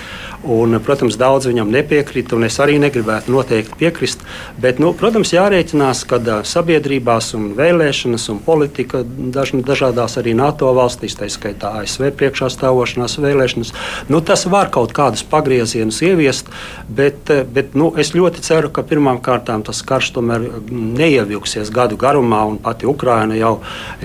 Un, 0.45 0.77
protams, 0.85 1.15
daudz 1.17 1.47
viņam 1.49 1.71
nepiekrita, 1.73 2.35
un 2.37 2.45
es 2.45 2.59
arī 2.61 2.75
negribētu 2.77 3.33
noteikti 3.33 3.79
piekrist. 3.79 4.21
Bet, 4.61 4.77
nu, 4.81 4.91
protams, 4.93 5.31
jārēķinās, 5.33 6.03
ka 6.05 6.19
sabiedrībās 6.45 7.31
un 7.37 7.47
vēlēšanas 7.57 8.27
un 8.29 8.41
politika 8.45 9.01
daž, 9.05 9.55
dažādās 9.65 10.19
arī 10.21 10.35
NATO 10.37 10.69
valstīs, 10.77 11.17
tā 11.17 11.29
skaitā 11.33 11.71
ASV 11.81 12.11
priekšā 12.19 12.51
stāvošanās 12.53 13.17
vēlēšanas, 13.23 13.73
nu, 14.13 14.21
tas 14.21 14.45
var 14.51 14.69
kaut 14.73 14.93
kādus 14.93 15.25
pagriezienus 15.25 16.03
ieviest, 16.05 16.53
bet, 16.85 17.33
bet 17.55 17.73
nu, 17.73 17.89
es 17.97 18.13
ļoti 18.13 18.45
ceru, 18.45 18.69
ka 18.69 18.85
pirmām 18.85 19.23
kārtām 19.25 19.65
tas 19.65 19.81
karš 19.81 20.11
tomēr 20.19 20.45
neievilksies 20.69 21.73
gadu 21.73 21.97
garumā, 21.97 22.43
un 22.45 22.61
pati 22.61 22.85
Ukraina 22.85 23.33
jau, 23.39 23.55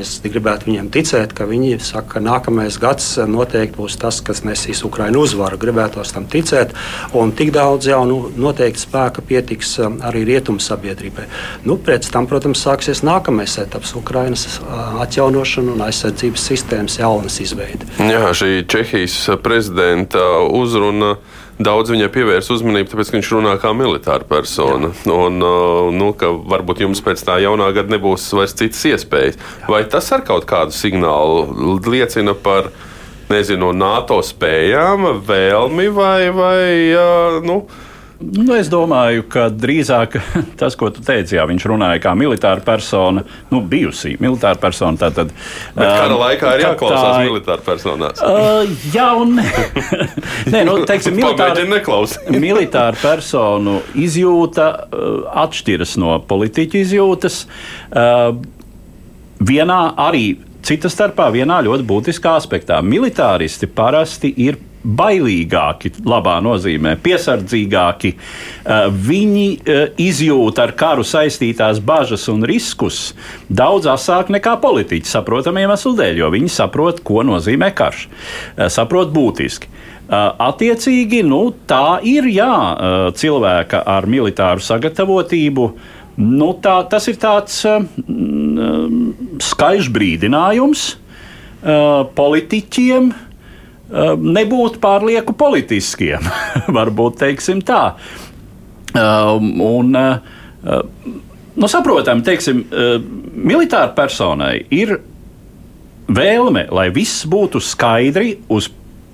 es 0.00 0.16
gribētu 0.24 0.70
viņiem 0.70 0.88
ticēt, 0.94 1.36
ka 1.36 1.44
viņi 1.50 1.76
saka, 1.84 2.16
ka 2.16 2.24
nākamais 2.24 2.80
gads 2.80 3.12
noteikti 3.28 3.76
būs 3.76 4.00
tas, 4.00 4.22
kas 4.24 4.40
nesīs 4.46 4.80
Ukrainu 4.88 5.26
uzvaru. 5.26 5.60
Gribētos 5.60 6.14
tam 6.16 6.29
ticēt. 6.32 6.74
Un 7.16 7.34
tik 7.36 7.52
daudz 7.54 7.90
jau 7.90 8.00
nu, 8.08 8.20
noteikti 8.40 8.84
spēka 8.84 9.24
pietiks 9.26 9.76
um, 9.82 9.98
arī 10.06 10.24
rietumu 10.28 10.62
sabiedrībai. 10.62 11.26
Nu, 11.68 11.76
pēc 11.80 12.08
tam, 12.12 12.28
protams, 12.30 12.62
sāksies 12.66 13.04
nākamais 13.06 13.58
etaps- 13.62 13.94
Ukrainas 14.00 14.46
uh, 14.60 15.00
atjaunošana 15.04 15.74
un 15.76 15.84
aizsardzības 15.88 16.48
sistēmas 16.52 17.00
jaunas 17.00 17.40
izveide. 17.42 17.88
Jā, 17.98 18.30
šī 18.36 18.64
Čehijas 18.70 19.18
prezidenta 19.42 20.24
uzruna 20.48 21.16
daudz 21.60 21.92
viņai 21.92 22.08
pievērs 22.12 22.50
uzmanību, 22.54 22.90
tāpēc, 22.92 23.10
ka 23.10 23.18
viņš 23.18 23.30
runā 23.36 23.54
kā 23.60 23.72
militāra 23.76 24.26
persona. 24.28 24.92
Jā. 25.04 25.16
Un, 25.16 25.40
uh, 25.44 25.90
nu, 25.94 26.12
varbūt 26.54 26.84
jums 26.86 27.02
pēc 27.04 27.24
tā 27.26 27.40
jaunā 27.44 27.70
gada 27.76 27.92
nebūs 27.96 28.30
vairs 28.36 28.56
citas 28.56 28.82
iespējas. 28.88 29.40
Vai 29.68 29.82
tas 29.90 30.08
ar 30.16 30.24
kaut 30.26 30.48
kādu 30.50 30.74
signālu 30.76 31.78
liecina 31.84 32.34
par 32.34 32.70
nezinu, 33.30 33.70
NATO 33.76 34.20
spējām, 34.24 35.06
vēlmi 35.26 35.86
vai. 35.94 36.18
vai 36.34 36.66
uh, 36.96 37.38
nu, 37.44 37.62
Nu, 38.20 38.52
es 38.52 38.68
domāju, 38.68 39.22
ka 39.32 39.46
drīzāk 39.48 40.18
tas, 40.60 40.74
ko 40.76 40.90
tu 40.92 41.00
teici, 41.00 41.38
jā, 41.38 41.46
viņš 41.48 41.64
runāja 41.70 42.02
kā 42.04 42.12
militāra 42.18 42.60
persona, 42.60 43.22
nu, 43.48 43.62
bijusī 43.64 44.12
militāra 44.20 44.60
persona. 44.60 45.00
Tātad, 45.00 45.32
Bet 45.72 45.86
kara 45.86 46.18
laikā 46.20 46.50
ir 46.58 46.64
jāklausās 46.66 47.16
tā, 47.16 47.22
militāra 47.24 47.64
personās. 47.64 48.20
Uh, 48.20 48.68
jā, 48.92 49.06
un 49.16 49.40
nē, 50.52 50.62
nu, 50.68 50.76
teiksim, 50.88 51.16
militāra, 51.16 51.64
militāra 52.44 53.00
personu 53.00 53.78
izjūta 53.96 54.68
uh, 54.84 55.08
atšķiras 55.46 55.96
no 56.04 56.18
politiķu 56.28 56.82
izjūtas. 56.84 57.46
Uh, 57.88 58.36
vienā 59.40 59.80
arī 59.96 60.26
Cita 60.62 60.90
starpā 60.92 61.30
vienā 61.32 61.62
ļoti 61.64 61.86
būtiskā 61.88 62.36
aspektā- 62.38 62.80
militāristi 62.92 63.66
parasti 63.66 64.34
ir 64.36 64.58
bailīgāki, 64.80 65.92
labā 66.08 66.38
nozīmē, 66.44 66.94
piesardzīgāki. 67.04 68.14
Eh, 68.14 68.88
viņi 68.88 69.46
eh, 69.60 69.82
izjūt 70.00 70.60
ar 70.62 70.72
karu 70.78 71.04
saistītās 71.04 71.82
bažas 71.84 72.28
un 72.32 72.44
riskus 72.48 73.12
daudz 73.52 73.88
asāk 73.90 74.32
nekā 74.32 74.56
politiķi, 74.62 75.08
saprotamiem 75.10 75.68
iemeslu 75.68 75.94
dēļ, 75.98 76.22
jo 76.22 76.32
viņi 76.32 76.52
saprot, 76.54 77.04
ko 77.04 77.24
nozīmē 77.28 77.72
karš, 77.76 78.06
eh, 78.56 78.68
saprot 78.68 79.12
būtiski. 79.12 79.76
Attiecīgi, 80.10 81.20
nu, 81.22 81.52
tā 81.70 82.00
ir 82.02 82.26
jā, 82.34 82.50
cilvēka 83.14 83.84
ar 83.86 84.08
militāru 84.10 84.58
sagatavotību. 84.58 85.68
Nu, 86.18 86.50
tā, 86.62 86.80
tas 86.90 87.06
ir 87.08 87.18
tāds 87.20 87.60
skaļš 89.40 89.90
brīdinājums 89.94 90.82
uh, 90.90 92.08
politiķiem 92.16 93.10
uh, 93.12 94.14
nebūt 94.18 94.80
pārlieku 94.82 95.36
politiskiem. 95.38 96.26
Varbūt 96.78 97.22
tā. 97.66 97.82
Um, 98.90 99.52
un, 99.62 99.94
uh, 99.94 100.82
nu, 101.54 101.70
saprotam, 101.70 102.24
teiksim, 102.26 102.64
militāra 103.30 103.92
personai 103.94 104.64
ir 104.74 104.96
vēlme, 106.10 106.66
lai 106.74 106.88
viss 106.90 107.24
būtu 107.30 107.62
skaidri 107.62 108.34
uz 108.50 108.70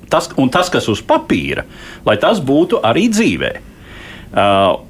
tas, 0.09 0.31
un 0.39 0.51
tas, 0.53 0.71
kas 0.73 0.89
uz 0.89 1.03
papīra, 1.05 1.67
lai 2.07 2.17
tas 2.23 2.41
būtu 2.41 2.81
arī 2.87 3.09
dzīvē. 3.13 3.53
Uh, 4.37 4.86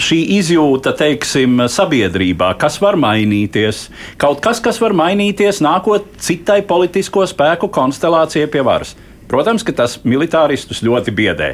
šī 0.00 0.18
izjūta, 0.38 0.94
teiksim, 0.96 1.64
sabiedrībā, 1.68 2.52
kas 2.60 2.78
var 2.82 2.96
mainīties, 3.00 3.86
kaut 4.20 4.42
kas, 4.44 4.60
kas 4.64 4.80
var 4.82 4.94
mainīties, 4.96 5.62
nākot 5.64 6.06
citai 6.22 6.62
politisko 6.66 7.26
spēku 7.28 7.70
konstelācijai 7.72 8.50
pie 8.52 8.64
varas. 8.66 8.94
Protams, 9.32 9.62
ka 9.64 9.72
tas 9.72 9.94
militāristus 10.04 10.82
ļoti 10.84 11.12
biedē. 11.16 11.46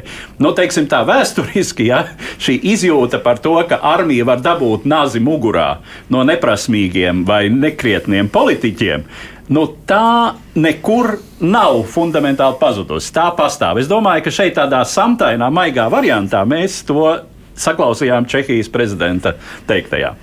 Nu, 0.43 0.51
teiksim, 0.55 0.89
tā 0.91 0.99
vēsturiski 1.07 1.85
ja, 1.87 2.01
šī 2.41 2.57
izjūta 2.73 3.21
par 3.23 3.39
to, 3.39 3.53
ka 3.69 3.79
armija 3.93 4.25
var 4.27 4.41
dabūt 4.43 4.87
nazi 4.89 5.21
mugurā 5.23 5.77
no 6.11 6.25
neprasmīgiem 6.27 7.23
vai 7.27 7.45
nekrietniem 7.53 8.27
politiķiem, 8.33 9.05
nu, 9.55 9.63
tā 9.87 10.35
nekur 10.59 11.21
nav 11.39 11.85
fundamentāli 11.87 12.59
pazudusi. 12.59 13.13
Tā 13.15 13.29
pastāv. 13.37 13.79
Es 13.79 13.87
domāju, 13.87 14.27
ka 14.27 14.35
šeit 14.41 14.59
tādā 14.59 14.83
samtainā, 14.83 15.47
maigā 15.47 15.87
variantā 15.93 16.43
mēs 16.49 16.81
to 16.89 17.05
saklausījām 17.59 18.27
Čehijas 18.29 18.71
prezidenta 18.71 19.35
teiktajā. 19.69 20.15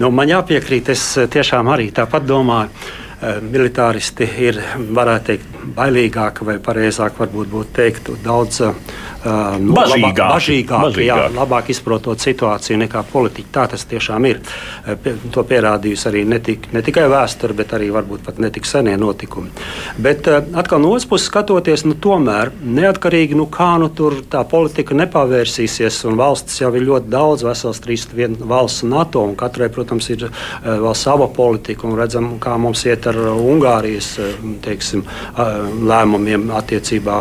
Nu, 0.00 0.10
man 0.14 0.30
jāpiekrīt, 0.30 0.90
es 0.94 1.04
tiešām 1.32 1.70
arī 1.72 1.90
tāpat 1.94 2.26
domāju. 2.28 2.72
Eh, 3.20 3.36
militāristi 3.44 4.24
ir, 4.40 4.56
varētu 4.96 5.26
teikt, 5.26 5.56
bailīgāki, 5.76 6.44
vai 6.48 6.54
pareizāk 6.64 7.18
varbūt 7.20 7.50
būtu 7.52 7.74
teikt, 7.76 8.06
daudz 8.24 8.62
uh, 8.64 8.70
nu, 9.24 9.74
bažīgāki, 9.76 10.02
labāk, 10.04 10.34
bažīgāki, 10.34 10.84
bažīgāki. 10.86 11.06
Jā, 11.06 11.28
labāk 11.34 11.70
izprotot 11.72 12.22
situāciju 12.22 12.78
nekā 12.84 13.02
politiķi. 13.10 13.50
Tā 13.52 13.66
tas 13.72 13.84
tiešām 13.90 14.26
ir. 14.30 14.40
To 15.34 15.44
pierādījusi 15.46 16.08
arī 16.10 16.24
ne, 16.28 16.40
tik, 16.44 16.70
ne 16.74 16.82
tikai 16.84 17.06
vēsture, 17.12 17.56
bet 17.56 17.74
arī 17.76 17.90
varbūt 17.92 18.24
pat 18.26 18.40
ne 18.42 18.50
tik 18.54 18.68
senie 18.68 18.96
notikumi. 19.00 19.52
Bet 20.00 20.28
atkal 20.30 20.80
no 20.82 20.94
otras 20.94 21.08
puses 21.10 21.28
skatoties, 21.28 21.84
nu, 21.88 21.96
tomēr 22.00 22.52
neatkarīgi 22.60 23.36
no 23.36 23.44
nu, 23.44 23.48
kā 23.52 23.70
nu 23.80 23.90
tur 23.96 24.20
tā 24.30 24.42
politika 24.48 24.96
nepavērsīsies, 24.98 26.02
un 26.08 26.18
valstis 26.20 26.60
jau 26.62 26.72
ir 26.76 26.86
ļoti 26.88 27.12
daudz, 27.12 27.44
vesels 27.46 27.80
trīs 27.84 28.06
valsts 28.10 28.84
NATO, 28.88 29.24
un 29.28 29.36
katrai, 29.38 29.70
protams, 29.72 30.10
ir 30.12 30.28
vēl 30.64 30.96
sava 30.96 31.28
politika, 31.34 31.86
un 31.88 31.98
redzam, 31.98 32.32
kā 32.42 32.56
mums 32.60 32.84
iet 32.88 33.08
ar 33.10 33.18
Ungārijas 33.34 34.12
teiksim, 34.64 35.04
lēmumiem 35.90 36.50
attiecībā 36.56 37.20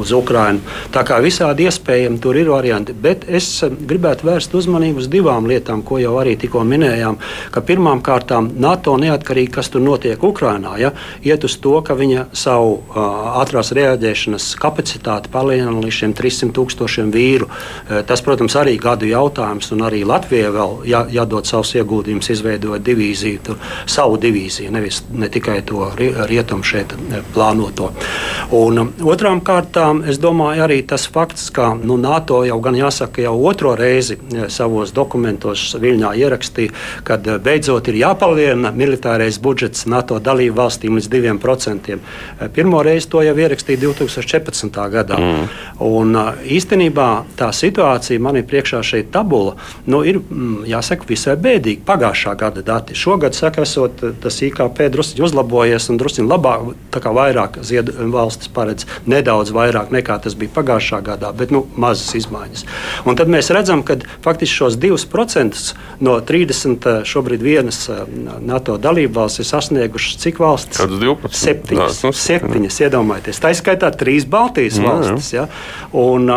uz 0.00 0.12
Ukrajinu. 0.16 0.64
Tā 0.94 1.02
kā 1.02 1.16
visādi 1.18 1.64
iespējami 1.66 2.20
tur 2.22 2.36
ir 2.38 2.46
varianti, 2.52 2.94
bet 2.94 3.24
es 3.26 3.48
gribētu 3.66 4.28
vērst 4.28 4.52
uzmanību 4.54 5.00
uz 5.02 5.08
divām 5.10 5.48
lietām, 5.50 5.80
ko 5.82 5.96
jau 5.98 6.12
arī 6.20 6.36
tikko 6.38 6.60
minējām. 6.70 7.16
Pirmām 7.66 7.98
kārtām 8.04 8.52
NATO 8.62 8.94
neatkarīgi, 9.02 9.50
kas 9.56 9.72
tur 9.74 9.82
notiek 9.82 10.22
Ukrajinā, 10.22 10.76
ja, 10.78 10.92
iet 11.26 11.42
uz 11.48 11.56
to, 11.58 11.72
ka 11.82 11.96
viņa 11.98 12.28
savu 12.38 12.76
uh, 12.76 13.00
ātrās 13.40 13.72
reaģēšanas 13.74 14.46
kapacitāti 14.62 15.32
palielina 15.34 15.72
līdz 15.82 15.96
šiem 15.96 16.14
300 16.14 16.54
tūkstošiem 16.54 17.10
vīru. 17.14 17.48
Uh, 17.48 18.04
tas, 18.06 18.22
protams, 18.22 18.54
arī 18.60 18.76
gadu 18.78 19.10
jautājums, 19.10 19.72
un 19.74 19.82
arī 19.88 20.04
Latvijai 20.06 20.54
vēl 20.54 20.78
jā, 20.92 21.02
jādod 21.16 21.50
savus 21.50 21.74
ieguldījumus, 21.80 22.30
izveidot 22.36 22.86
divīziju, 22.86 23.42
tur, 23.48 23.58
savu 23.90 24.20
divīziju, 24.22 24.70
nevis 24.78 25.02
ne 25.10 25.32
tikai 25.32 25.58
to 25.66 25.90
rietumu 25.98 26.62
šeit 26.62 26.94
plānoto. 27.34 27.90
Un, 28.54 28.84
um, 28.84 28.94
otrām 29.10 29.42
kārtām, 29.42 30.04
es 30.06 30.22
domāju, 30.22 30.68
arī 30.68 30.83
tas 30.88 31.06
fakts, 31.08 31.50
ka 31.50 31.74
nu, 31.82 31.96
NATO 31.96 32.42
jau 32.44 32.58
gan 32.62 32.76
jāsaka, 32.78 33.22
jau 33.24 33.34
otro 33.48 33.74
reizi 33.78 34.16
e, 34.16 34.46
savos 34.52 34.92
dokumentos 34.94 35.62
Viļņā 35.80 36.12
ierakstīja, 36.20 36.74
ka 37.06 37.18
e, 37.18 37.38
beidzot 37.42 37.88
ir 37.90 37.98
jāpalielina 38.02 38.72
militārais 38.76 39.40
budžets 39.42 39.86
NATO 39.90 40.20
dalību 40.22 40.56
valstīm 40.58 40.98
līdz 40.98 41.10
2%. 41.10 41.96
E, 41.96 42.48
pirmo 42.54 42.82
reizi 42.84 43.10
to 43.12 43.22
jau 43.24 43.34
ierakstīja 43.34 43.80
2014. 43.86 44.80
gadā. 44.94 45.18
Mm. 45.18 45.48
Un, 45.88 46.14
īstenībā 46.44 47.08
tā 47.38 47.50
situācija 47.54 48.22
man 48.22 48.38
ir 48.40 48.46
priekšā 48.50 48.82
šeit 48.84 49.10
tabula, 49.14 49.56
nu, 49.90 50.04
ir 50.06 50.20
mm, 50.20 50.68
jāsaka 50.70 51.08
visai 51.08 51.36
bēdīga. 51.40 51.84
Pagājušā 51.88 52.36
gada 52.38 52.64
dati. 52.66 52.96
Šogad, 52.98 53.34
saka, 53.36 53.64
esot, 53.66 54.04
tas 54.22 54.40
IKP 54.44 54.86
druskuļi 54.94 55.26
uzlabojies 55.26 55.90
un 55.90 56.00
druskuļi 56.00 56.30
labāk, 56.30 56.70
tā 56.94 57.02
kā 57.02 57.12
vairāk 57.14 57.60
ziedu 57.66 57.96
valstis 58.14 58.52
paredz 58.54 58.86
nedaudz 59.10 59.52
vairāk 59.54 59.92
nekā 59.94 60.18
tas 60.24 60.36
bija 60.38 60.52
pagājušajā 60.54 60.73
pagājušā 60.74 61.00
gadā, 61.04 61.32
bet 61.36 61.50
nu, 61.50 61.64
mazas 61.76 62.14
izmaiņas. 62.18 62.64
Un 63.06 63.16
tad 63.16 63.28
mēs 63.28 63.50
redzam, 63.54 63.82
ka 63.86 63.96
faktiski 64.24 64.54
šos 64.54 64.76
2% 64.78 65.74
no 66.00 66.18
30 66.20 66.86
eh, 66.86 67.04
šobrīd 67.04 67.42
vienas 67.42 67.88
eh, 67.88 68.04
NATO 68.40 68.76
dalību 68.78 69.14
valsts 69.14 69.42
ir 69.42 69.48
sasniegušas 69.48 70.20
cik 70.22 70.40
valstis? 70.42 70.80
Kādas 70.80 71.00
12? 71.00 71.38
Septiņas. 71.44 72.02
Jā, 72.04 72.12
septiņas 72.24 72.80
iedomājieties. 72.86 73.40
Tā 73.42 73.52
izskaitā 73.54 73.90
trīs 73.94 74.26
Baltijas 74.26 74.78
jā, 74.78 74.86
valstis. 74.86 75.32
Jā. 75.34 75.44
Ja? 75.44 75.48
Un, 75.94 76.30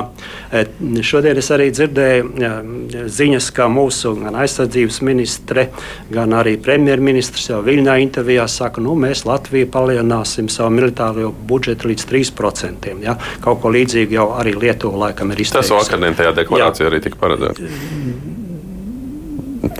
šodien 1.05 1.39
es 1.39 1.49
arī 1.53 1.69
dzirdēju 1.73 3.07
ziņas, 3.11 3.49
ka 3.55 3.67
mūsu 3.71 4.13
gan 4.21 4.37
aizsardzības 4.43 4.99
ministre, 5.05 5.67
gan 6.13 6.35
arī 6.37 6.57
premjerministrs 6.61 7.49
jau 7.51 7.61
Viļņā 7.65 7.97
intervijā 8.03 8.45
saka, 8.51 8.81
nu, 8.83 8.93
mēs 8.99 9.25
Latviju 9.27 9.69
palielināsim 9.73 10.49
savu 10.51 10.75
militāro 10.77 11.31
budžetu 11.49 11.91
līdz 11.91 12.07
3%. 12.11 12.93
Ja? 13.03 13.17
Kaut 13.43 13.61
ko 13.63 13.71
līdzīgu 13.73 14.17
jau 14.17 14.26
arī 14.35 14.55
Lietuva 14.57 15.07
laikam 15.07 15.31
ir 15.33 15.43
izteikusi. 15.45 15.73
Tas 15.73 15.87
vakardien 15.87 16.17
tajā 16.17 16.33
deklarācijā 16.41 16.87
jā. 16.87 16.91
arī 16.91 17.03
tika 17.05 17.19
paredzēts. 17.21 17.63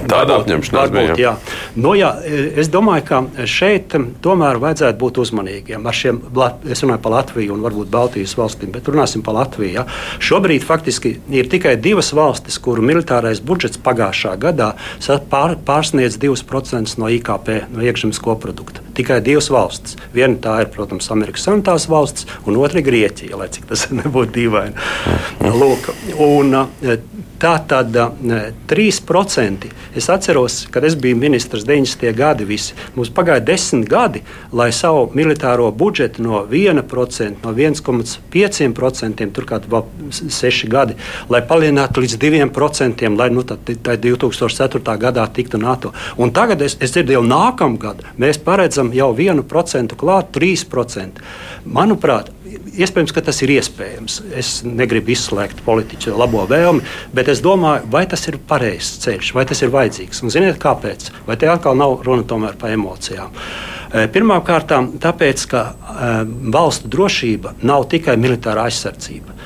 Tāda 0.08 0.38
apņemšanās 0.42 0.92
bija. 0.94 1.16
Jā. 1.20 1.34
Nu, 1.80 1.94
jā, 1.98 2.12
es 2.58 2.70
domāju, 2.72 3.06
ka 3.08 3.48
šeit 3.50 3.96
tomēr 4.24 4.60
vajadzētu 4.62 5.00
būt 5.02 5.20
uzmanīgiem. 5.24 5.88
Šiem, 5.98 6.22
es 6.72 6.84
runāju 6.84 7.04
par 7.04 7.16
Latviju 7.18 7.56
un 7.56 7.64
varbūt 7.66 7.92
Baltijas 7.94 8.36
valstīm, 8.40 8.72
bet 8.76 8.88
runāsim 8.92 9.24
par 9.26 9.38
Latviju. 9.40 9.74
Jā. 9.80 9.86
Šobrīd 10.24 10.66
faktiski 10.68 11.18
ir 11.34 11.50
tikai 11.52 11.76
divas 11.82 12.14
valstis, 12.16 12.60
kuru 12.64 12.86
militārais 12.86 13.42
budžets 13.44 13.82
pagājušā 13.84 14.36
gadā 14.42 14.74
pār, 15.32 15.58
pārsniedz 15.68 16.20
2% 16.22 16.98
no 17.02 17.12
IKP, 17.18 17.54
no 17.74 17.86
iekšzemes 17.86 18.22
koprodukta. 18.24 18.84
Tikai 18.98 19.20
divas 19.26 19.50
valstis. 19.54 19.98
Viena 20.16 20.40
tā 20.42 20.60
ir, 20.64 20.72
protams, 20.74 21.10
Amerikas 21.14 21.46
Savienotās 21.48 21.88
valstis, 21.92 22.28
un 22.46 22.58
otra 22.62 22.82
ir 22.82 22.88
Grieķija, 22.88 23.38
lai 23.40 23.50
cik 23.54 23.68
tas 23.70 23.88
nebūtu 24.00 24.34
dīvaini. 24.38 24.88
Lūk, 25.58 25.92
un, 26.24 26.56
Tā 27.38 27.54
tad 27.70 27.94
3%. 27.94 29.68
Es 29.96 30.08
atceros, 30.10 30.64
kad 30.74 30.84
es 30.84 30.96
biju 30.98 31.18
ministrs 31.18 31.66
90. 31.66 32.14
gadi. 32.18 32.46
Visi. 32.50 32.74
Mums 32.96 33.12
pagāja 33.14 33.44
desmit 33.46 33.90
gadi, 33.90 34.24
lai 34.52 34.72
savu 34.74 35.12
militāro 35.14 35.70
budžetu 35.72 36.24
no 36.26 36.42
1%, 36.50 37.44
no 37.44 37.54
1,5%, 37.54 39.28
turklāt 39.36 39.68
vēl 39.70 39.86
6 40.12 40.70
gadi, 40.72 40.98
lai 41.30 41.44
palielinātu 41.46 42.02
līdz 42.02 42.18
2%, 42.24 43.14
lai 43.18 43.30
nu, 43.34 43.46
tā 43.46 43.58
2004. 43.58 44.98
gadā 44.98 45.28
tiktu 45.34 45.62
NATO. 45.62 45.94
Un 46.18 46.34
tagad 46.34 46.62
es, 46.66 46.78
es 46.82 46.96
dzirdēju, 46.96 47.20
jau 47.20 47.26
nākamgad 47.28 48.02
mēs 48.18 48.42
paredzam 48.42 48.90
jau 48.96 49.12
1% 49.14 49.98
klāt 50.00 50.34
3%. 50.34 51.22
Manuprāt, 51.68 52.32
Iespējams, 52.78 53.14
ka 53.16 53.24
tas 53.26 53.40
ir 53.44 53.52
iespējams. 53.58 54.20
Es 54.38 54.52
negribu 54.66 55.14
izslēgt 55.14 55.64
politiķu 55.66 56.16
labo 56.18 56.46
vēlmi, 56.50 56.84
bet 57.16 57.32
es 57.34 57.42
domāju, 57.44 57.88
vai 57.94 58.06
tas 58.10 58.28
ir 58.30 58.40
pareizs 58.50 59.00
ceļš, 59.04 59.34
vai 59.38 59.46
tas 59.50 59.64
ir 59.64 59.74
vajadzīgs. 59.74 60.22
Un 60.24 60.34
ziniet, 60.34 60.60
kāpēc? 60.62 61.10
Vai 61.28 61.38
te 61.40 61.50
atkal 61.52 61.78
nav 61.80 62.02
runa 62.08 62.26
par 62.28 62.74
emocijām? 62.74 63.34
Eh, 63.88 64.08
Pirmkārt, 64.12 64.74
tāpēc, 65.00 65.48
ka 65.48 65.64
eh, 65.72 66.20
valstu 66.54 66.92
drošība 66.92 67.56
nav 67.64 67.88
tikai 67.92 68.18
militāra 68.20 68.68
aizsardzība. 68.68 69.37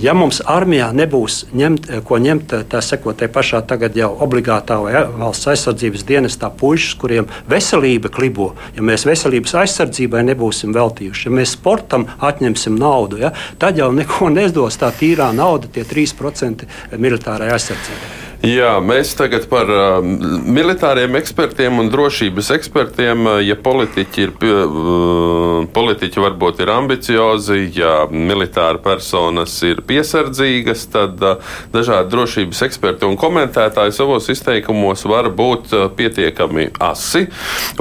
Ja 0.00 0.14
mums 0.14 0.38
armijā 0.46 0.88
nebūs 0.94 1.40
ņemt, 1.56 1.88
ko 2.06 2.18
ņemt, 2.22 2.52
tā 2.70 2.80
sakot, 2.84 3.18
te 3.18 3.28
pašā 3.32 3.62
tagad 3.66 3.96
jau 3.98 4.12
obligātā 4.22 4.78
vai 4.82 5.00
valsts 5.18 5.50
aizsardzības 5.52 6.04
dienestā 6.06 6.52
puikas, 6.54 6.92
kuriem 7.00 7.26
veselība 7.50 8.12
klibo, 8.14 8.52
ja 8.76 8.84
mēs 8.86 9.06
veselības 9.08 9.56
aizsardzībai 9.64 10.22
nebūsim 10.28 10.74
veltījuši, 10.76 11.26
ja 11.28 11.38
mēs 11.40 11.56
sportam 11.58 12.06
atņemsim 12.16 12.78
naudu, 12.78 13.18
ja, 13.24 13.32
tad 13.58 13.80
jau 13.80 13.90
neko 13.96 14.30
nezdos 14.38 14.78
tā 14.78 14.92
tīrā 14.94 15.32
nauda, 15.34 15.72
tie 15.72 15.86
3% 15.88 16.68
militārai 16.94 17.50
aizsardzībai. 17.56 18.26
Jā, 18.44 18.76
mēs 18.84 19.14
tagad 19.16 19.46
par 19.48 19.70
uh, 19.72 20.04
militāriem 20.04 21.16
ekspertiem 21.18 21.80
un 21.80 21.88
drošības 21.90 22.50
ekspertiem. 22.58 23.24
Uh, 23.26 23.38
ja 23.42 23.56
politiķi 23.58 24.22
ir, 24.22 24.32
uh, 24.44 25.64
politiķi 25.72 26.20
varbūt 26.20 26.60
ir 26.62 26.72
ambiciozi, 26.74 27.62
ja 27.74 28.04
militāra 28.12 28.78
personas 28.82 29.55
ir 29.66 29.82
piesardzīgas, 29.86 30.86
tad 30.92 31.22
uh, 31.24 31.54
dažādi 31.74 32.12
drošības 32.12 32.62
eksperti 32.68 33.08
un 33.08 33.18
komentētāji 33.20 33.94
savos 33.96 34.28
izteikumos 34.32 35.06
var 35.08 35.30
būt 35.36 35.72
uh, 35.76 35.86
pietiekami 35.96 36.70
asi. 36.82 37.26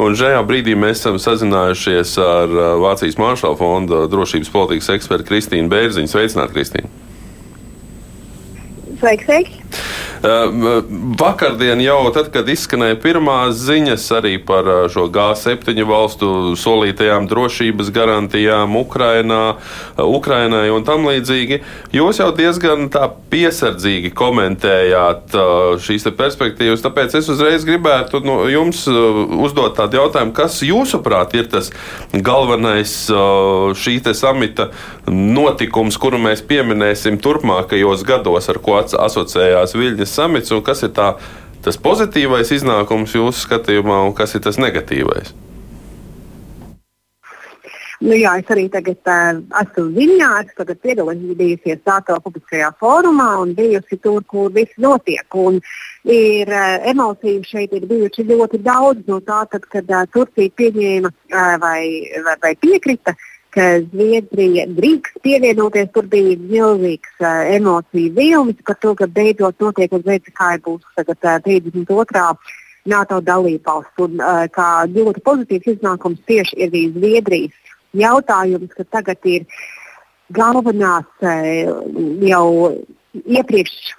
Un 0.02 0.18
šajā 0.18 0.44
brīdī 0.48 0.78
mēs 0.80 1.04
esam 1.04 1.20
sazinājušies 1.22 2.16
ar 2.24 2.54
uh, 2.54 2.68
Vācijas 2.84 3.20
Maršala 3.22 3.60
fonda 3.60 4.06
drošības 4.12 4.54
politikas 4.54 4.94
ekspertu 5.00 5.32
Kristīnu 5.32 5.72
Bērziņu. 5.72 6.12
Sveicināt, 6.12 6.56
Kristīna! 6.56 7.15
Sveiks, 9.00 9.26
sveiks! 9.28 9.84
Vakardien 11.20 11.82
jau 11.84 12.10
tad, 12.16 12.32
kad 12.34 12.48
izskanēja 12.50 12.96
pirmās 13.04 13.60
ziņas 13.62 14.06
arī 14.18 14.38
par 14.42 14.66
šo 14.90 15.06
G7 15.14 15.84
valstu 15.86 16.56
solītajām 16.58 17.28
drošības 17.30 17.92
garantijām 17.94 18.74
Ukrainā, 18.80 19.58
Ukrainai 20.02 20.72
un 20.74 20.86
tam 20.88 21.06
līdzīgi, 21.06 21.60
jūs 21.94 22.22
jau 22.24 22.32
diezgan 22.34 22.88
piesardzīgi 23.30 24.14
komentējāt 24.18 25.36
šīs 25.86 26.10
perspektīvas. 26.18 26.82
Tāpēc 26.86 27.20
es 27.20 27.30
uzreiz 27.30 27.68
gribētu 27.68 28.24
no 28.26 28.40
jums 28.50 28.86
uzdot 28.90 29.78
tādu 29.78 30.00
jautājumu, 30.02 30.34
kas 30.38 30.62
jūsuprāt 30.66 31.36
ir 31.38 31.52
tas 31.54 31.70
galvenais 32.14 32.96
šī 33.78 34.00
samita 34.16 34.72
notikums, 35.12 36.00
kuru 36.02 36.18
mēs 36.22 36.42
pieminēsim 36.46 37.22
turpmākajos 37.22 38.08
gados, 38.08 38.50
ar 38.50 38.62
ko 38.64 38.82
asociējās 38.94 39.74
Viļņas 39.74 40.14
samits 40.20 40.54
un 40.54 40.62
kas 40.66 40.84
ir 40.86 40.94
tā, 40.94 41.16
tas 41.66 41.82
pozitīvais 41.82 42.54
iznākums 42.54 43.16
jūsu 43.18 43.48
skatījumā 43.48 44.04
un 44.06 44.14
kas 44.14 44.38
ir 44.38 44.46
tas 44.46 44.62
negatīvais? 44.62 45.34
Nu, 48.06 48.14
jā, 48.14 48.36
es 48.42 48.50
arī 48.52 48.66
tagad 48.70 49.08
uh, 49.08 49.38
esmu 49.62 49.86
Viņā, 49.96 50.30
es 50.44 50.58
tagad 50.60 50.82
piedalījusies 50.84 51.80
NATO 51.88 52.18
publiskajā 52.26 52.74
fórumā 52.82 53.30
un 53.42 53.54
bijusi 53.58 53.98
tur, 54.04 54.20
kur 54.30 54.52
viss 54.54 54.76
notiek. 54.78 55.26
Un 55.40 55.62
ir 56.04 56.52
uh, 56.52 56.76
emociju 56.92 57.46
šeit 57.48 57.74
ir 57.74 57.88
bijuši 57.90 58.28
ļoti 58.30 58.60
daudz 58.66 59.08
no 59.10 59.22
tā, 59.24 59.46
tad, 59.50 59.66
kad 59.72 59.90
uh, 59.90 60.04
Turcija 60.14 60.54
pieņēma 60.60 61.10
uh, 61.10 61.56
vai, 61.64 61.80
vai, 62.28 62.36
vai 62.44 62.54
piekrita 62.60 63.16
uh, 63.16 63.32
ka 63.56 63.66
Zviedrija 63.86 64.68
drīkst 64.76 65.22
pievienoties. 65.24 65.90
Tur 65.96 66.08
bija 66.12 66.36
milzīgs 66.40 67.24
uh, 67.24 67.46
emociju 67.56 68.14
vilnis 68.18 68.60
par 68.68 68.78
to, 68.84 68.94
ka 69.00 69.08
beidzot 69.08 69.60
notiek 69.64 69.94
uz 69.96 70.04
veids, 70.08 70.32
kā 70.36 70.56
būs 70.66 70.84
tagad, 70.98 71.20
uh, 71.24 71.40
32. 71.46 72.36
NATO 72.92 73.22
dalībvalsts. 73.26 74.04
Un, 74.06 74.20
uh, 74.20 74.44
kā 74.54 74.70
ļoti 74.92 75.24
pozitīvs 75.26 75.72
iznākums 75.78 76.22
tieši 76.30 76.60
ir 76.60 76.70
arī 76.70 76.84
Zviedrijas 76.98 77.74
jautājums, 77.96 78.76
ka 78.76 78.88
tagad 78.98 79.32
ir 79.32 79.48
galvenās 80.36 81.08
uh, 81.24 81.80
jau 82.28 82.48
iepriekš 83.24 83.96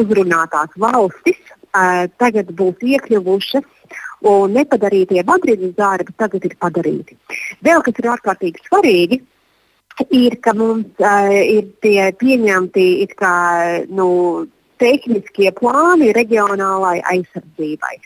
uzrunātās 0.00 0.74
valstis, 0.82 1.38
uh, 1.70 2.08
tagad 2.18 2.50
būs 2.58 2.82
iekļuvušas 2.82 3.68
un 4.26 4.54
nepadarītie 4.56 5.24
Madrides 5.26 5.74
darbi 5.76 6.14
tagad 6.18 6.44
ir 6.44 6.56
padarīti. 6.60 7.16
Vēl 7.64 7.84
kas 7.84 8.00
ir 8.00 8.08
ārkārtīgi 8.14 8.64
svarīgi, 8.66 9.20
ir, 10.08 10.36
ka 10.44 10.54
mums 10.56 10.88
uh, 11.00 11.28
ir 11.32 11.68
tie 11.84 12.10
pieņemti 12.20 12.86
kā, 13.16 13.36
nu, 13.88 14.08
tehniskie 14.80 15.52
plāni 15.56 16.12
reģionālai 16.16 17.00
aizsardzībai. 17.12 17.96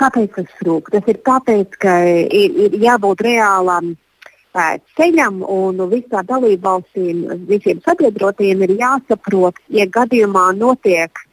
Kāpēc 0.00 0.36
tas 0.36 0.54
trūk? 0.60 0.90
Tas 0.92 1.08
ir 1.08 1.20
tāpēc, 1.24 1.76
ka 1.80 1.98
ir, 2.04 2.56
ir 2.66 2.78
jābūt 2.82 3.24
reālam 3.24 3.92
uh, 3.94 4.76
ceļam 4.96 5.42
un 5.44 5.84
visām 5.92 6.28
dalībvalstīm, 6.28 7.24
visiem 7.48 7.82
sabiedrotiem 7.86 8.64
ir 8.66 8.76
jāsaprot, 8.80 9.60
ja 9.72 9.88
gadījumā 9.88 10.50
notiek 10.58 11.24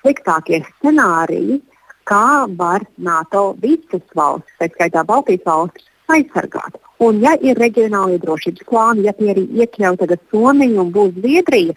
sliktākie 0.00 0.64
scenāriji, 0.66 1.60
kā 2.08 2.48
var 2.58 2.84
NATO 2.96 3.52
visas 3.62 4.04
valstis, 4.16 4.56
tā 4.60 4.68
skaitā 4.72 5.04
Baltijas 5.06 5.44
valstis, 5.46 5.88
aizsargāt. 6.08 6.78
Un, 7.04 7.20
ja 7.22 7.34
ir 7.44 7.58
reģionālie 7.60 8.18
drošības 8.22 8.66
plāni, 8.68 9.04
ja 9.06 9.14
tie 9.18 9.30
arī 9.34 9.44
iekļauj 9.62 10.00
tagad 10.02 10.22
Somiju 10.32 10.80
un 10.82 10.92
būs 10.94 11.14
Zviedrija, 11.18 11.76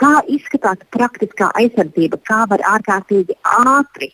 kā 0.00 0.14
izskatās 0.32 0.80
praktiskā 0.94 1.50
aizsardzība, 1.60 2.20
kā 2.28 2.44
var 2.50 2.62
ārkārtīgi 2.76 3.36
ātri 3.58 4.12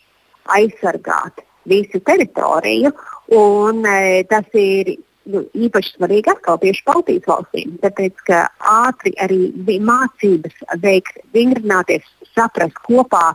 aizsargāt 0.57 1.43
visu 1.69 2.01
teritoriju. 2.03 2.91
Un, 3.37 3.85
e, 3.87 4.23
tas 4.29 4.47
ir 4.59 4.95
nu, 5.31 5.45
īpaši 5.55 5.95
svarīgi 5.95 6.33
atkal 6.33 6.59
tieši 6.59 6.83
Baltijas 6.89 7.29
valstīm, 7.29 7.77
tāpēc 7.83 8.25
ka 8.27 8.43
ātri 8.59 9.13
arī 9.23 9.79
mācības 9.79 10.65
veikt, 10.83 11.21
vingrināties, 11.35 12.07
saprast 12.33 12.79
kopā 12.87 13.31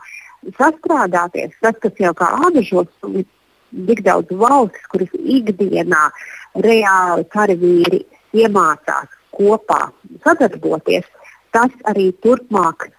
sastrādāties. 0.57 1.55
Tas, 1.61 1.77
kas 1.83 2.01
jau 2.01 2.15
kā 2.17 2.31
ādažos, 2.49 2.89
ir 3.13 3.27
tik 3.89 4.03
daudz 4.07 4.33
valstis, 4.41 4.87
kuras 4.93 5.13
ikdienā 5.19 6.09
reāli 6.65 7.27
karavīri 7.35 8.05
iemācās 8.37 9.09
kopā 9.37 9.89
sadarboties. 10.25 11.05
tas 11.53 11.73
arī 11.89 12.11
turpmāk 12.23 12.91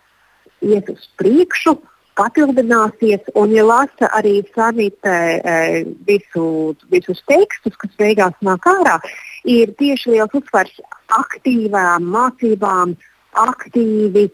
ies 0.65 0.87
uz 0.89 1.03
priekšu, 1.21 1.75
papildināsies. 2.17 3.29
Un, 3.37 3.53
ja 3.55 3.63
lasa 3.63 4.09
arī 4.17 4.41
samita 4.55 5.13
e, 5.37 5.83
visu, 6.07 6.75
visus 6.91 7.21
tekstus, 7.29 7.77
kas 7.79 7.93
beigās 8.01 8.35
nāk 8.45 8.65
ārā, 8.67 8.97
ir 9.45 9.71
tieši 9.79 10.15
liels 10.15 10.35
uzsvars 10.35 10.81
aktīvām 11.21 12.09
mācībām, 12.15 12.97
aktīvi 13.39 14.27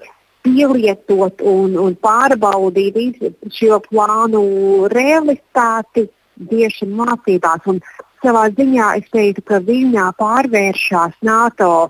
pielietot 0.45 1.41
un, 1.45 1.75
un 1.81 1.95
pārbaudīt 2.01 3.17
šo 3.53 3.79
plānu 3.89 4.43
realitāti 4.93 6.05
tieši 6.51 6.87
mācībās. 6.91 7.65
Un 7.71 7.81
savā 8.23 8.47
ziņā 8.53 8.91
es 8.99 9.09
teiktu, 9.13 9.45
ka 9.49 9.61
Viņā 9.65 10.11
pārvēršas 10.19 11.17
NATO, 11.25 11.89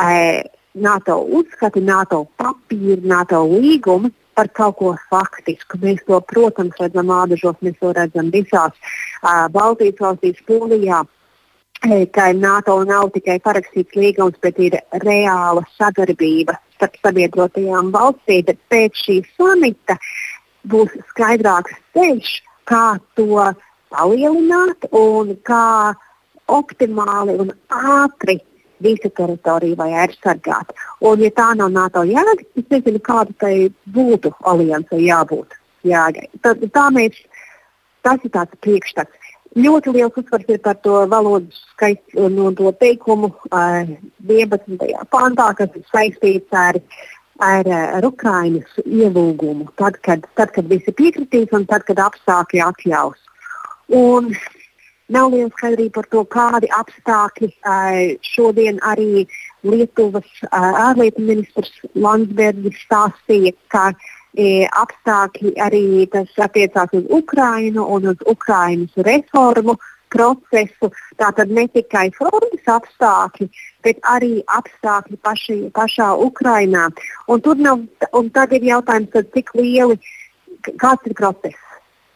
e, 0.00 0.42
NATO 0.74 1.20
uzskati, 1.38 1.82
NATO 1.84 2.24
papīri, 2.40 3.02
NATO 3.06 3.44
līgumi 3.48 4.12
par 4.34 4.48
kaut 4.56 4.78
ko 4.80 4.92
faktisku. 5.10 5.78
Mēs 5.82 6.00
to, 6.08 6.20
protams, 6.28 6.78
redzam 6.80 7.12
ādažos, 7.12 7.58
mēs 7.60 7.76
to 7.80 7.92
redzam 7.96 8.30
visās 8.32 8.72
uh, 8.72 9.48
Baltijas 9.52 10.00
valstīs, 10.00 10.40
Polijā. 10.48 11.02
Ka 11.82 12.28
NATO 12.38 12.76
nav 12.86 13.10
tikai 13.14 13.40
parakstīts 13.42 13.96
līgums, 13.98 14.38
bet 14.42 14.58
ir 14.62 14.76
reāla 15.02 15.64
sadarbība 15.74 16.54
starp 16.76 16.94
sabiedrotajām 17.02 17.90
valstīm. 17.94 18.44
Bet 18.46 18.60
pēc 18.70 19.02
šī 19.02 19.16
samita 19.34 19.98
būs 20.70 20.94
skaidrāks 21.10 21.74
ceļš, 21.96 22.30
kā 22.70 22.86
to 23.18 23.50
palielināt 23.90 24.86
un 24.94 25.34
kā 25.42 25.94
optimāli 26.52 27.36
un 27.42 27.52
ātri 27.68 28.38
visu 28.82 29.10
teritoriju 29.16 29.76
vai 29.78 29.90
aizsargāt. 30.04 30.72
Un, 31.00 31.22
ja 31.22 31.30
tā 31.34 31.52
nav 31.58 31.70
NATO 31.74 32.02
jēga, 32.06 32.38
es 32.58 32.66
nezinu, 32.70 33.02
kāda 33.02 33.34
tai 33.42 33.54
būtu 33.94 34.32
aliansai 34.52 35.02
jābūt 35.06 35.58
jēgai. 35.86 36.28
Tad, 36.42 36.62
tā 36.74 36.88
mēs, 36.94 37.18
tas 38.06 38.22
ir 38.26 38.34
tāds 38.34 38.58
priekšstats. 38.64 39.31
Ļoti 39.52 39.92
liels 39.92 40.16
uzsvars 40.16 40.48
ir 40.48 40.60
par 40.64 40.78
to 40.84 41.02
valodas 41.12 41.58
skaistu 41.74 42.24
un, 42.24 42.38
un 42.40 42.54
to 42.56 42.72
teikumu 42.80 43.28
uh, 43.50 43.82
11. 44.24 44.78
pāntā, 45.12 45.50
kas 45.58 45.76
ir 45.76 45.84
saistīts 45.92 46.56
ar, 46.56 46.78
ar, 47.44 47.68
ar 47.98 48.08
Ukraiņas 48.08 48.80
ielūgumu. 48.86 49.68
Tad 49.76 50.00
kad, 50.06 50.24
tad, 50.40 50.54
kad 50.56 50.72
visi 50.72 50.94
piekritīs 50.96 51.52
un 51.52 51.68
tad, 51.68 51.84
kad 51.88 52.00
apstākļi 52.00 52.64
atļaus. 52.70 53.20
Un 53.92 54.32
Nav 55.12 55.32
liela 55.32 55.50
skaidrība 55.52 55.98
par 55.98 56.06
to, 56.12 56.22
kādi 56.30 56.68
apstākļi 56.72 57.48
šodien 58.24 58.78
arī 58.86 59.26
Lietuvas 59.66 60.28
ārlietu 60.56 61.24
ministrs 61.26 61.72
Landsbergis 61.92 62.78
stāstīja, 62.86 63.52
ka 63.74 63.90
apstākļi 64.38 65.54
arī 65.60 66.06
tas 66.12 66.28
attiecās 66.40 66.92
uz 66.96 67.04
Ukrainu 67.10 67.84
un 67.84 68.08
uz 68.14 68.16
Ukrainas 68.26 68.92
reformu 68.96 69.76
procesu. 70.08 70.92
Tātad 71.20 71.50
ne 71.52 71.66
tikai 71.68 72.10
frontes 72.16 72.64
apstākļi, 72.66 73.48
bet 73.84 74.00
arī 74.08 74.42
apstākļi 74.46 75.16
paši, 75.22 75.58
pašā 75.72 76.12
Ukrainā. 76.16 76.88
Un, 77.28 77.42
nav, 77.60 77.84
un 78.12 78.30
tad 78.30 78.52
ir 78.52 78.62
jautājums, 78.62 79.12
cik 79.34 79.54
lieli, 79.54 79.98
kāds 80.80 81.06
ir 81.06 81.14
process, 81.14 81.56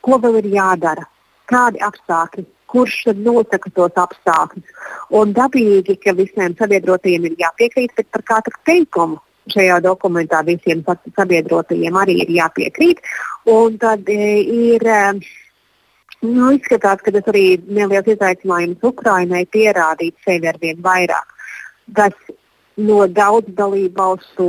ko 0.01 0.21
vēl 0.21 0.41
ir 0.43 0.53
jādara, 0.57 1.09
kādi 1.49 1.81
apstākļi 1.85 2.47
kurš 2.67 3.05
tad 3.07 3.21
nosaka 3.23 3.71
tos 3.71 3.95
apstākļus. 4.03 4.73
Un 5.15 5.33
dabīgi, 5.37 5.95
ka 6.03 6.17
visiem 6.19 6.57
sabiedrotajiem 6.59 7.29
ir 7.29 7.37
jāpiekrīt, 7.45 7.95
par 8.11 8.25
katru 8.27 8.59
teikumu 8.67 9.21
šajā 9.53 9.81
dokumentā 9.85 10.43
visiem 10.47 10.83
sabiedrotajiem 11.17 11.97
arī 12.03 12.21
ir 12.25 12.33
jāpiekrīt. 12.41 13.03
Un 13.51 13.79
tad 13.83 14.09
e, 14.09 14.23
ir. 14.43 14.87
E, 14.87 15.03
Nu, 16.25 16.49
izskatās, 16.57 17.03
ka 17.05 17.13
tas 17.13 17.27
arī 17.29 17.59
neliels 17.77 18.09
izaicinājums 18.09 18.85
Ukrainai 18.89 19.45
pierādīt 19.53 20.17
sevi 20.25 20.49
ar 20.49 20.57
vien 20.63 20.81
vairāk. 20.83 21.29
Tas 21.95 22.17
no 22.77 23.07
daudz 23.09 23.53
dalību 23.57 23.97
valstu 23.97 24.47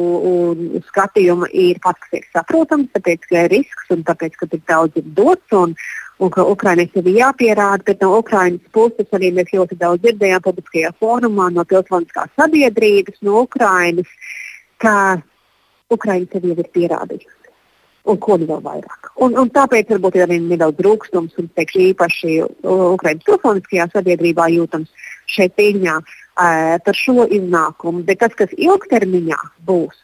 skatījuma 0.89 1.47
ir 1.51 1.79
pats, 1.83 1.99
kas 2.05 2.19
ir 2.19 2.25
saprotams, 2.35 2.89
tāpēc, 2.95 3.27
ka 3.29 3.45
ir 3.45 3.53
risks 3.55 3.93
un 3.93 4.03
tāpēc, 4.07 4.35
ka 4.39 4.49
tik 4.51 4.65
daudz 4.67 4.99
ir 4.99 5.07
dots. 5.19 5.55
Un, 5.55 5.75
un 6.23 6.33
ka 6.33 6.43
Ukraiņai 6.49 6.87
sevi 6.93 7.17
jāpierāda, 7.19 7.83
bet 7.85 8.01
no 8.01 8.15
Ukraiņas 8.21 8.73
puses 8.73 9.11
arī 9.13 9.31
mēs 9.37 9.53
ļoti 9.53 9.77
daudz 9.79 10.01
dzirdējām 10.05 10.43
publiskajā 10.47 10.95
fórumā 11.01 11.51
no 11.53 11.67
pilsoniskās 11.67 12.31
sabiedrības, 12.39 13.19
no 13.27 13.43
Ukraiņas, 13.45 14.15
ka 14.83 14.95
Ukraiņa 15.93 16.31
sevi 16.31 16.53
jau 16.53 16.61
ir 16.63 16.71
pierādījusi. 16.75 17.33
Un 18.07 18.19
ko 18.23 18.37
nu 18.39 18.47
vēl 18.47 18.61
vairāk. 18.63 19.09
Un, 19.23 19.35
un 19.35 19.49
tāpēc 19.51 19.89
varbūt 19.91 20.15
ir 20.15 20.25
arī 20.27 20.37
nedaudz 20.39 20.79
rūkstums 20.85 21.35
un 21.41 21.49
teikšu, 21.59 21.81
īpaši 21.91 22.35
Ukraiņas 22.63 23.27
pilsoniskajā 23.27 23.87
sabiedrībā 23.91 24.47
jūtams 24.53 25.09
šeit 25.27 25.57
cīņā 25.59 25.95
uh, 25.99 26.77
par 26.85 26.95
šo 26.95 27.27
iznākumu. 27.27 28.05
Bet 28.07 28.21
tas, 28.23 28.35
kas 28.39 28.53
ilgtermiņā 28.55 29.41
būs, 29.67 30.03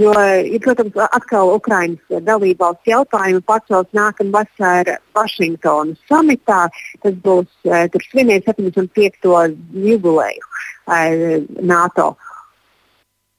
Jo, 0.00 0.12
ja, 0.16 0.58
protams, 0.64 0.94
atkal 1.12 1.50
Ukraiņas 1.52 2.22
dalībvalsts 2.24 2.88
jautājumu 2.88 3.42
pacels 3.44 3.90
nākamā 3.92 4.40
vasarā 4.40 4.94
Vašingtonas 5.12 6.00
samitā. 6.08 6.62
Tas 7.04 7.18
būs 7.26 7.50
uh, 7.68 7.84
tur 7.92 8.06
svinēt 8.08 8.48
75. 8.48 9.28
jubileju 9.76 10.46
uh, 10.48 11.44
NATO. 11.60 12.14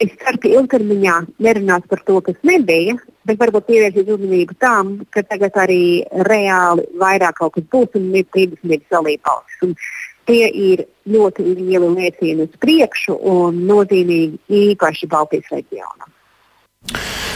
Es 0.01 0.10
ceru, 0.19 0.39
ka 0.41 0.49
ilgtermiņā 0.49 1.17
nerunās 1.45 1.84
par 1.89 2.01
to, 2.08 2.17
kas 2.25 2.39
nebija, 2.47 2.95
bet 3.29 3.38
varbūt 3.39 3.67
pievērsīs 3.67 4.10
uzmanību 4.15 4.58
tam, 4.63 4.95
ka 5.13 5.21
tagad 5.27 5.60
arī 5.63 5.84
reāli 6.27 6.88
vairāk 6.99 7.38
kaut 7.39 7.53
kas 7.58 7.67
būs 7.75 7.99
un 7.99 8.10
ir 8.17 8.25
30 8.36 8.89
dalībvalstis. 8.91 9.91
Tie 10.27 10.47
ir 10.47 10.86
ļoti 11.13 11.45
lieli 11.45 11.91
liecieni 11.97 12.47
uz 12.47 12.58
priekšu 12.63 13.19
un 13.32 13.63
nozīmīgi 13.69 14.39
īpaši 14.73 15.12
Baltijas 15.12 15.51
reģionam. 15.51 16.10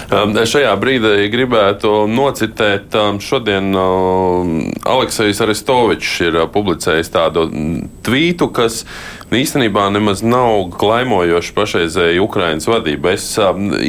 Um, 0.07 0.31
šajā 0.31 0.71
brīdī 0.79 1.25
gribētu 1.27 2.05
nocitēt, 2.07 2.93
um, 2.95 3.17
šodien 3.19 3.73
um, 3.75 4.53
Aleksis 4.87 5.41
Aristovičs 5.43 6.13
ir 6.23 6.37
uh, 6.39 6.45
publicējis 6.47 7.11
tādu 7.11 7.43
tvītu, 8.07 8.47
kas 8.55 8.85
īstenībā 9.35 9.89
nemaz 9.91 10.21
nav 10.23 10.69
klaimojoši 10.79 11.51
pašreizēji 11.57 12.21
Ukraiņas 12.23 12.69
vadība. 12.71 13.11
Es 13.17 13.25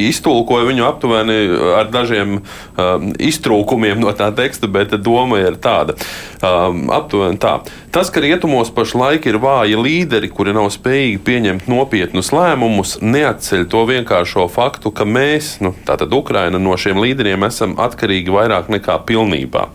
iztulkoju 0.09 0.67
viņu 0.67 0.83
aptuveni 0.89 1.37
ar 1.77 1.87
dažiem 1.93 2.41
um, 2.41 3.05
iztrūkumiem 3.15 4.03
no 4.03 4.11
tā 4.11 4.27
teksta, 4.35 4.67
bet 4.67 4.97
doma 4.99 5.39
ir 5.39 5.55
tāda. 5.63 5.95
Aptuveni 6.43 7.39
tā. 7.39 7.61
Tas, 7.95 8.11
ka 8.13 8.21
rietumos 8.21 8.69
pašlaik 8.75 9.25
ir 9.31 9.39
vāji 9.41 9.79
līderi, 9.79 10.27
kuri 10.29 10.51
nav 10.53 10.67
spējīgi 10.75 11.23
pieņemt 11.25 11.71
nopietnus 11.71 12.33
lēmumus, 12.35 12.97
neatceļ 13.01 13.65
to 13.71 13.85
vienkāršo 13.89 14.45
faktu, 14.51 14.91
ka 14.93 15.07
mēs, 15.07 15.55
nu, 15.63 15.71
tātad 15.87 16.08
Ukraina, 16.15 16.59
no 16.61 16.75
šiem 16.79 17.01
līderiem 17.03 17.45
esam 17.47 17.75
atkarīgi 17.79 18.33
vairāk 18.33 18.71
nekā 18.73 18.99
pilnībā. 19.09 19.67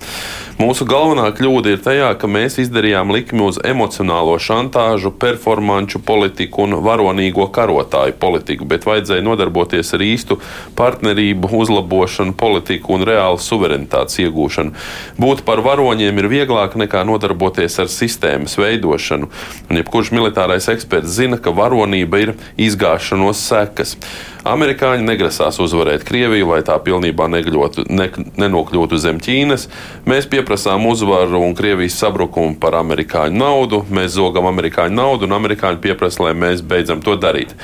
Mūsu 0.55 0.85
galvenā 0.87 1.25
kļūda 1.35 1.73
ir 1.75 1.81
tajā, 1.83 2.09
ka 2.15 2.29
mēs 2.31 2.61
izdarījām 2.63 3.11
likmi 3.11 3.43
uz 3.43 3.57
emocionālo 3.67 4.37
šantāžu, 4.39 5.11
performanču 5.19 5.99
politiku 6.07 6.63
un 6.63 6.77
varonīgo 6.85 7.49
karotāju 7.51 8.15
politiku, 8.23 8.69
bet 8.71 8.87
vajadzēja 8.87 9.25
nodarboties 9.27 9.91
ar 9.97 10.05
īstu 10.07 10.37
partnerību, 10.79 11.51
uzlabošanu, 11.59 12.37
politiku 12.39 12.95
un 12.95 13.03
reālu 13.09 13.41
suverenitātes 13.43 14.21
iegūšanu. 14.23 14.77
Būt 15.19 15.43
par 15.49 15.59
varoņiem 15.67 16.23
ir 16.23 16.31
vieglāk 16.31 16.79
nekā 16.79 17.03
nodarboties 17.09 17.81
ar 17.83 17.91
sistēmas 17.91 18.55
veidošanu, 18.61 19.31
un 19.67 19.83
jebkurš 19.83 20.13
militārais 20.15 20.71
eksperts 20.71 21.19
zina, 21.19 21.41
ka 21.43 21.51
varonība 21.51 22.23
ir 22.23 22.37
izgāšanos 22.55 23.43
sekas. 23.43 23.97
Amerikāņi 24.45 25.07
negrasās 25.09 25.57
uzvarēt 25.65 26.03
Krieviju, 26.05 26.51
lai 26.51 26.61
tā 26.67 26.75
pilnībā 26.85 27.31
negļotu, 27.33 27.87
ne, 27.89 28.11
nenokļūtu 28.37 28.99
zem 29.01 29.17
Ķīnas. 29.25 29.71
Mēs 30.05 30.29
pieprasām 30.45 30.85
uzvaru 30.87 31.41
un 31.41 31.55
Krievijas 31.57 31.97
sabrukumu 31.97 32.59
par 32.61 32.77
amerikāņu 32.77 33.39
naudu. 33.41 33.81
Mēs 33.89 34.19
zogam 34.19 34.45
amerikāņu 34.51 34.93
naudu, 34.93 35.25
un 35.25 35.33
amerikāņi 35.39 35.81
pieprasa, 35.81 36.27
lai 36.27 36.35
mēs 36.37 36.61
beidzam 36.61 37.01
to 37.01 37.17
darīt. 37.17 37.55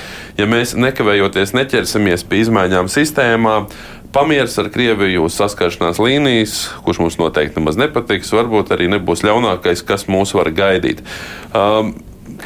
Ja 0.40 0.48
mēs 0.48 0.72
nekavējoties 0.72 1.52
neķersimies 1.52 2.24
pie 2.24 2.40
izmaiņām 2.46 2.88
sistēmā, 2.88 3.58
pamieris 4.16 4.56
ar 4.62 4.70
Krieviju 4.72 5.28
saskaršanās 5.28 6.00
līnijas, 6.00 6.56
kurš 6.86 7.02
mums 7.04 7.20
noteikti 7.20 7.60
nemaz 7.60 7.76
nepatiks, 7.76 8.32
varbūt 8.32 8.72
arī 8.72 8.88
nebūs 8.96 9.26
ļaunākais, 9.28 9.84
kas 9.84 10.08
mūs 10.08 10.32
var 10.38 10.48
gaidīt. 10.56 11.04
Um, 11.52 11.98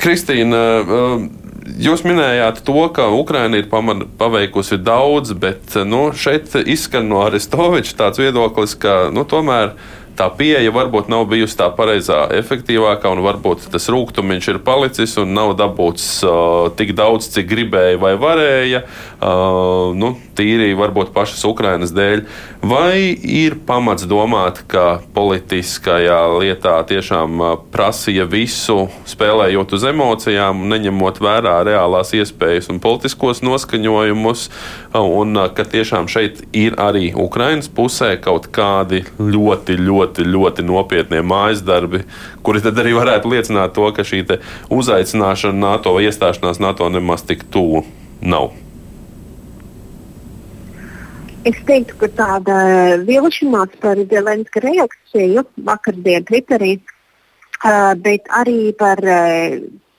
Kristīna, 0.03 0.67
um, 0.83 1.31
Jūs 1.65 2.03
minējāt 2.05 2.59
to, 2.67 2.77
ka 2.93 3.07
Ukraina 3.17 3.57
ir 3.57 3.71
paveikusi 3.73 4.77
daudz, 4.85 5.33
bet 5.33 5.79
nu, 5.89 6.11
šeit 6.13 6.53
izskan 6.61 7.09
no 7.09 7.23
Aristoviča 7.25 7.97
tāds 8.03 8.21
viedoklis, 8.21 8.75
ka 8.77 9.09
nu, 9.09 9.25
tomēr 9.25 9.73
tā 10.19 10.29
pieeja 10.39 10.73
varbūt 10.75 11.11
nav 11.13 11.27
bijusi 11.31 11.59
tā 11.59 11.71
pareizā, 11.75 12.25
efektīvākā, 12.39 13.11
un 13.15 13.25
varbūt 13.25 13.69
tas 13.73 13.89
rūkstošs 13.93 14.51
ir 14.53 14.61
palicis 14.65 15.17
un 15.21 15.35
nav 15.37 15.55
dabūts 15.59 16.07
uh, 16.27 16.71
tik 16.79 16.95
daudz, 16.99 17.29
cik 17.35 17.49
gribēja 17.51 18.01
vai 18.03 18.15
varēja. 18.21 18.85
Uh, 19.19 19.95
nu, 19.97 20.15
tīri 20.37 20.75
varbūt 20.77 21.13
pašas 21.15 21.45
Ukrainas 21.49 21.93
dēļ. 21.95 22.25
Vai 22.65 23.13
ir 23.13 23.59
pamats 23.67 24.07
domāt, 24.09 24.63
ka 24.71 25.01
politiskajā 25.17 26.19
lietā 26.41 26.77
tiešām 26.89 27.43
prasīja 27.75 28.27
visu, 28.31 28.89
spēlējot 29.09 29.75
uz 29.77 29.87
emocijām, 29.91 30.65
neņemot 30.71 31.21
vērā 31.25 31.59
reālās 31.69 32.15
iespējas 32.17 32.71
un 32.73 32.81
politiskos 32.85 33.43
noskaņojumus, 33.45 34.47
un 34.95 35.43
ka 35.55 35.67
tiešām 35.75 36.09
šeit 36.11 36.45
ir 36.57 36.79
arī 36.81 37.11
Ukrainas 37.13 37.69
pusē 37.69 38.15
kaut 38.23 38.49
kādi 38.55 39.05
ļoti, 39.19 39.79
ļoti, 39.81 40.04
ļoti 40.07 40.65
nopietni 40.67 41.23
mājas 41.25 41.63
darbi, 41.65 42.05
kuri 42.43 42.63
tad 42.65 42.79
arī 42.81 42.95
varētu 42.97 43.31
liecināt 43.33 43.75
to, 43.77 43.89
ka 43.95 44.05
šī 44.07 44.25
uzaicināšana 44.73 45.59
NATO 45.59 45.95
vai 45.95 46.07
iestāšanās 46.09 46.61
NATO 46.61 46.89
nemaz 46.89 47.25
tik 47.27 47.47
tuvu 47.51 47.85
nav. 48.21 48.53
Es 51.45 51.57
teiktu, 51.69 51.97
ka 52.01 52.09
tāda 52.09 52.59
vilšanās 53.05 53.75
par 53.83 53.99
Zelenska 54.09 54.63
reakciju 54.65 55.45
vakardien 55.67 56.25
Twitterī, 56.25 56.79
bet 58.01 58.31
arī 58.33 58.73
par 58.79 59.03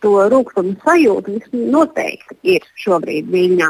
to 0.02 0.16
rūkumu 0.32 0.74
sajūtu 0.82 1.38
noteikti 1.54 2.56
ir 2.56 2.66
šobrīd 2.82 3.30
Viņā. 3.34 3.70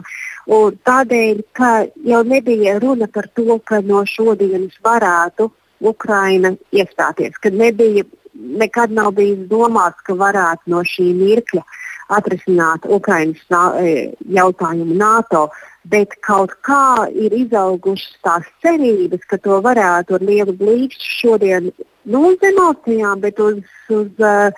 Un 0.56 0.80
tādēļ, 0.88 1.44
ka 1.58 1.72
jau 2.08 2.24
nebija 2.28 2.78
runa 2.80 3.08
par 3.12 3.28
to, 3.36 3.60
ka 3.60 3.82
no 3.84 4.04
šodienas 4.08 4.76
varētu 4.86 5.50
Ukraina 5.82 6.56
iestāties, 6.72 7.36
ka 7.42 7.50
nebija, 7.50 8.06
nekad 8.34 8.92
nav 8.92 9.14
bijis 9.18 9.48
domāts, 9.50 10.04
ka 10.06 10.16
varētu 10.20 10.72
no 10.72 10.84
šī 10.84 11.12
mirkļa 11.18 11.64
atrisināt 12.16 12.86
Ukrainas 12.86 13.42
jautājumu 14.40 14.98
NATO. 14.98 15.48
Bet 15.86 16.16
kaut 16.26 16.54
kā 16.66 17.06
ir 17.14 17.34
izaugušas 17.38 18.22
tās 18.26 18.46
cerības, 18.66 19.22
ka 19.30 19.38
to 19.38 19.60
varētu 19.62 20.18
ar 20.18 20.24
lielu 20.26 20.56
blīkšķi 20.58 21.12
šodien 21.20 21.70
nu, 21.70 22.22
uz 22.32 22.42
emocijām, 22.42 23.22
bet 23.22 23.40
uz, 23.40 23.60
uz, 23.94 24.10
uh, 24.18 24.50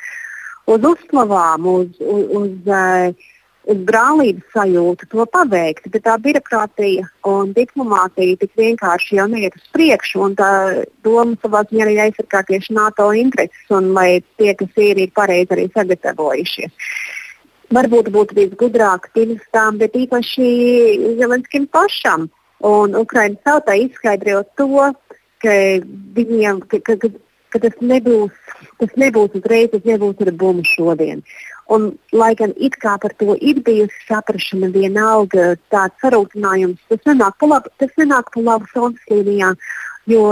uz 0.72 0.88
uzslavām, 0.88 1.68
uz, 1.68 2.00
uz, 2.00 2.24
uz, 2.40 2.54
uh, 2.72 3.28
uz 3.68 3.80
brālības 3.88 4.56
sajūtu 4.56 5.10
to 5.12 5.26
paveikt. 5.34 5.90
Bet 5.94 6.06
tā 6.08 6.16
birokrātija 6.24 7.08
un 7.28 7.52
diplomātija 7.56 8.40
tik 8.42 8.56
vienkārši 8.60 9.20
jau 9.20 9.28
neiet 9.32 9.58
uz 9.60 9.66
priekšu. 9.76 10.32
Tā 10.40 10.52
doma 11.06 11.36
savā 11.44 11.64
ziņā 11.68 11.90
ir 11.92 12.04
aizsargāt 12.08 12.50
tieši 12.52 12.76
NATO 12.78 13.10
intereses 13.12 13.76
un 13.76 13.92
lai 13.98 14.24
tie, 14.40 14.54
kas 14.58 14.82
ir, 14.82 15.04
ir 15.04 15.14
pareizi 15.16 15.56
arī 15.56 15.68
sagatavojušies. 15.76 16.92
Varbūt 17.76 18.08
būtu 18.16 18.36
bijis 18.38 18.54
gudrāk 18.60 19.10
pirmstām, 19.16 19.80
bet 19.82 19.96
īpaši 20.00 20.48
Zelenskim 21.20 21.68
pašam 21.68 22.30
un 22.64 22.96
Ukraiņas 22.96 23.44
tautai 23.44 23.82
izskaidrot 23.84 24.54
to, 24.56 24.88
ka 25.44 25.56
viņiem, 26.16 26.62
ka, 26.72 26.80
ka, 26.88 26.96
ka 27.52 27.62
tas 27.66 27.76
nebūs, 27.84 28.32
tas 28.80 28.96
nebūs 28.96 29.36
uzreiz, 29.36 29.70
tas 29.74 29.84
nebūs 29.84 30.24
ar 30.24 30.32
bumbu 30.32 30.64
šodien. 30.72 31.22
Un, 31.68 31.90
lai 32.16 32.32
gan 32.40 32.54
it 32.56 32.78
kā 32.80 32.94
par 33.04 33.12
to 33.20 33.36
ir 33.44 33.60
bijusi 33.60 34.06
saprašana, 34.08 34.70
vienalga 34.72 35.58
tāds 35.74 36.00
sarūktinājums, 36.04 36.80
tas 36.88 37.02
nenāk 37.10 37.36
pa 37.42 37.50
labu, 37.52 37.74
tas 37.82 37.92
nenāk 38.00 38.32
pa 38.32 38.44
labu 38.46 38.70
frontes 38.72 39.12
līnijā. 39.12 39.52
Jo 40.08 40.24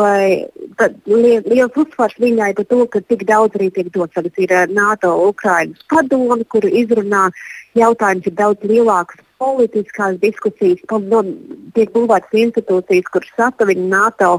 liels 1.12 1.76
uzsvars 1.76 2.16
viņai 2.24 2.54
par 2.56 2.68
to, 2.72 2.80
ka 2.88 3.02
tik 3.04 3.26
daudz 3.28 3.60
arī 3.60 3.68
tiek 3.76 3.92
dots. 3.92 4.16
Tagad 4.16 4.40
ir 4.40 4.54
eh, 4.56 4.72
NATO 4.72 5.12
Ukrainas 5.28 5.84
padome, 5.92 6.46
kuru 6.48 6.72
izrunā 6.72 7.28
jautājums 7.76 8.32
ir 8.32 8.38
daudz 8.40 8.64
lielāks. 8.64 9.20
Politiskās 9.42 10.16
diskusijas, 10.22 10.80
no, 11.12 11.20
tiek 11.76 11.90
būvētas 11.92 12.38
institūcijas, 12.40 13.10
kuras 13.12 13.34
satavina 13.36 13.88
NATO 13.92 14.30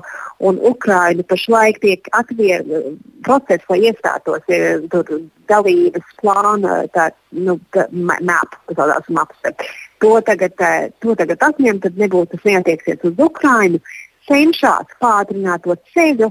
un 0.40 0.56
Ukraina. 0.64 1.24
Pašlaik 1.28 1.82
tiek 1.82 2.08
atvieglots 2.16 2.96
process, 3.26 3.66
lai 3.68 3.80
iestātos 3.90 4.46
tur 4.92 5.12
dalības 5.52 6.16
plāna, 6.22 6.78
tā 6.96 7.10
nu, 7.36 7.58
map, 7.92 8.56
tādās 8.72 9.12
mapas. 9.12 9.68
To 10.00 10.16
tagad, 10.24 10.56
to 11.04 11.16
tagad 11.18 11.44
atņemt, 11.44 11.84
tad 11.84 12.00
nebūs 12.00 12.32
tas 12.32 12.48
neatieksies 12.48 13.04
uz 13.04 13.24
Ukrainu 13.28 13.80
cenšas 14.28 14.96
pātrināt 15.02 15.64
to 15.66 15.76
ceļu, 15.94 16.30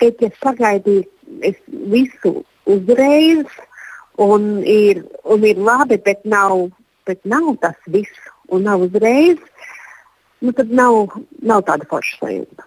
bet 0.00 0.22
ja 0.22 0.30
sagaidīt 0.42 1.08
visu 1.92 2.34
uzreiz, 2.66 3.46
un 4.22 4.62
ir, 4.64 5.04
un 5.24 5.44
ir 5.44 5.60
labi, 5.60 5.98
bet 6.02 6.24
nav, 6.24 6.68
bet 7.06 7.22
nav 7.24 7.54
tas 7.62 7.76
viss, 7.86 8.30
un 8.52 8.66
nav 8.66 8.86
uzreiz, 8.86 9.38
nu, 10.42 10.52
tad 10.52 10.72
nav, 10.72 11.16
nav 11.42 11.64
tāda 11.66 11.88
forša 11.90 12.18
sajūta. 12.22 12.66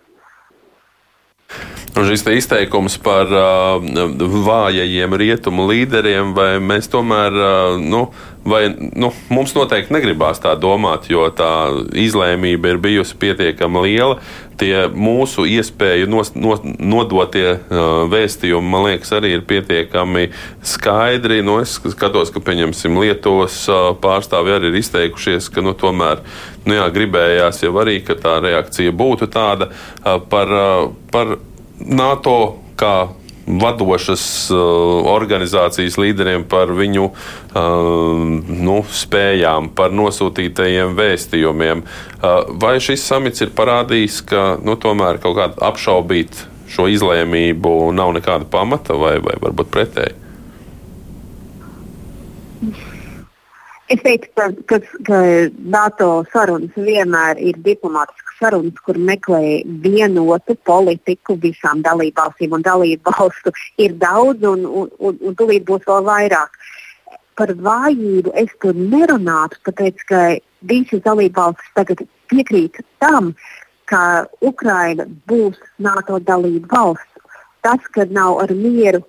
Un 1.97 2.05
šis 2.05 2.21
izteikums 2.37 2.99
par 3.01 3.31
uh, 3.33 3.81
vājajiem 4.45 5.15
rietumu 5.17 5.65
līderiem, 5.71 6.35
vai 6.37 6.51
mēs 6.61 6.87
tomēr, 6.93 7.33
uh, 7.33 7.79
nu, 7.81 8.05
vai 8.45 8.69
nu, 8.95 9.11
mums 9.29 9.53
noteikti 9.55 9.93
negribās 9.93 10.41
tā 10.43 10.53
domāt, 10.59 11.09
jo 11.11 11.27
tā 11.35 11.49
izlēmība 11.97 12.73
ir 12.73 12.79
bijusi 12.81 13.17
pietiekami 13.19 13.83
liela. 13.87 14.19
Tie 14.59 14.89
mūsu 14.91 15.45
iespēju 15.47 16.07
nos, 16.11 16.33
nos, 16.35 16.63
nodotie 16.63 17.47
uh, 17.55 17.83
vēstījumi, 18.11 18.71
man 18.73 18.87
liekas, 18.89 19.13
arī 19.15 19.33
ir 19.37 19.45
pietiekami 19.47 20.25
skaidri. 20.67 21.39
Nu, 21.47 21.61
es 21.63 21.77
skatos, 21.79 22.33
ka, 22.35 22.43
pieņemsim, 22.43 22.99
Lietuvas 22.99 23.61
uh, 23.71 23.91
pārstāvi 24.03 24.57
arī 24.57 24.73
ir 24.73 24.81
izteikušies, 24.81 25.47
ka, 25.53 25.63
nu, 25.63 25.75
tomēr, 25.79 26.25
nu, 26.65 26.75
jā, 26.75 26.89
gribējās 26.95 27.63
jau 27.63 27.71
arī, 27.79 28.01
ka 28.03 28.19
tā 28.19 28.39
reakcija 28.43 28.95
būtu 28.95 29.31
tāda 29.31 29.71
uh, 29.71 30.19
par. 30.31 30.57
Uh, 30.59 30.89
par 31.09 31.37
NATO 31.79 32.59
kā 32.79 33.09
vadošas 33.49 34.23
uh, 34.53 34.59
organizācijas 35.09 35.97
līderiem 35.97 36.45
par 36.49 36.73
viņu 36.77 37.07
uh, 37.09 37.15
nu, 38.45 38.77
spējām, 38.93 39.71
par 39.77 39.95
nosūtītajiem 39.95 40.93
vēstījumiem. 40.99 41.83
Uh, 41.83 42.45
vai 42.61 42.77
šis 42.83 43.05
samits 43.09 43.41
ir 43.45 43.55
parādījis, 43.57 44.21
ka 44.29 44.43
nu, 44.61 44.77
tomēr 44.79 45.21
kaut 45.23 45.37
kāda 45.39 45.57
apšaubīt 45.71 46.45
šo 46.69 46.85
izlēmību 46.93 47.89
nav 47.97 48.13
nekāda 48.19 48.45
pamata 48.49 48.97
vai, 48.99 49.17
vai 49.23 49.35
varbūt 49.41 49.73
pretēji? 49.73 50.15
Es 53.89 54.01
teiktu, 54.05 54.29
ka, 54.37 54.45
ka, 54.69 54.77
ka 55.07 55.19
NATO 55.73 56.07
sarunas 56.29 56.75
vienmēr 56.77 57.39
ir 57.41 57.55
diplomātiskas 57.65 58.35
sarunas, 58.37 58.75
kur 58.85 58.99
meklē 59.01 59.63
vienotu 59.85 60.53
politiku 60.69 61.33
visām 61.41 61.81
dalībvalstīm, 61.87 62.53
un 62.53 62.65
dalību 62.67 63.13
valstu 63.17 63.53
ir 63.81 63.95
daudz, 64.03 64.45
un, 64.45 64.67
un, 64.81 64.91
un, 64.99 65.17
un 65.25 65.37
tūlīt 65.39 65.65
būs 65.65 65.87
vēl 65.89 66.05
vairāk. 66.05 66.59
Par 67.39 67.55
vājību 67.69 68.35
es 68.37 68.53
tur 68.61 68.77
nerunātu, 68.77 69.57
tāpēc 69.65 70.05
ka 70.11 70.21
visas 70.69 71.01
dalībvalstis 71.07 71.73
tagad 71.79 72.05
piekrīt 72.29 72.77
tam, 73.01 73.33
ka 73.89 74.03
Ukraina 74.45 75.09
būs 75.25 75.57
NATO 75.81 76.21
dalība 76.29 76.69
valsts. 76.75 77.33
Tas, 77.65 77.81
ka 77.97 78.05
nav 78.05 78.37
ar 78.45 78.53
mieru 78.53 79.01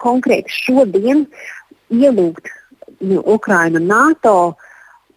konkrēti 0.00 0.56
šodien 0.64 1.26
ielūgt 1.92 2.48
nu, 3.02 3.20
Ukrainu 3.34 3.82
NATO, 3.82 4.54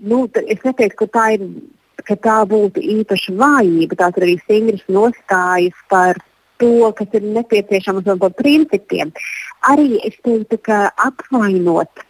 nu, 0.02 0.26
es 0.46 0.62
neteiktu, 0.66 1.06
ka 1.06 1.12
tā 1.18 1.26
ir 1.38 1.48
ka 2.06 2.16
tā 2.22 2.40
būtu 2.50 2.82
īpaša 2.82 3.36
vājība. 3.40 4.00
Tās 4.00 4.18
ir 4.18 4.28
arī 4.28 4.40
stingras 4.44 4.84
nostājas 4.92 5.86
par 5.92 6.20
to, 6.62 6.92
kas 6.98 7.16
ir 7.18 7.30
nepieciešams 7.36 8.10
un 8.14 8.20
par 8.22 8.36
principiem. 8.40 9.14
Arī 9.72 9.96
es 10.08 10.18
teiktu, 10.26 10.60
ka 10.62 10.90
apvainot. 11.08 12.04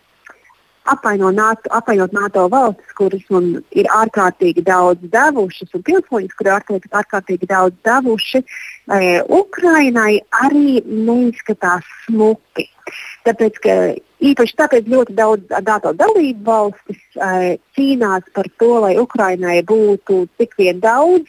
Apvainot 0.86 1.34
NATO, 1.34 1.70
apvainot 1.74 2.12
NATO 2.14 2.44
valstis, 2.54 2.92
kuras 2.98 3.24
man 3.34 3.48
ir 3.74 3.88
ārkārtīgi 3.90 4.62
daudz 4.68 5.02
devušas, 5.16 5.72
un 5.74 5.82
pilsoņus, 5.88 6.36
kuri 6.38 6.52
ir 6.52 7.00
ārkārtīgi 7.00 7.50
daudz 7.50 7.74
devuši, 7.88 8.44
e, 8.94 9.00
Ukrainai 9.26 10.20
arī 10.44 10.84
neizskatās 10.86 11.90
smuki. 12.04 12.68
Tāpēc, 13.26 13.58
ka 13.66 13.74
Īpaši 14.24 14.55
tāpēc 14.55 14.88
ļoti 14.88 15.16
daudz 15.18 15.51
NATO 15.66 15.91
dalību 15.97 16.45
valstis 16.47 17.01
uh, 17.20 17.55
cīnās 17.76 18.24
par 18.36 18.47
to, 18.59 18.72
lai 18.86 18.95
Ukrainai 19.01 19.59
būtu 19.68 20.26
tik 20.39 20.55
vien 20.59 20.80
daudz, 20.80 21.28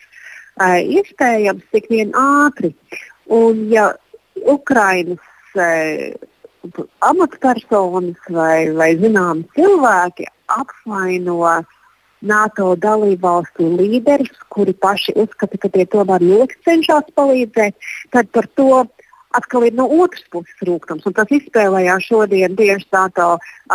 uh, 0.60 0.78
iespējams, 0.78 1.66
tik 1.74 1.90
vien 1.90 2.14
ātri. 2.14 2.74
Un, 3.26 3.66
ja 3.72 3.90
Ukrainas 4.46 5.58
uh, 5.58 6.14
amatpersonas 7.02 8.30
vai, 8.30 8.70
vai 8.74 8.92
zināmi 9.00 9.46
cilvēki 9.56 10.28
apvaino 10.54 11.40
NATO 12.26 12.74
dalībvalstu 12.80 13.66
līderus, 13.76 14.32
kuri 14.48 14.72
paši 14.72 15.14
uzskata, 15.20 15.58
ka 15.58 15.68
tie 15.74 15.84
tomēr 15.90 16.24
ļoti 16.24 16.58
cenšas 16.64 17.10
palīdzēt, 17.18 17.76
tad 18.14 18.30
par 18.32 18.48
to 18.58 18.86
atkal 19.38 19.66
ir 19.68 19.74
no 19.76 19.88
otras 20.02 20.24
puses 20.32 20.66
rūkums. 20.66 21.06
Un 21.08 21.16
tas 21.16 21.32
izspēlējās 21.32 22.08
šodien 22.08 22.56
tieši 22.58 22.88
tādā 22.94 23.34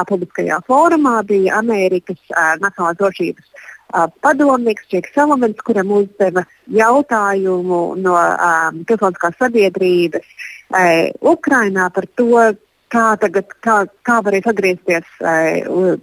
publiskajā 0.10 0.62
fórumā. 0.68 1.20
Bija 1.28 1.60
Amerikas 1.62 2.22
Nacionālās 2.62 3.00
drošības 3.00 3.70
padomnieks 4.22 4.88
Čeks 4.88 5.14
Salamans, 5.16 5.60
kuram 5.66 5.92
uzdeva 5.92 6.44
jautājumu 6.72 7.82
no 8.00 8.16
um, 8.16 8.84
pilsoniskās 8.88 9.38
sabiedrības 9.40 10.24
uh, 10.24 11.10
Ukrainā 11.34 11.90
par 11.94 12.08
to, 12.16 12.30
kā, 12.92 13.06
tagad, 13.20 13.52
kā, 13.64 13.84
kā 14.08 14.20
varēs 14.24 14.48
atgriezties 14.48 15.08
uh, 15.20 15.98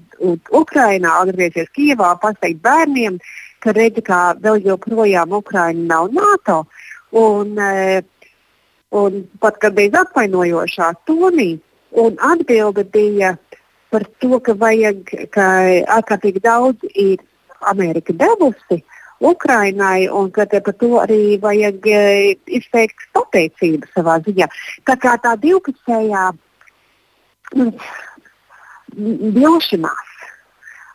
Ukrainā, 0.61 1.14
atgriezties 1.22 1.70
Kijavā, 1.76 2.14
pateikt 2.20 2.61
bērniem, 2.64 3.18
ka 3.64 3.74
redzi, 3.76 4.04
ka 4.04 4.34
vēl 4.42 4.62
joprojām 4.66 5.32
Ukraina 5.40 5.96
nav 5.96 6.12
NATO. 6.12 6.62
Un, 7.16 7.56
uh, 7.56 8.04
Un 8.91 9.26
pat 9.41 9.59
kad 9.61 9.74
bija 9.76 10.01
apvainojošā 10.07 10.93
tonī, 11.09 11.59
un 11.93 12.16
atbilde 12.24 12.84
bija 12.89 13.34
par 13.93 14.07
to, 14.20 14.39
ka 14.41 14.55
vajag, 14.57 15.12
ka 15.32 15.49
ārkārtīgi 15.99 16.41
daudz 16.41 16.89
ir 16.95 17.20
Amerika 17.68 18.12
devusi 18.16 18.80
Ukrainai, 19.20 20.09
un 20.09 20.30
ka 20.30 20.47
par 20.49 20.72
to 20.80 20.89
arī 21.03 21.36
vajag 21.43 21.86
e, 21.86 22.03
izteikt 22.47 23.09
pateicību 23.12 23.93
savā 23.93 24.18
ziņā. 24.24 24.49
Tā 24.89 24.97
kā 24.97 25.16
tā 25.20 25.34
divpusējā 25.36 26.24
mm, 27.57 27.72
vilšanās 29.36 30.12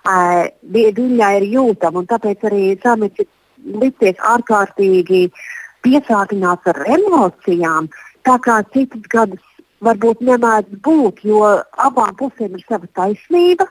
uh, 0.10 0.46
viņai 0.66 1.34
ir 1.42 1.50
jūtama, 1.52 2.02
un 2.02 2.08
tāpēc 2.10 2.48
arī 2.50 2.64
samits 2.82 3.22
ir 3.22 3.30
licies 3.84 4.18
ārkārtīgi 4.34 5.28
uh, 5.28 5.44
piesātināts 5.84 6.70
ar 6.72 6.82
emocijām, 6.98 7.90
tā 8.28 8.38
kā 8.44 8.62
citas 8.74 9.08
gadus 9.12 9.44
varbūt 9.84 10.22
nemēdz 10.24 10.82
būt, 10.86 11.24
jo 11.28 11.44
abām 11.86 12.16
pusēm 12.20 12.58
ir 12.58 12.66
sava 12.68 12.88
taisnība. 13.00 13.68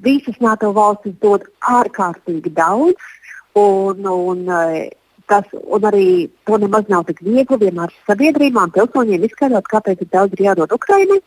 Visas 0.00 0.38
NATO 0.40 0.72
valstis 0.74 1.14
dod 1.22 1.44
ārkārtīgi 1.68 2.52
daudz, 2.56 3.10
un, 3.58 4.06
un, 4.06 4.46
eh, 4.48 4.90
tas, 5.30 5.46
un 5.62 5.86
arī 5.90 6.30
to 6.48 6.58
nemaz 6.58 6.88
nav 6.88 7.04
tik 7.06 7.20
viegli 7.26 7.58
vienmēr 7.62 7.92
sabiedrībām, 8.08 8.72
pilsoņiem 8.74 9.26
izskaidrot, 9.28 9.68
kāpēc 9.70 10.00
tik 10.00 10.10
daudz 10.14 10.34
ir 10.38 10.46
jādod 10.48 10.72
Ukraiņai. 10.74 11.20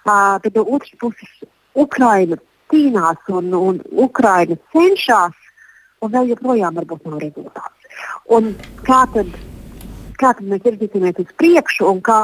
Uh, 0.00 0.38
bet 0.42 0.54
no 0.56 0.64
otras 0.64 0.94
puses, 1.00 1.32
Ukraiņa 1.76 2.38
cīnās 2.72 3.28
un, 3.28 3.52
un 3.54 3.82
Ukraiņa 4.06 4.56
cenšas, 4.72 5.36
un 6.00 6.12
vēl 6.14 6.32
joprojām 6.32 6.78
varbūt 6.80 7.04
nav 7.06 7.20
rezultāts. 7.20 7.98
Un 8.32 8.54
kā 8.86 9.02
tad 9.12 9.28
kā 10.20 10.34
mēs 10.40 10.62
virzīsimies 10.66 11.18
uz 11.22 11.32
priekšu 11.40 11.88
un 11.90 12.00
kā, 12.04 12.20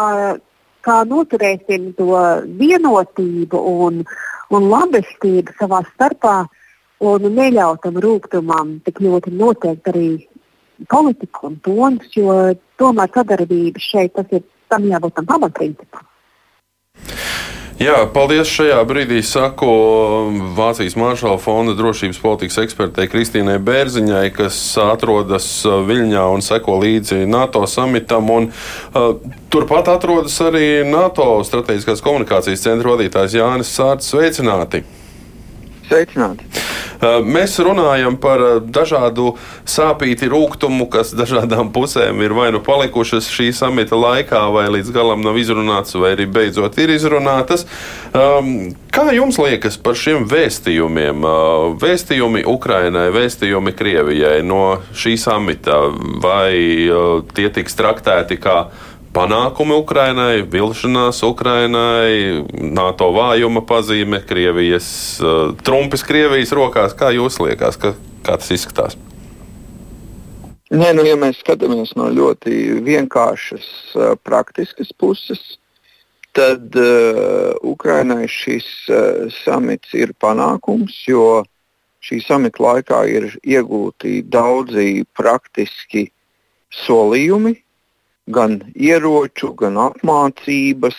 kā 0.86 0.96
noturēsim 1.08 1.92
to 1.98 2.12
vienotību 2.60 3.62
un, 3.86 4.02
un 4.54 4.70
labestību 4.72 5.56
savā 5.60 5.82
starpā 5.94 6.38
un 7.06 7.28
neļautam 7.36 7.98
rūkumam 8.02 8.78
tik 8.86 9.02
ļoti 9.04 9.34
noteikt 9.36 9.92
arī 9.92 10.10
politiku 10.90 11.50
un 11.50 11.56
tonus, 11.64 12.12
jo 12.16 12.32
tomēr 12.80 13.12
sadarbība 13.14 13.80
šeit 13.80 14.14
tas 14.16 14.36
ir 14.36 14.44
tam 14.72 14.84
jābūt 14.88 15.16
tam 15.16 15.28
pamatprincipam. 15.28 16.04
Jā, 17.76 18.06
paldies 18.08 18.48
šajā 18.48 18.78
brīdī 18.88 19.18
saku 19.20 19.66
Vācijas 20.56 20.94
Maršala 20.96 21.36
fonda 21.36 21.74
drošības 21.76 22.22
politikas 22.22 22.56
ekspertei 22.62 23.04
Kristīnai 23.12 23.58
Bērziņai, 23.60 24.30
kas 24.32 24.56
atrodas 24.80 25.50
uh, 25.68 25.82
Viļņā 25.84 26.24
un 26.32 26.40
seko 26.40 26.78
līdzi 26.80 27.26
NATO 27.28 27.66
samitam. 27.68 28.32
Un, 28.32 28.48
uh, 28.48 29.10
turpat 29.52 29.92
atrodas 29.92 30.40
arī 30.40 30.86
NATO 30.88 31.34
strateģiskās 31.44 32.00
komunikācijas 32.06 32.64
centra 32.64 32.96
vadītājs 32.96 33.36
Jānis 33.36 33.76
Sārts. 33.76 34.08
Sveicināti! 34.08 34.86
Sveicināti! 35.86 36.46
Mēs 37.26 37.58
runājam 37.60 38.16
par 38.20 38.40
dažādu 38.72 39.34
sāpīti 39.68 40.30
rūkumu, 40.32 40.86
kas 40.92 41.12
dažādām 41.16 41.68
pusēm 41.74 42.22
ir 42.24 42.32
vai 42.36 42.48
nu 42.54 42.62
palikušas 42.64 43.28
šī 43.32 43.50
samita 43.56 43.98
laikā, 44.00 44.40
vai 44.54 44.66
līdz 44.78 44.92
galam 44.94 45.20
nav 45.24 45.36
izrunāts, 45.36 45.96
vai 46.00 46.14
arī 46.16 46.26
beidzot 46.30 46.78
ir 46.80 46.94
izrunātas. 46.96 47.66
Kā 48.96 49.04
jums 49.12 49.36
liekas 49.42 49.76
par 49.76 49.98
šiem 49.98 50.24
vēstījumiem? 50.30 51.28
Vēstījumi 51.82 52.46
Ukrainai, 52.48 53.10
vēstījumi 53.14 53.76
Krievijai 53.76 54.40
no 54.46 54.80
šī 54.96 55.18
samita, 55.20 55.82
vai 56.24 56.56
tie 57.36 57.50
tiks 57.52 57.76
traktēti 57.76 58.40
kā 58.40 58.60
panākumi 59.16 59.76
Ukrainai, 59.80 60.44
vilšanās 60.52 61.22
Ukrainai, 61.26 62.44
NATO 62.52 63.10
vājuma 63.16 63.64
pazīme, 63.66 64.20
Krievijas 64.28 64.88
uh, 65.22 65.56
trumpis 65.64 66.04
Krievijas 66.06 66.52
rokās. 66.56 66.96
Kā 66.96 67.10
jūs 67.16 67.40
liekas, 67.42 67.80
ka, 67.80 67.94
kā 68.26 68.36
tas 68.36 68.52
izskatās? 68.52 68.98
Nē, 70.66 70.90
nu, 70.98 71.04
ja 71.06 71.14
mēs 71.18 71.40
skatāmies 71.44 71.94
no 71.96 72.10
ļoti 72.12 72.80
vienkāršas, 72.84 73.68
uh, 73.94 74.14
praktiskas 74.26 74.90
puses, 74.98 75.42
tad 76.36 76.74
uh, 76.76 77.54
Ukrainai 77.64 78.26
šis 78.28 78.66
uh, 78.90 79.28
samits 79.44 79.94
ir 79.96 80.12
panākums, 80.20 80.98
jo 81.08 81.44
šī 82.04 82.20
samita 82.22 82.62
laikā 82.62 83.04
ir 83.10 83.30
iegūti 83.42 84.20
daudzi 84.28 85.06
praktiski 85.16 86.08
solījumi, 86.84 87.56
gan 88.26 88.58
ieroču, 88.74 89.52
gan 89.58 89.78
apmācības, 89.80 90.96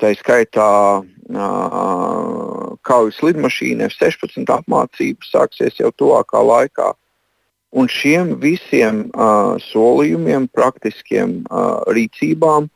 tā 0.00 0.12
skaitā 0.16 0.70
uh, 1.02 2.76
kaujas 2.86 3.20
lidmašīnu 3.24 3.88
F-16 3.90 4.48
apmācība 4.54 5.28
sāksies 5.28 5.80
jau 5.80 5.90
tuvākā 5.98 6.42
laikā. 6.44 6.92
Un 7.76 7.90
šiem 7.92 8.38
visiem 8.40 9.08
uh, 9.10 9.58
solījumiem, 9.60 10.48
praktiskiem 10.56 11.42
uh, 11.44 11.84
rīcībām 11.92 12.70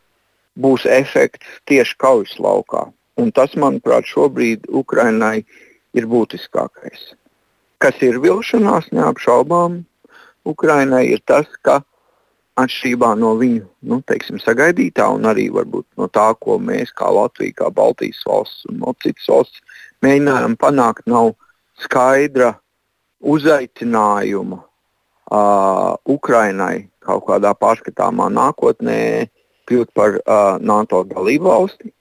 būs 0.61 0.85
efekts 0.85 1.63
tieši 1.71 1.97
kaujas 2.03 2.37
laukā. 2.37 2.91
Un 3.17 3.33
tas, 3.33 3.55
manuprāt, 3.57 4.05
šobrīd 4.09 4.69
Ukrainai 4.69 5.45
ir 5.97 6.09
būtiskākais. 6.09 7.13
Kas 7.81 7.97
ir 8.05 8.21
vilšanās, 8.21 8.93
neapšaubām, 8.93 9.83
Ukrainai 10.49 11.07
ir 11.13 11.23
tas, 11.25 11.49
ka 11.63 11.81
atšķirībā 12.61 13.13
no 13.19 13.33
viņu 13.41 13.65
nu, 13.89 14.01
teiksim, 14.09 14.41
sagaidītā 14.43 15.07
un 15.15 15.29
arī 15.29 15.49
no 15.53 16.09
tā, 16.13 16.33
ko 16.41 16.59
mēs 16.61 16.93
kā 16.97 17.09
Latvija, 17.13 17.63
kā 17.63 17.71
Baltijas 17.73 18.21
valsts 18.29 18.67
un 18.69 18.83
no 18.83 18.95
citas 19.03 19.29
valsts 19.29 19.63
mēģinājām 20.05 20.59
panākt, 20.61 21.07
nav 21.07 21.33
skaidra 21.81 22.53
uzaicinājuma 23.23 24.59
uh, 24.59 25.95
Ukrainai 26.05 26.89
kaut 27.03 27.25
kādā 27.31 27.55
pārskatāmā 27.59 28.29
nākotnē 28.35 29.01
kļūt 29.71 29.93
par 29.97 30.19
uh, 30.21 30.59
NATO 30.61 31.03
dalību 31.09 31.49
valsti. 31.49 31.93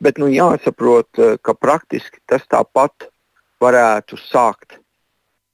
Bet 0.00 0.16
nu, 0.16 0.30
jāsaprot, 0.32 1.18
ka 1.44 1.52
praktiski 1.52 2.22
tas 2.24 2.46
tāpat 2.48 3.10
varētu 3.60 4.16
sākt 4.16 4.78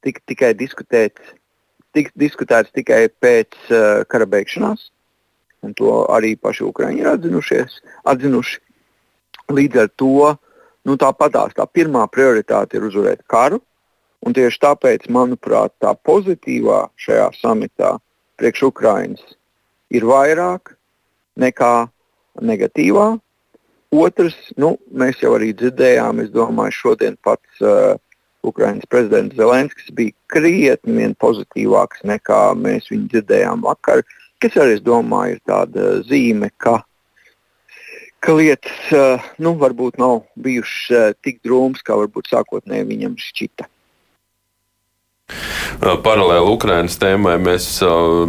tik, 0.07 0.21
tikai 0.31 0.53
diskutēt 0.55 1.19
tiks 1.97 2.13
diskutēts 2.21 2.75
tikai 2.77 3.07
pēc 3.23 3.57
uh, 3.73 4.05
kara 4.11 4.29
beigšanās. 4.29 4.91
To 5.81 6.05
arī 6.15 6.37
paši 6.39 6.67
Ukrāņi 6.69 7.03
ir 7.03 7.09
atzinuši. 7.11 8.61
Līdz 9.57 9.81
ar 9.83 9.89
to 9.99 10.35
nu, 10.87 10.95
tāpatās 11.01 11.57
tā 11.57 11.67
pirmā 11.67 12.05
prioritāte 12.13 12.79
ir 12.79 12.87
uzvarēt 12.87 13.25
karu. 13.31 13.59
Un 14.27 14.35
tieši 14.35 14.63
tāpēc, 14.63 15.09
manuprāt, 15.13 15.75
tā 15.83 15.93
pozitīvā 16.07 16.87
šajā 16.99 17.29
samitā 17.41 17.97
priekš 18.41 18.67
Ukraiņas 18.71 19.37
ir 19.95 20.07
vairāk 20.09 20.75
nekā 21.39 21.75
negatīvā. 22.43 23.07
Otrs, 23.97 24.37
nu, 24.59 24.75
mēs 24.91 25.23
jau 25.23 25.37
arī 25.37 25.53
dzirdējām, 25.57 26.25
es 26.25 26.33
domāju, 26.35 26.75
šodien 26.75 27.15
pats 27.23 27.63
uh, 27.63 27.95
Ukraiņas 28.47 28.89
prezidents 28.91 29.37
Zelenskis 29.39 29.93
bija 29.97 30.15
krietni 30.33 30.99
vien 31.01 31.15
pozitīvāks 31.21 32.05
nekā 32.09 32.41
mēs 32.59 32.91
viņu 32.93 33.11
dzirdējām 33.13 33.65
vakar, 33.67 34.03
kas 34.43 34.59
arī, 34.61 34.77
es 34.79 34.85
domāju, 34.87 35.37
ir 35.37 35.45
tāda 35.49 35.87
zīme, 36.09 36.51
ka, 36.63 36.81
ka 38.25 38.37
lietas 38.39 38.93
uh, 38.97 39.31
nu, 39.43 39.57
varbūt 39.61 40.01
nav 40.03 40.27
bijušas 40.41 40.91
uh, 40.91 41.17
tik 41.25 41.43
drūmas, 41.47 41.85
kā 41.87 41.99
varbūt 41.99 42.33
sākotnēji 42.35 42.91
viņam 42.93 43.17
šķita. 43.21 43.71
Paralēli 45.77 46.53
Ukraiņas 46.55 46.97
tēmai 47.03 47.35
mēs 47.43 47.67
uh, 47.85 48.23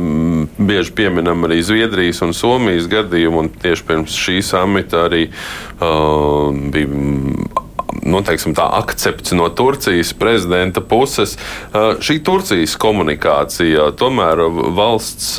bieži 0.57 0.93
pieminam 0.97 1.45
arī 1.45 1.61
Zviedrijas 1.63 2.23
un 2.25 2.33
Somijas 2.35 2.89
gadījumu. 2.91 3.43
Un 3.45 3.51
tieši 3.53 3.85
pirms 3.87 4.17
šī 4.17 4.39
samita 4.43 5.05
arī 5.05 5.27
uh, 5.29 6.49
bija 6.73 7.66
nu, 8.07 8.21
teiksim, 8.25 8.55
tā, 8.57 8.65
akcepts 8.79 9.33
no 9.37 9.49
Turcijas 9.53 10.13
prezidenta 10.17 10.81
puses. 10.81 11.35
Šī 11.73 12.17
Turcijas 12.25 12.77
komunikācija 12.79 13.89
tomēr 13.99 14.41
valsts 14.77 15.35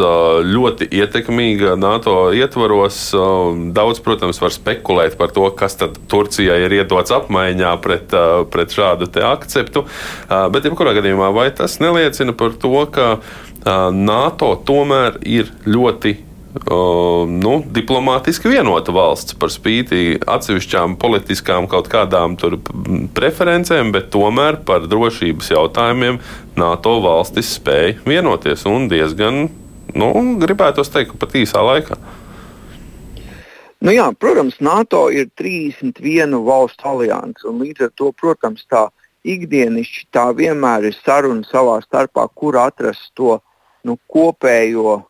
ļoti 0.49 0.91
ietekmīga 1.01 1.75
NATO 1.81 2.29
ietvaros. 2.37 3.01
Daudz, 3.77 4.03
protams, 4.05 4.41
var 4.43 4.55
spekulēt 4.55 5.19
par 5.21 5.33
to, 5.35 5.49
kas 5.59 5.79
tad 5.81 5.99
Turcijai 6.13 6.61
ir 6.67 6.79
iedots 6.81 7.15
apmaiņā 7.15 7.75
pret, 7.85 8.15
pret 8.53 8.77
šādu 8.77 9.11
akceptu. 9.29 9.87
Bet, 10.29 10.69
jebkurā 10.69 10.95
gadījumā, 10.99 11.33
vai 11.35 11.49
tas 11.57 11.81
neliecina 11.83 12.37
par 12.37 12.57
to, 12.61 12.85
ka 12.93 13.11
NATO 13.93 14.55
tomēr 14.69 15.19
ir 15.27 15.51
ļoti 15.67 16.28
nu, 16.55 17.53
diplomātiski 17.77 18.49
vienota 18.49 18.93
valsts 18.95 19.37
par 19.39 19.53
spīti 19.53 20.19
atsevišķām 20.25 20.97
politiskām 21.01 21.69
kaut 21.69 21.91
kādām 21.93 22.37
preferencēm, 23.15 23.93
bet 23.93 24.09
tomēr 24.15 24.63
par 24.65 24.87
drošības 24.89 25.51
jautājumiem 25.53 26.21
NATO 26.57 26.99
valstis 27.05 27.53
spēja 27.59 27.99
vienoties 28.07 28.65
un 28.67 28.89
diezgan, 28.89 29.49
nu, 29.95 30.09
gribētos 30.41 30.89
teikt, 30.95 31.19
pat 31.21 31.37
īsā 31.37 31.61
laikā. 31.65 31.99
Nu 33.79 33.93
jā, 33.95 34.09
protams, 34.19 34.57
NATO 34.59 35.07
ir 35.15 35.29
31 35.39 36.33
valstu 36.43 36.89
alianse, 36.89 37.45
un 37.47 37.61
līdz 37.63 37.87
ar 37.87 37.93
to, 37.95 38.09
protams, 38.17 38.65
tā 38.67 38.89
ikdienišķi 39.29 40.09
tā 40.15 40.31
vienmēr 40.35 40.89
ir 40.89 40.97
saruna 40.97 41.47
savā 41.47 41.79
starpā, 41.85 42.25
kur 42.35 42.59
atrast 42.59 43.13
to 43.15 43.37
nu, 43.87 43.99
kopējo 44.11 45.05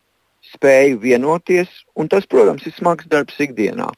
spēju 0.55 0.99
vienoties, 1.03 1.69
un 1.95 2.09
tas, 2.11 2.25
protams, 2.29 2.65
ir 2.67 2.75
smags 2.77 3.07
darbs 3.11 3.37
ikdienā. 3.41 3.89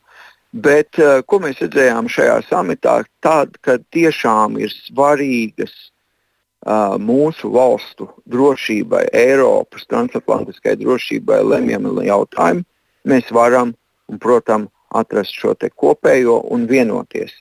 Bet 0.51 0.99
uh, 0.99 1.21
ko 1.23 1.39
mēs 1.43 1.61
redzējām 1.63 2.09
šajā 2.11 2.41
samitā, 2.49 2.97
tad, 3.23 3.55
kad 3.63 3.85
tiešām 3.95 4.57
ir 4.59 4.73
svarīgas 4.73 5.71
uh, 5.71 6.97
mūsu 6.99 7.53
valstu 7.53 8.09
drošībai, 8.27 9.05
Eiropas 9.15 9.87
transatlantiskai 9.87 10.75
drošībai 10.81 11.39
lemjami 11.53 12.07
jautājumi, 12.09 12.67
mēs 13.07 13.31
varam, 13.31 13.71
un, 14.11 14.19
protams, 14.19 14.69
atrast 14.91 15.37
šo 15.39 15.55
kopējo 15.55 16.41
un 16.51 16.67
vienoties. 16.67 17.31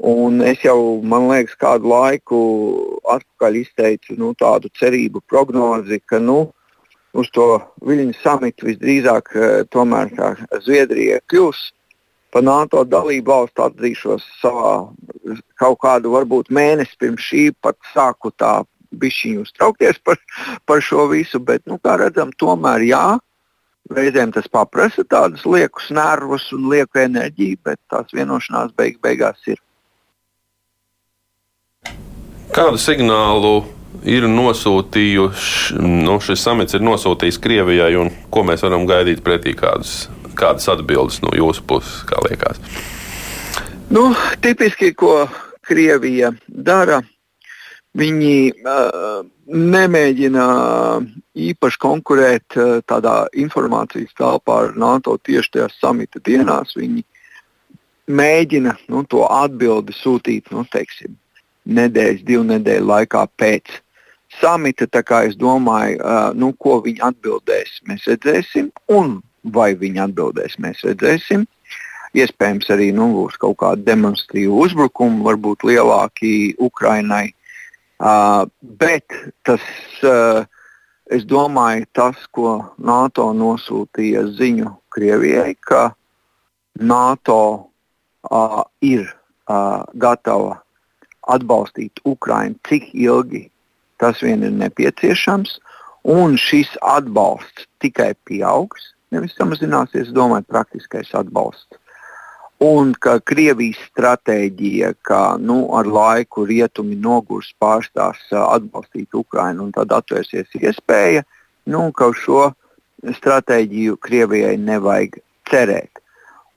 Un 0.00 0.40
es 0.40 0.62
jau, 0.64 1.02
man 1.04 1.28
liekas, 1.28 1.58
kādu 1.60 1.90
laiku 1.92 2.40
atpakaļ 3.04 3.58
izteicu 3.60 4.16
nu, 4.16 4.32
tādu 4.34 4.70
cerību 4.80 5.20
prognozi, 5.28 6.00
ka 6.00 6.18
nu, 6.18 6.52
uz 7.16 7.30
to 7.34 7.48
Viļņu 7.86 8.16
samitu 8.22 8.70
visdrīzāk 8.70 9.30
eh, 9.34 9.52
tomēr 9.72 10.12
Zviedrija 10.64 11.20
kļūs 11.30 11.62
par 12.30 12.44
NATO 12.46 12.84
dalību 12.86 13.30
valstu. 13.30 13.64
Atzīšos 13.66 14.26
savā 14.40 14.74
kaut 15.60 15.80
kādu 15.82 16.14
varbūt 16.14 16.52
mēnesi 16.54 16.98
pirms 17.00 17.26
šī 17.30 17.48
pat 17.62 17.78
sāku 17.94 18.32
tā 18.38 18.60
bišķiņu 18.90 19.46
uztraukties 19.46 19.98
par, 20.04 20.18
par 20.66 20.82
šo 20.82 21.06
visu, 21.10 21.38
bet, 21.38 21.62
nu, 21.70 21.78
kā 21.82 21.96
redzam, 22.00 22.32
tomēr 22.38 22.86
jā. 22.88 23.04
Reizēm 23.90 24.30
tas 24.34 24.46
prasa 24.50 25.02
tādus 25.02 25.42
liekus 25.46 25.88
nervus 25.90 26.44
un 26.54 26.68
lieku 26.70 27.00
enerģiju, 27.02 27.58
bet 27.64 27.78
tās 27.90 28.12
vienošanās 28.14 28.70
beig 28.76 29.00
beigās 29.02 29.40
ir. 29.50 29.58
Kādu 32.54 32.78
signālu 32.82 33.64
ir 34.08 34.26
nosūtījuši, 34.30 35.76
nu, 35.80 36.16
šis 36.24 36.44
samits 36.44 36.76
ir 36.76 36.84
nosūtījis 36.84 37.40
Krievijai, 37.42 37.92
un 38.00 38.10
ko 38.32 38.44
mēs 38.46 38.64
varam 38.64 38.86
gaidīt 38.88 39.22
pretī 39.26 39.54
kādas, 39.58 40.08
kādas 40.38 40.68
atbildes 40.72 41.20
no 41.24 41.34
jūsu 41.36 41.64
puses, 41.68 42.00
kā 42.08 42.20
liekas? 42.28 42.60
Nu, 43.90 44.10
tipiski, 44.40 44.92
ko 44.94 45.24
Krievija 45.66 46.32
dara, 46.46 47.00
viņi 47.98 48.34
uh, 48.54 49.22
nemēģina 49.50 50.46
īpaši 51.50 51.80
konkurēt 51.82 52.58
uh, 52.58 52.78
tādā 52.86 53.24
informācijas 53.34 54.14
telpā 54.18 54.60
ar 54.66 54.76
NATO 54.78 55.16
tieši 55.18 55.56
tajās 55.56 55.78
samita 55.82 56.22
dienās. 56.22 56.76
Viņi 56.78 57.02
mēģina 58.10 58.76
nu, 58.94 59.02
to 59.10 59.26
atbildi 59.26 59.94
sūtīt, 59.98 60.50
nu, 60.54 60.64
teiksim, 60.70 61.18
nedēļas, 61.66 62.24
divu 62.26 62.46
nedēļu 62.54 62.90
laikā 62.94 63.26
pēc 63.38 63.80
samita. 64.40 64.88
Es 65.24 65.36
domāju, 65.38 66.00
uh, 66.00 66.30
nu, 66.34 66.52
ko 66.58 66.80
viņi 66.84 67.02
atbildēs, 67.10 67.80
mēs 67.88 68.06
redzēsim, 68.10 68.70
un 68.88 69.20
vai 69.44 69.72
viņi 69.78 70.04
atbildēs, 70.08 70.58
mēs 70.60 70.84
redzēsim. 70.86 71.46
Iespējams, 72.18 72.70
arī 72.74 72.90
nu, 72.94 73.06
būs 73.14 73.38
kaut 73.38 73.60
kāda 73.62 73.84
demonstratīva 73.86 74.56
uzbrukuma, 74.64 75.22
varbūt 75.28 75.62
lielāki 75.68 76.56
Ukrainai. 76.58 77.30
Uh, 78.00 78.48
bet 78.80 79.04
tas, 79.46 79.62
uh, 80.02 80.42
es 81.12 81.26
domāju, 81.28 81.86
tas, 81.94 82.18
ko 82.34 82.56
NATO 82.78 83.28
nosūtīja 83.36 84.24
ziņu 84.40 84.72
Krievijai, 84.90 85.54
ka 85.60 85.92
NATO 86.80 87.38
uh, 88.26 88.64
ir 88.82 89.04
uh, 89.06 89.86
gatava 89.94 90.58
atbalstīt 91.30 92.00
Ukrainu, 92.08 92.56
cik 92.66 92.90
ilgi 92.96 93.44
tas 94.00 94.22
vien 94.24 94.42
ir 94.46 94.54
nepieciešams, 94.56 95.58
un 96.08 96.38
šis 96.40 96.72
atbalsts 96.80 97.68
tikai 97.84 98.14
pieaugs, 98.28 98.94
nevis 99.12 99.36
samazināsies, 99.38 100.14
domāju, 100.16 100.48
praktiskais 100.48 101.12
atbalsts. 101.18 101.76
Un 102.60 102.92
ka 102.92 103.14
Krievijas 103.24 103.78
stratēģija, 103.88 104.92
ka 105.08 105.20
nu, 105.40 105.62
ar 105.76 105.88
laiku 105.88 106.44
rietumi 106.48 106.98
nogurs 107.00 107.54
pārstās 107.60 108.20
atbalstīt 108.36 109.16
Ukrainu 109.16 109.64
un 109.64 109.70
tad 109.72 109.94
atvērsies 109.96 110.52
iespēja, 110.60 111.24
nu, 111.72 111.86
ka 111.96 112.10
uz 112.12 112.20
šo 112.20 112.50
stratēģiju 113.16 113.96
Krievijai 114.04 114.58
nevajag 114.60 115.22
cerēt. 115.48 116.02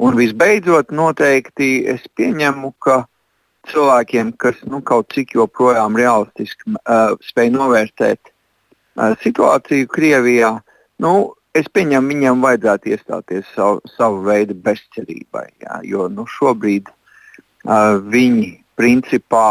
Un 0.04 0.18
visbeidzot, 0.20 0.92
noteikti 0.92 1.86
es 1.88 2.04
pieņemu, 2.20 2.74
ka 2.84 3.06
cilvēkiem, 3.72 4.34
kas 4.42 4.60
nu, 4.70 4.82
kaut 4.86 5.12
cik 5.14 5.36
joprojām 5.38 5.96
realistiski 6.00 6.74
uh, 6.74 7.14
spēj 7.24 7.52
novērtēt 7.54 8.20
uh, 8.30 9.14
situāciju 9.24 9.90
Krievijā, 9.92 10.54
nu, 11.04 11.14
es 11.56 11.70
pieņemu, 11.74 12.12
viņiem 12.14 12.44
vajadzētu 12.44 12.94
iestāties 12.94 13.48
savu, 13.56 13.82
savu 13.96 14.24
veidu 14.28 14.58
bezcerībai. 14.66 15.48
Jā, 15.64 15.80
jo 15.88 16.10
nu, 16.12 16.28
šobrīd 16.30 16.90
uh, 16.90 18.00
viņi 18.04 18.50
principā 18.80 19.48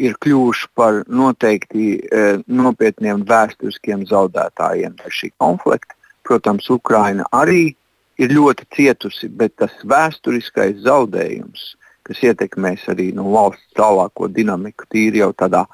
ir 0.00 0.16
kļuvuši 0.24 0.70
par 0.74 1.02
noteikti 1.06 1.88
uh, 2.00 2.42
nopietniem 2.46 3.26
vēsturiskiem 3.28 4.06
zaudētājiem 4.10 4.98
šī 5.08 5.34
konflikta. 5.38 5.94
Protams, 6.24 6.70
Ukraina 6.72 7.26
arī 7.36 7.74
ir 8.16 8.32
ļoti 8.32 8.64
cietusi, 8.72 9.28
bet 9.28 9.58
tas 9.60 9.74
vēsturiskais 9.84 10.78
zaudējums 10.86 11.74
kas 12.06 12.22
ietekmēs 12.30 12.86
arī 12.92 13.10
nu, 13.16 13.26
valsts 13.34 13.74
tālāko 13.78 14.28
dinamiku, 14.32 14.88
tīri 14.92 15.22
jau 15.22 15.32
tādā 15.36 15.64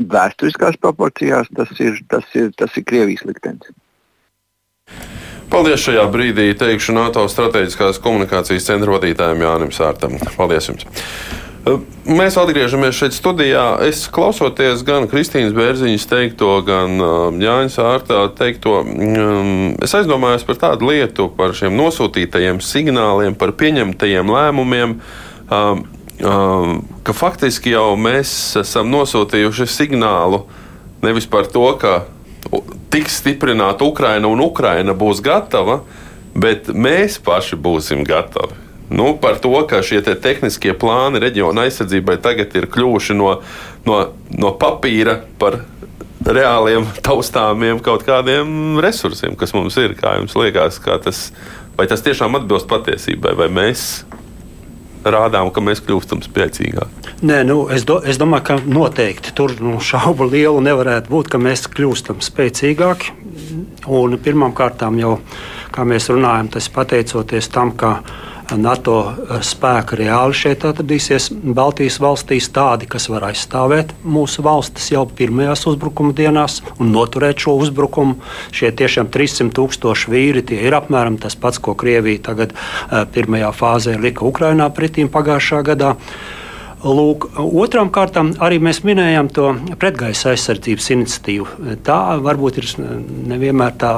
vēsturiskās 0.00 0.80
proporcijās, 0.82 1.50
tas 1.54 1.70
ir, 1.80 2.00
tas 2.10 2.26
ir, 2.34 2.50
tas 2.58 2.74
ir 2.76 2.86
Krievijas 2.88 3.24
liktenis. 3.28 3.70
Paldies 5.52 5.84
šajā 5.84 6.02
brīdī 6.10 6.48
teikšu 6.58 6.96
NATO 6.96 7.22
strateģiskās 7.30 8.00
komunikācijas 8.02 8.66
centra 8.66 8.96
vadītājiem 8.96 9.44
Jānim 9.44 9.72
Sārtam. 9.74 10.16
Paldies 10.34 10.72
jums! 10.72 10.88
Mēs 12.04 12.34
atgriežamies 12.36 12.96
šeit 12.98 13.14
studijā. 13.16 13.62
Es 13.86 14.02
klausoties 14.12 14.82
gan 14.84 15.06
Kristīnas 15.08 15.54
Bērziņas 15.56 16.04
teikto, 16.10 16.50
gan 16.66 16.98
Jāņa 17.40 17.72
Sārta 17.72 18.18
teikto, 18.36 18.82
es 19.80 19.94
aizdomājos 19.96 20.44
par 20.44 20.58
tādu 20.60 20.90
lietu, 20.90 21.30
par 21.38 21.56
šiem 21.56 21.72
nosūtītajiem 21.78 22.60
signāliem, 22.60 23.38
par 23.40 23.54
pieņemtajiem 23.56 24.34
lēmumiem. 24.34 24.98
Um, 25.54 25.84
um, 26.24 26.82
ka 27.06 27.14
faktiski 27.16 27.74
jau 27.74 27.94
mēs 28.00 28.30
esam 28.60 28.90
nosūtījuši 28.94 29.68
signālu 29.70 30.44
nevis 31.04 31.26
par 31.30 31.46
to, 31.52 31.66
ka 31.80 32.04
tiks 32.92 33.20
stiprināta 33.20 33.84
Ukraina 33.84 34.28
un 34.30 34.40
Ukraina 34.44 34.94
būs 34.96 35.22
gatava, 35.24 35.82
bet 36.34 36.70
mēs 36.72 37.18
paši 37.22 37.58
būsim 37.60 38.04
gatavi. 38.06 38.62
Nu, 38.94 39.14
par 39.18 39.38
to, 39.42 39.52
ka 39.68 39.80
šie 39.82 40.02
te 40.04 40.12
tehniskie 40.14 40.74
plāni 40.76 41.22
reģiona 41.22 41.64
aizsardzībai 41.64 42.18
tagad 42.22 42.52
ir 42.58 42.68
kļuvuši 42.70 43.16
no, 43.16 43.30
no, 43.88 44.00
no 44.36 44.52
papīra 44.60 45.22
par 45.40 45.62
reāliem, 46.24 46.86
taustāmiem 47.04 47.80
kaut 47.84 48.04
kādiem 48.06 48.78
resursiem, 48.84 49.36
kas 49.40 49.54
mums 49.56 49.76
ir. 49.80 49.96
Kā 49.98 50.18
jums 50.20 50.36
liekas, 50.38 50.78
kā 50.84 50.98
tas, 51.02 51.26
vai 51.78 51.88
tas 51.90 52.04
tiešām 52.04 52.36
atbilst 52.38 52.68
patiesībai, 52.70 53.34
vai 53.40 53.48
mēs 53.52 54.04
rādām, 55.12 55.50
ka 55.54 55.62
mēs 55.64 55.82
kļūstam 55.84 56.22
spēcīgāki? 56.24 57.14
Nē, 57.24 57.42
nu, 57.48 57.64
es, 57.72 57.84
do, 57.88 57.98
es 58.00 58.18
domāju, 58.20 58.46
ka 58.48 58.58
noteikti 58.64 59.34
tur 59.36 59.54
nu, 59.60 59.76
šaubu 59.82 60.28
lielu 60.30 60.60
nevarētu 60.64 61.12
būt, 61.12 61.30
ka 61.34 61.40
mēs 61.42 61.66
kļūstam 61.72 62.22
spēcīgāki. 62.24 63.14
Pirmkārt, 64.24 64.84
jau 65.00 65.18
kā 65.74 65.84
mēs 65.88 66.08
runājam, 66.12 66.48
tas 66.54 66.70
pateicoties 66.72 67.50
tam, 67.52 67.74
ka 67.76 67.98
NATO 68.52 68.96
spēki 69.44 69.98
reāli 70.02 70.36
šeit 70.36 70.66
atradīsies 70.68 71.30
Baltijas 71.56 71.96
valstīs, 72.02 72.50
tādi, 72.52 72.88
kas 72.90 73.08
var 73.08 73.28
aizstāvēt 73.30 73.94
mūsu 74.04 74.44
valstis 74.44 74.90
jau 74.92 75.06
pirmajās 75.08 75.64
uzbrukuma 75.70 76.12
dienās 76.16 76.60
un 76.76 76.92
noturēt 76.92 77.40
šo 77.46 77.56
uzbrukumu. 77.64 78.18
Šie 78.54 78.70
tiešām 78.76 79.08
300 79.14 79.50
tūkstoši 79.56 80.12
vīri 80.12 80.44
ir 80.60 80.76
apmēram 80.76 81.18
tas 81.22 81.38
pats, 81.40 81.58
ko 81.62 81.76
Krievija 81.78 82.26
tagad 82.30 82.54
pirmajā 83.16 83.52
fāzē 83.56 83.98
lika 84.00 84.26
Ukrainā 84.28 84.68
pretīm 84.74 85.12
pagājušā 85.12 85.64
gadā. 85.64 85.94
Lūk, 86.84 87.30
otram 87.40 87.88
kārtam 87.88 88.34
arī 88.44 88.58
mēs 88.60 88.82
minējām 88.84 89.30
to 89.32 89.46
pretgaisa 89.80 90.34
aizsardzības 90.34 90.88
iniciatīvu. 90.92 91.46
Tā 91.86 91.96
varbūt 92.20 92.58
ir 92.60 92.66
nevienmēr 93.30 93.78
tā 93.80 93.92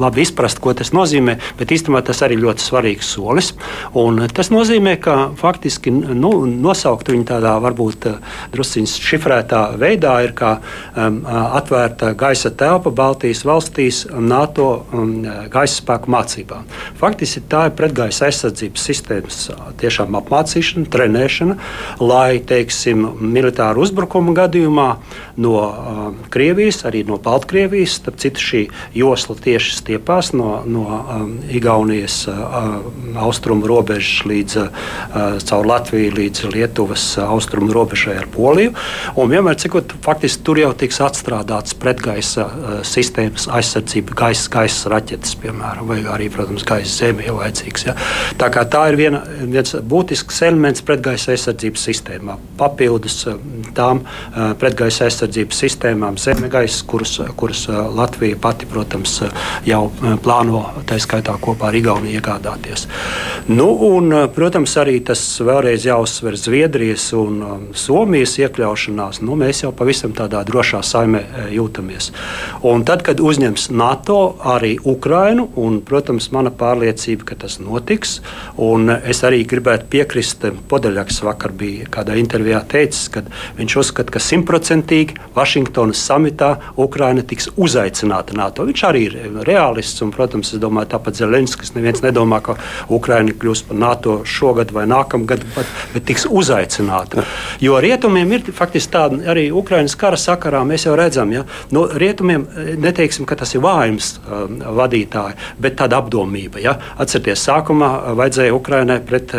labi 0.00 0.24
izprast, 0.24 0.62
ko 0.64 0.72
tas 0.76 0.94
nozīmē, 0.96 1.34
bet 1.58 1.74
īstenībā 1.76 2.00
tas 2.06 2.22
arī 2.24 2.38
ļoti 2.40 2.64
svarīgs 2.64 3.10
solis. 3.12 3.50
Un 3.92 4.22
tas 4.32 4.48
nozīmē, 4.54 4.94
ka 5.04 5.16
faktiski 5.36 5.92
nu, 5.92 6.32
nosaukt 6.48 7.10
viņu 7.12 7.26
tādā 7.28 7.52
varbūt 7.60 8.08
drusciņš 8.54 8.96
šifrētā 9.10 9.60
veidā 9.76 10.14
ir 10.24 10.32
kā 10.38 10.54
um, 10.56 11.20
atvērta 11.28 12.14
gaisa 12.16 12.54
telpa 12.56 12.88
Baltijas 12.88 13.44
valstīs 13.44 14.00
NATO 14.08 14.70
um, 14.96 15.12
gaisa 15.52 15.82
spēku 15.82 16.16
mācībām. 16.16 16.64
Faktiski 16.96 17.44
tā 17.52 17.66
ir 17.68 17.76
pretgaisa 17.76 18.30
aizsardzības 18.30 18.88
sistēmas 18.90 19.44
tiešām 19.84 20.16
apmācīšana, 20.22 20.88
trenēšana 20.88 21.60
lai, 22.00 22.38
teiksim, 22.44 23.04
militāru 23.20 23.82
uzbrukumu 23.84 24.34
gadījumā 24.36 24.88
no 25.42 25.54
uh, 25.58 25.98
Krievijas, 26.32 26.82
arī 26.88 27.04
no 27.08 27.18
Baltkrievijas, 27.22 27.98
starp 28.00 28.18
citu 28.22 28.42
šī 28.42 28.62
josla 28.96 29.36
tieši 29.42 29.76
stiepās 29.80 30.32
no, 30.36 30.62
no 30.66 30.84
um, 30.86 31.32
Igaunijas 31.50 32.20
uh, 32.30 32.78
austrumu 33.18 33.68
robežas 33.70 34.24
līdz 34.28 34.58
uh, 34.62 34.70
caur 35.48 35.68
Latviju 35.68 36.14
līdz 36.18 36.44
Lietuvas 36.54 37.06
austrumu 37.22 37.74
robežai 37.74 38.18
ar 38.22 38.28
Poliju. 38.34 38.74
Un 39.18 39.32
vienmēr 39.32 39.58
cikot, 39.60 39.94
faktiski 40.04 40.44
tur 40.46 40.62
jau 40.62 40.72
tiks 40.78 41.00
atstrādāts 41.04 41.76
pretgaisa 41.78 42.46
uh, 42.46 42.68
sistēmas 42.86 43.48
aizsardzība, 43.58 44.16
gaisa, 44.18 44.50
gaisa 44.54 44.94
raķetes, 44.94 45.36
piemēram, 45.42 45.88
vai 45.90 46.00
arī, 46.14 46.30
protams, 46.32 46.66
gaisa 46.68 47.12
jau 47.12 47.38
vajadzīgs. 47.40 47.88
Ja? 47.88 47.96
Tā, 48.38 48.50
tā 48.70 48.84
ir 48.92 48.98
viena, 49.00 49.22
viens 49.42 49.74
būtisks 49.88 50.42
elements 50.46 50.84
pretgaisa 50.86 51.34
aizsardzības 51.34 51.87
sistēmā. 51.88 52.36
Papildus 52.58 53.20
eh, 53.30 53.38
tām 53.76 54.02
eh, 54.04 54.52
pretgaisa 54.60 55.06
aizsardzības 55.08 55.62
sistēmām, 55.64 56.18
zemegaisa, 56.20 56.84
kuras, 56.88 57.16
kuras 57.38 57.64
eh, 57.70 57.78
Latvija 57.98 58.38
pati, 58.40 58.68
protams, 58.68 59.18
jau 59.66 59.88
plāno, 60.24 60.62
tā 60.88 60.98
skaitā 61.02 61.34
kopā 61.42 61.70
ar 61.70 61.78
Igauniju 61.78 62.18
iegādāties. 62.18 62.86
Nu, 63.48 63.68
un, 63.88 64.12
protams, 64.34 64.74
arī 64.80 64.98
tas 65.06 65.22
vēlreiz 65.44 65.86
jāuzsver 65.88 66.36
Zviedrijas 66.38 67.08
un 67.16 67.70
Somijas 67.78 68.36
iekļaušanās. 68.40 69.22
Nu, 69.24 69.36
mēs 69.38 69.62
jau 69.64 69.72
pavisam 69.76 70.14
tādā 70.16 70.42
drošā 70.46 70.82
saimē 70.86 71.22
jūtamies. 71.54 72.10
Un 72.68 72.84
tad, 72.88 73.04
kad 73.06 73.22
uzņems 73.22 73.68
NATO 73.74 74.18
arī 74.54 74.76
Ukrainu, 74.88 75.48
un, 75.60 75.80
protams, 75.86 76.30
mana 76.34 76.52
pārliecība, 76.54 77.30
ka 77.32 77.38
tas 77.46 77.58
notiks, 77.62 78.18
un 78.62 78.90
es 78.98 79.22
arī 79.26 79.44
gribētu 79.48 79.88
piekrist 79.92 80.48
Podeļaks 80.68 81.22
vakar 81.26 81.52
bija 81.56 81.67
bija 81.68 81.88
kādā 81.92 82.16
intervijā 82.20 82.60
teicis, 82.68 83.08
ka 83.12 83.22
viņš 83.58 83.76
uzskata, 83.82 84.14
ka 84.14 84.22
simtprocentīgi 84.22 85.18
Vašingtonas 85.36 86.00
samitā 86.08 86.54
Ukraina 86.80 87.24
tiks 87.26 87.50
uzaicināta 87.56 88.36
NATO. 88.38 88.66
Viņš 88.68 88.84
arī 88.88 89.04
ir 89.08 89.18
realists, 89.48 90.02
un, 90.04 90.12
protams, 90.14 90.52
es 90.54 90.62
domāju, 90.62 90.92
tāpat 90.94 91.20
Zelenskis 91.20 91.74
neviens 91.76 92.02
nedomā, 92.04 92.40
ka 92.44 92.56
Ukraina 92.94 93.34
kļūs 93.36 93.66
par 93.68 93.80
NATO 93.80 94.18
šogad 94.28 94.72
vai 94.74 94.86
nākamgad, 94.90 95.44
bet, 95.56 95.72
bet 95.94 96.06
tiks 96.08 96.26
uzaicināta. 96.28 97.26
Jo 97.64 97.78
rietumiem 97.82 98.32
ir 98.36 98.52
faktiski 98.54 98.94
tāda 98.94 99.20
arī 99.32 99.48
Ukrainas 99.54 99.96
kara 99.98 100.18
sakarā, 100.20 100.64
mēs 100.68 100.86
jau 100.88 100.96
redzam, 100.98 101.32
ja, 101.34 101.44
no 101.74 101.86
rietumiem 101.88 102.46
neteiksim, 102.80 103.26
ka 103.28 103.38
tas 103.38 103.54
ir 103.54 103.64
vājums 103.64 104.14
um, 104.22 104.58
vadītāji, 104.78 105.36
bet 105.60 105.78
tāda 105.80 106.00
apdomība. 106.02 106.62
Ja. 106.62 106.76
Atcerieties, 106.98 107.44
sākumā 107.48 107.90
vajadzēja 108.18 108.54
Ukrainai 108.56 109.00
pret, 109.04 109.34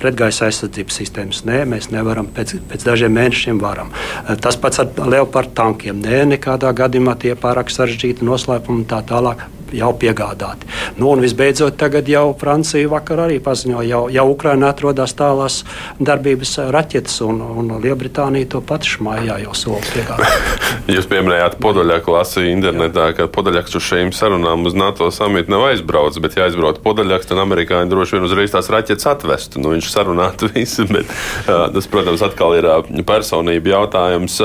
pretgaisa 0.00 0.48
aizsardzības 0.48 1.00
sistēmas. 1.02 1.44
Nē, 1.48 1.62
mēs 1.70 1.90
nevaram, 1.94 2.28
pēc, 2.34 2.56
pēc 2.70 2.86
dažiem 2.88 3.14
mēnešiem 3.18 3.60
varam. 3.62 3.92
Eh, 4.24 4.34
tas 4.40 4.56
pats 4.60 4.82
ar 4.82 4.90
Leopard 5.06 5.54
tankiem. 5.54 6.00
Nē, 6.04 6.24
nekādā 6.34 6.72
gadījumā 6.72 7.18
tie 7.20 7.34
pārāk 7.38 7.72
sarežģīti 7.74 8.26
noslēpumi 8.26 8.82
un 8.82 8.88
tā 8.88 9.02
tālāk 9.06 9.46
jau 9.76 9.92
piegādāti. 9.98 10.68
Nu, 10.98 11.10
un 11.12 11.22
visbeidzot, 11.24 11.76
tagad 11.80 12.08
jau 12.10 12.32
Francija 12.38 12.88
vakar 12.90 13.24
arī 13.26 13.38
paziņoja, 13.44 13.88
jau, 13.88 14.02
jau 14.12 14.26
Ukraina 14.32 14.72
atrodas 14.72 15.14
tālās 15.18 15.62
darbības 16.00 16.56
raķetes, 16.74 17.20
un, 17.26 17.40
un 17.62 17.74
Lielbritānija 17.82 18.52
to 18.54 18.62
pašu 18.64 19.04
mājā 19.06 19.40
jau 19.44 19.54
sola 19.56 19.82
piegādāt. 19.92 20.64
Jūs 20.94 21.08
pieminējāt 21.10 21.58
Podaļaku, 21.62 22.12
lasīju 22.14 22.52
internetā, 22.54 23.10
ka 23.16 23.28
Podaļaks 23.32 23.76
uz 23.78 23.84
šīm 23.88 24.12
sarunām 24.16 24.66
uz 24.68 24.76
NATO 24.78 25.10
samitu 25.14 25.52
nav 25.52 25.66
aizbraucis, 25.70 26.20
bet 26.24 26.38
ja 26.38 26.46
aizbrauc 26.48 26.80
Podaļaks, 26.84 27.28
tad 27.30 27.42
amerikāņi 27.42 27.92
droši 27.92 28.16
vien 28.16 28.28
uzreiz 28.28 28.54
tās 28.54 28.70
raķetes 28.72 29.08
atvestu. 29.10 29.62
Nu, 29.62 29.74
viņš 29.74 29.90
sarunātu 29.92 30.48
visu, 30.54 30.86
bet 30.90 31.10
tas, 31.46 31.88
protams, 31.90 32.24
atkal 32.24 32.56
ir 32.58 32.68
personība 33.08 33.74
jautājums. 33.74 34.40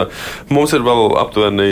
Mums 0.53 0.76
ir 0.76 0.84
vēl 0.86 1.15
aptuveni 1.21 1.69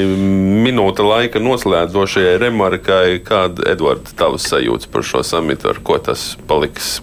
minūte 0.66 1.06
laika 1.06 1.41
noslēdzošajai 1.43 2.38
remarkai, 2.41 3.20
kā 3.26 3.41
Kāda 3.42 3.66
Edvards 3.72 4.14
tavs 4.18 4.46
sajūta 4.52 4.89
par 4.94 5.06
šo 5.06 5.24
samitu, 5.26 5.72
ar 5.72 5.80
ko 5.82 5.98
tas 5.98 6.36
paliks 6.50 7.00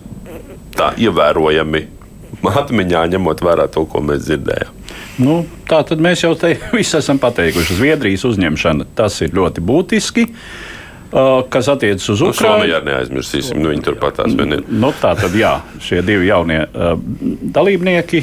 tā 0.77 0.93
ievērojami 1.01 1.87
atmiņā, 2.47 3.01
ņemot 3.15 3.41
vērā 3.43 3.67
to, 3.75 3.83
ko 3.91 4.03
mēs 4.05 4.29
dzirdējām? 4.29 4.75
Nu, 5.19 5.41
tā 5.67 5.81
tad 5.87 6.03
mēs 6.03 6.23
jau 6.23 6.35
te 6.39 6.53
visi 6.77 6.95
esam 7.01 7.19
pateikuši. 7.19 7.79
Zviedrijas 7.81 8.27
uzņemšana 8.29 8.87
tas 8.99 9.19
ir 9.25 9.35
ļoti 9.35 9.65
būtiski. 9.67 10.29
Kas 11.09 11.71
attiecas 11.73 12.05
uz 12.13 12.21
nu, 12.23 12.29
Ukrajinu. 12.31 12.61
Somijā 12.61 12.79
neaizmirsīsim, 12.85 13.59
nu, 13.63 13.73
viņi 13.73 13.87
turpat 13.87 14.21
tās 14.21 14.35
vien 14.39 14.59
ir. 14.59 14.63
Nu, 14.69 14.93
tā 15.01 15.15
tad 15.19 15.35
jā, 15.35 15.55
šie 15.83 16.03
divi 16.07 16.29
jaunie 16.29 16.61
uh, 16.69 16.93
dalībnieki. 17.57 18.21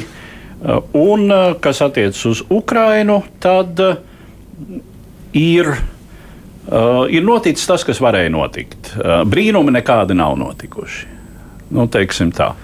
Uh, 0.56 0.78
un 0.96 1.26
uh, 1.26 1.50
kas 1.60 1.82
attiecas 1.84 2.22
uz 2.30 2.44
Ukrajinu, 2.48 3.18
tad 3.42 3.82
uh, 3.82 3.98
ir 5.36 5.74
Uh, 6.66 7.04
ir 7.14 7.22
noticis 7.22 7.66
tas, 7.68 7.84
kas 7.86 8.00
varēja 8.02 8.30
notikt. 8.34 8.88
Uh, 8.98 9.20
brīnumi 9.28 9.70
nekādi 9.76 10.16
nav 10.18 10.34
notikuši. 10.40 11.04
Nu, 11.70 11.84
teiksim 11.86 12.32
tā. 12.34 12.56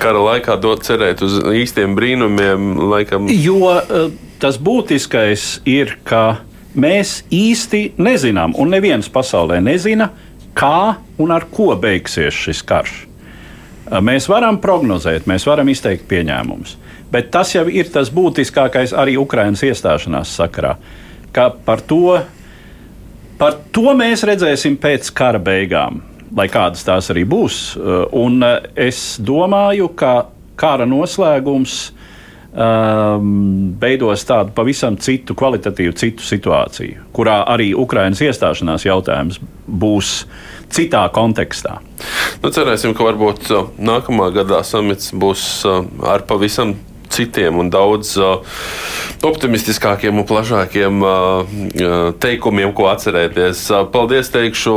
Kara 0.00 0.22
laikā 0.24 0.56
dot 0.60 0.86
cerēt 0.86 1.20
uz 1.26 1.36
īstiem 1.44 1.92
brīnumiem, 1.96 2.70
laikam. 2.88 3.28
Jo 3.28 3.58
uh, 3.68 4.06
tas 4.40 4.56
būtiskais 4.56 5.60
ir, 5.68 5.98
ka 6.08 6.40
mēs 6.72 7.18
īsti 7.28 8.00
nezinām, 8.00 8.56
un 8.56 8.72
neviens 8.72 9.12
pasaulē 9.12 9.60
nezina, 9.60 10.08
kā 10.56 10.96
un 11.20 11.36
ar 11.36 11.44
ko 11.52 11.74
beigsies 11.76 12.40
šis 12.46 12.64
karš. 12.64 12.96
Uh, 13.90 14.00
mēs 14.00 14.32
varam 14.32 14.56
prognozēt, 14.64 15.28
mēs 15.28 15.44
varam 15.44 15.68
izteikt 15.68 16.08
pieņēmumus, 16.08 16.78
bet 17.12 17.28
tas 17.36 17.52
jau 17.52 17.68
ir 17.68 17.92
tas 17.92 18.08
būtiskākais 18.08 18.96
arī 18.96 19.20
Ukraiņas 19.20 19.68
iestāšanās 19.68 20.32
sakarā, 20.40 20.78
ka 21.36 21.50
par 21.68 21.84
to 21.84 22.22
Par 23.40 23.54
to 23.72 23.94
mēs 23.96 24.20
redzēsim 24.28 24.74
pēc 24.80 25.08
kara 25.16 25.38
beigām, 25.40 26.02
lai 26.36 26.44
kādas 26.52 26.84
tās 26.84 27.08
arī 27.12 27.24
būs. 27.24 27.60
Uh, 27.78 28.02
un 28.20 28.36
uh, 28.44 28.58
es 28.76 29.16
domāju, 29.16 29.88
ka 29.96 30.26
kara 30.60 30.84
noslēgums 30.84 31.76
um, 32.52 33.70
beidos 33.80 34.26
tādu 34.28 34.52
pavisam 34.52 34.98
citu, 35.00 35.32
kvalitatīvu 35.40 35.96
citu 35.96 36.26
situāciju, 36.26 37.06
kurā 37.16 37.38
arī 37.48 37.70
Ukraiņas 37.72 38.20
iestāšanās 38.28 38.84
jautājums 38.84 39.40
būs 39.64 40.12
citā 40.68 41.06
kontekstā. 41.16 41.78
Nu, 42.44 42.52
cerēsim, 42.52 42.92
ka 42.92 43.08
varbūt 43.08 43.48
uh, 43.56 43.72
nākamā 43.80 44.28
gadā 44.36 44.60
samits 44.68 45.14
būs 45.16 45.48
ar 45.64 46.28
pavisam 46.28 46.76
citiem 47.10 47.58
un 47.60 47.70
daudz 47.72 48.14
uh, 48.20 48.40
optimistiskākiem 49.26 50.20
un 50.20 50.26
plašākiem 50.28 51.02
uh, 51.04 51.10
uh, 51.10 51.96
teikumiem, 52.22 52.72
ko 52.76 52.88
atcerēties. 52.90 53.62
Paldies 53.92 54.32
teikšu 54.32 54.74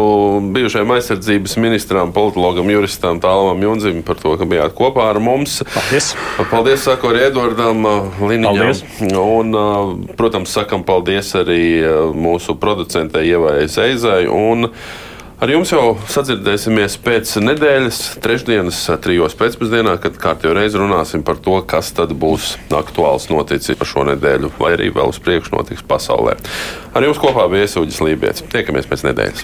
bijušajam 0.56 0.94
aizsardzības 0.98 1.58
ministram, 1.62 2.14
politologam, 2.16 2.70
juristam 2.74 3.22
Tālamam 3.24 3.64
Junzim 3.64 4.04
par 4.06 4.20
to, 4.22 4.36
ka 4.40 4.48
bijāt 4.50 4.76
kopā 4.78 5.08
ar 5.14 5.22
mums. 5.24 5.62
Paldies! 5.74 6.14
Paldies, 6.52 6.84
saku 6.88 7.14
arī 7.14 7.28
Edvardam 7.30 7.86
Liniņam. 8.20 8.74
Un, 9.24 9.58
protams, 10.20 10.54
sakam 10.54 10.84
paldies 10.88 11.32
arī 11.40 11.64
mūsu 12.18 12.58
producentei 12.60 13.30
Ievai 13.32 13.64
Zeizai. 13.72 14.26
Ar 15.44 15.50
jums 15.52 15.74
jau 15.74 15.98
sadzirdēsimies 16.08 16.94
pēc 17.04 17.34
nedēļas, 17.44 17.98
trešdienas, 18.24 18.78
trijos 19.04 19.34
pēcpusdienā, 19.36 19.98
kad 20.00 20.16
kārtībā 20.22 20.54
reizi 20.56 20.80
runāsim 20.80 21.26
par 21.28 21.36
to, 21.44 21.58
kas 21.68 21.90
tad 21.98 22.14
būs 22.22 22.54
aktuāls 22.72 23.28
noticis 23.28 23.84
šo 23.90 24.06
nedēļu, 24.08 24.54
vai 24.56 24.72
arī 24.78 24.88
vēl 24.96 25.12
uz 25.12 25.20
priekšu 25.26 25.58
notiks 25.58 25.84
pasaulē. 25.90 26.38
Ar 26.96 27.10
jums 27.10 27.20
kopā 27.20 27.50
bija 27.52 27.68
Iesūģis 27.68 28.00
Lībijams. 28.08 28.48
Tiekamies 28.56 28.88
pēc 28.88 29.04
nedēļas! 29.10 29.44